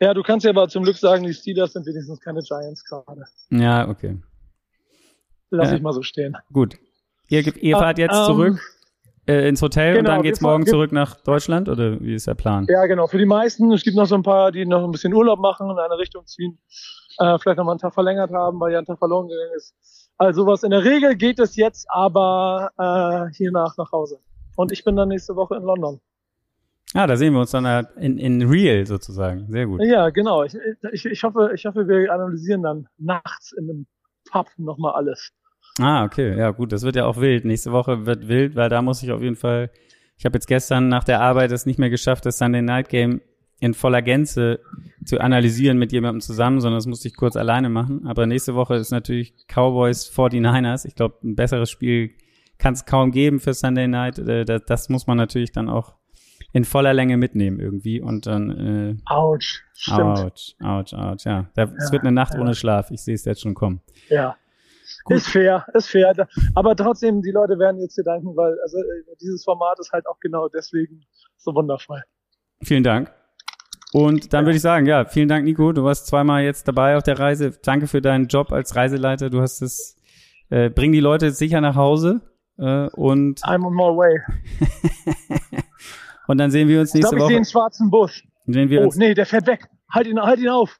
ja, 0.00 0.14
du 0.14 0.22
kannst 0.22 0.44
ja 0.44 0.50
aber 0.50 0.68
zum 0.68 0.82
Glück 0.84 0.96
sagen, 0.96 1.24
die 1.24 1.34
Steelers 1.34 1.72
sind 1.74 1.84
wenigstens 1.86 2.20
keine 2.20 2.40
Giants 2.40 2.84
gerade. 2.84 3.24
Ja, 3.50 3.88
okay. 3.88 4.18
Lass 5.50 5.70
Ja. 5.70 5.76
ich 5.76 5.82
mal 5.82 5.92
so 5.92 6.02
stehen. 6.02 6.36
Gut. 6.52 6.76
Ihr, 7.28 7.46
ihr 7.62 7.76
fahrt 7.76 7.98
jetzt 7.98 8.14
Ähm, 8.16 8.24
zurück 8.24 8.60
äh, 9.26 9.48
ins 9.48 9.60
Hotel 9.62 9.90
und 9.92 9.98
genau, 9.98 10.10
dann 10.10 10.18
wir 10.20 10.22
geht's 10.30 10.38
fahren- 10.40 10.50
morgen 10.60 10.66
zurück 10.66 10.92
nach 10.92 11.16
Deutschland 11.20 11.68
oder 11.68 12.00
wie 12.00 12.14
ist 12.14 12.26
der 12.26 12.34
Plan? 12.34 12.66
Ja, 12.68 12.86
genau. 12.86 13.06
Für 13.06 13.18
die 13.18 13.26
meisten. 13.26 13.70
Es 13.72 13.82
gibt 13.82 13.96
noch 13.96 14.06
so 14.06 14.14
ein 14.14 14.22
paar, 14.22 14.50
die 14.52 14.64
noch 14.66 14.82
ein 14.84 14.90
bisschen 14.90 15.12
Urlaub 15.12 15.38
machen 15.38 15.66
und 15.68 15.76
in 15.76 15.84
eine 15.84 15.98
Richtung 15.98 16.26
ziehen. 16.26 16.58
Äh, 17.18 17.38
vielleicht 17.38 17.58
noch 17.58 17.64
mal 17.64 17.72
einen 17.72 17.80
Tag 17.80 17.92
verlängert 17.94 18.30
haben, 18.32 18.58
weil 18.60 18.72
ja 18.72 18.78
ein 18.78 18.84
Tag 18.86 18.98
verloren 18.98 19.28
gegangen 19.28 19.50
ist. 19.56 19.74
Also 20.20 20.46
was 20.46 20.62
in 20.64 20.70
der 20.70 20.84
Regel 20.84 21.16
geht 21.16 21.38
es 21.38 21.56
jetzt 21.56 21.86
aber 21.88 22.70
äh, 22.76 23.34
hier 23.34 23.50
nach 23.52 23.78
nach 23.78 23.90
Hause. 23.90 24.20
Und 24.54 24.70
ich 24.70 24.84
bin 24.84 24.94
dann 24.94 25.08
nächste 25.08 25.34
Woche 25.34 25.56
in 25.56 25.62
London. 25.62 25.98
Ah, 26.92 27.06
da 27.06 27.16
sehen 27.16 27.32
wir 27.32 27.40
uns 27.40 27.52
dann 27.52 27.64
äh, 27.64 27.84
in, 27.96 28.18
in 28.18 28.42
real 28.42 28.84
sozusagen. 28.84 29.46
Sehr 29.50 29.66
gut. 29.66 29.80
Ja, 29.82 30.10
genau. 30.10 30.42
Ich, 30.44 30.54
ich, 30.92 31.06
ich, 31.06 31.24
hoffe, 31.24 31.52
ich 31.54 31.64
hoffe, 31.64 31.88
wir 31.88 32.12
analysieren 32.12 32.62
dann 32.62 32.86
nachts 32.98 33.52
in 33.52 33.70
einem 33.70 33.86
Pub 34.30 34.46
nochmal 34.58 34.92
alles. 34.92 35.32
Ah, 35.80 36.04
okay. 36.04 36.36
Ja, 36.36 36.50
gut. 36.50 36.72
Das 36.72 36.82
wird 36.82 36.96
ja 36.96 37.06
auch 37.06 37.16
wild. 37.16 37.46
Nächste 37.46 37.72
Woche 37.72 38.04
wird 38.04 38.28
wild, 38.28 38.56
weil 38.56 38.68
da 38.68 38.82
muss 38.82 39.02
ich 39.02 39.10
auf 39.12 39.22
jeden 39.22 39.36
Fall. 39.36 39.70
Ich 40.18 40.26
habe 40.26 40.36
jetzt 40.36 40.48
gestern 40.48 40.88
nach 40.88 41.04
der 41.04 41.22
Arbeit 41.22 41.50
es 41.50 41.64
nicht 41.64 41.78
mehr 41.78 41.88
geschafft, 41.88 42.26
das 42.26 42.36
Sunday 42.36 42.60
Night 42.60 42.90
Game 42.90 43.22
in 43.60 43.74
voller 43.74 44.02
Gänze 44.02 44.60
zu 45.04 45.20
analysieren 45.20 45.78
mit 45.78 45.92
jemandem 45.92 46.20
zusammen, 46.20 46.60
sondern 46.60 46.78
das 46.78 46.86
musste 46.86 47.08
ich 47.08 47.14
kurz 47.14 47.36
alleine 47.36 47.68
machen. 47.68 48.06
Aber 48.06 48.26
nächste 48.26 48.54
Woche 48.54 48.76
ist 48.76 48.90
natürlich 48.90 49.34
Cowboys 49.48 50.10
49ers. 50.10 50.86
Ich 50.86 50.94
glaube, 50.94 51.16
ein 51.22 51.36
besseres 51.36 51.70
Spiel 51.70 52.10
kann 52.58 52.72
es 52.74 52.86
kaum 52.86 53.10
geben 53.10 53.38
für 53.38 53.54
Sunday 53.54 53.86
Night. 53.86 54.18
Äh, 54.18 54.44
Das, 54.44 54.88
muss 54.88 55.06
man 55.06 55.18
natürlich 55.18 55.52
dann 55.52 55.68
auch 55.68 55.94
in 56.52 56.64
voller 56.64 56.94
Länge 56.94 57.16
mitnehmen 57.16 57.60
irgendwie 57.60 58.00
und 58.00 58.26
dann 58.26 58.50
äh, 58.50 58.96
Autsch. 59.06 59.62
Stimmt. 59.74 60.00
ouch, 60.00 60.54
ouch, 60.62 60.92
ouch, 60.92 61.24
ja. 61.24 61.48
Da, 61.54 61.64
es 61.64 61.86
Ja, 61.86 61.92
wird 61.92 62.02
eine 62.02 62.12
Nacht 62.12 62.34
ja. 62.34 62.40
ohne 62.40 62.54
Schlaf. 62.54 62.90
Ich 62.90 63.02
sehe 63.02 63.14
es 63.14 63.24
jetzt 63.24 63.42
schon 63.42 63.54
kommen. 63.54 63.80
Ja. 64.08 64.36
Gut. 65.04 65.18
Ist 65.18 65.28
fair, 65.28 65.64
ist 65.74 65.88
fair. 65.88 66.12
Aber 66.54 66.74
trotzdem, 66.74 67.22
die 67.22 67.30
Leute 67.30 67.58
werden 67.58 67.80
jetzt 67.80 67.94
hier 67.94 68.04
danken, 68.04 68.36
weil 68.36 68.58
also 68.62 68.78
äh, 68.78 69.16
dieses 69.20 69.44
Format 69.44 69.78
ist 69.78 69.92
halt 69.92 70.06
auch 70.06 70.18
genau 70.20 70.48
deswegen 70.48 71.04
so 71.36 71.54
wundervoll. 71.54 72.02
Vielen 72.62 72.82
Dank. 72.82 73.10
Und 73.92 74.32
dann 74.32 74.44
würde 74.44 74.56
ich 74.56 74.62
sagen, 74.62 74.86
ja, 74.86 75.04
vielen 75.04 75.28
Dank, 75.28 75.44
Nico. 75.44 75.72
Du 75.72 75.82
warst 75.84 76.06
zweimal 76.06 76.42
jetzt 76.44 76.68
dabei 76.68 76.96
auf 76.96 77.02
der 77.02 77.18
Reise. 77.18 77.50
Danke 77.62 77.86
für 77.88 78.00
deinen 78.00 78.28
Job 78.28 78.52
als 78.52 78.76
Reiseleiter. 78.76 79.30
Du 79.30 79.40
hast 79.40 79.62
es, 79.62 79.96
äh, 80.48 80.70
bring 80.70 80.92
die 80.92 81.00
Leute 81.00 81.32
sicher 81.32 81.60
nach 81.60 81.74
Hause. 81.74 82.20
Äh, 82.58 82.86
und, 82.90 83.40
I'm 83.44 83.64
on 83.66 83.74
my 83.74 83.82
way. 83.96 84.20
und 86.28 86.38
dann 86.38 86.50
sehen 86.50 86.68
wir 86.68 86.80
uns 86.80 86.90
Ich 86.90 87.00
nächste 87.00 87.16
glaube, 87.16 87.24
ich 87.24 87.28
sehe 87.28 87.36
einen 87.38 87.44
Woche. 87.46 87.50
schwarzen 87.50 87.90
Bus. 87.90 88.22
Sehen 88.46 88.68
wir 88.70 88.80
Oh, 88.80 88.84
uns, 88.84 88.96
nee, 88.96 89.14
der 89.14 89.26
fährt 89.26 89.46
weg. 89.46 89.68
Halt 89.92 90.06
ihn, 90.06 90.20
halt 90.20 90.38
ihn 90.38 90.48
auf. 90.48 90.78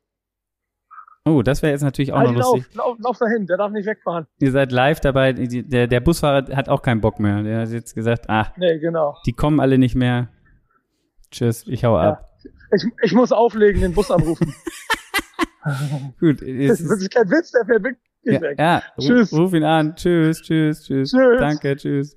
oh, 1.25 1.43
das 1.43 1.63
wäre 1.63 1.73
jetzt 1.73 1.83
natürlich 1.83 2.13
auch 2.13 2.19
Halt 2.19 2.31
noch 2.33 2.53
lustig. 2.55 2.67
auf. 2.71 2.75
Lauf, 2.77 2.97
lauf 3.01 3.19
dahin. 3.19 3.47
Der 3.47 3.57
darf 3.57 3.73
nicht 3.73 3.87
wegfahren. 3.87 4.27
Ihr 4.39 4.53
seid 4.53 4.71
live 4.73 5.01
dabei. 5.01 5.33
Der, 5.33 5.87
der 5.89 6.01
Busfahrer 6.01 6.55
hat 6.57 6.69
auch 6.69 6.83
keinen 6.83 7.01
Bock 7.01 7.19
mehr. 7.19 7.43
Der 7.43 7.61
hat 7.63 7.69
jetzt 7.71 7.95
gesagt, 7.95 8.31
ah, 8.31 8.53
Nee, 8.57 8.79
genau. 8.79 9.17
die 9.27 9.33
kommen 9.33 9.59
alle 9.61 9.79
nicht 9.79 9.95
mehr. 9.97 10.29
Tschüss, 11.33 11.67
ich 11.67 11.85
hau 11.85 11.97
Ja. 11.97 12.11
ab. 12.13 12.30
Ich, 12.75 12.85
ich 13.03 13.13
muss 13.13 13.33
auflegen, 13.33 13.81
den 13.81 13.93
Bus 13.95 14.11
anrufen. 14.11 14.55
Gut, 16.21 16.41
Das 16.41 16.81
ist, 16.81 16.91
ist 16.91 17.11
kein 17.15 17.29
Witz, 17.31 17.53
der 17.53 17.65
fährt 17.67 17.83
wirklich 17.85 18.01
ja, 18.23 18.41
weg. 18.41 18.59
ja 18.59 18.77
ruf, 18.97 19.05
Tschüss. 19.07 19.33
ruf 19.33 19.53
ihn 19.55 19.65
an. 19.65 19.95
Tschüss, 19.97 20.41
tschüss, 20.43 20.83
tschüss. 20.85 21.11
Tschüss. 21.11 21.39
Danke, 21.39 21.77
tschüss. 21.77 22.17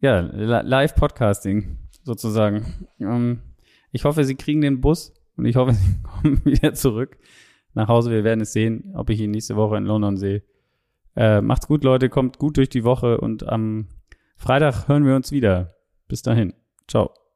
Ja, 0.00 0.20
Li- 0.20 0.68
Live-Podcasting 0.68 1.78
sozusagen. 2.02 2.88
Ähm, 3.00 3.40
ich 3.92 4.04
hoffe, 4.04 4.24
Sie 4.24 4.34
kriegen 4.36 4.60
den 4.60 4.80
Bus 4.80 5.12
und 5.36 5.46
ich 5.46 5.56
hoffe, 5.56 5.72
Sie 5.74 5.96
kommen 6.02 6.44
wieder 6.44 6.74
zurück 6.74 7.16
nach 7.74 7.88
Hause. 7.88 8.10
Wir 8.10 8.24
werden 8.24 8.40
es 8.40 8.52
sehen, 8.52 8.92
ob 8.94 9.10
ich 9.10 9.20
ihn 9.20 9.30
nächste 9.30 9.56
Woche 9.56 9.76
in 9.76 9.84
London 9.84 10.16
sehe. 10.16 10.42
Äh, 11.16 11.40
macht's 11.40 11.66
gut, 11.66 11.82
Leute. 11.82 12.08
Kommt 12.08 12.38
gut 12.38 12.56
durch 12.56 12.68
die 12.68 12.84
Woche 12.84 13.18
und 13.18 13.48
am 13.48 13.88
Freitag 14.36 14.86
hören 14.88 15.04
wir 15.06 15.16
uns 15.16 15.32
wieder. 15.32 15.74
Bis 16.08 16.22
dahin. 16.22 16.52
Ciao. 16.86 17.10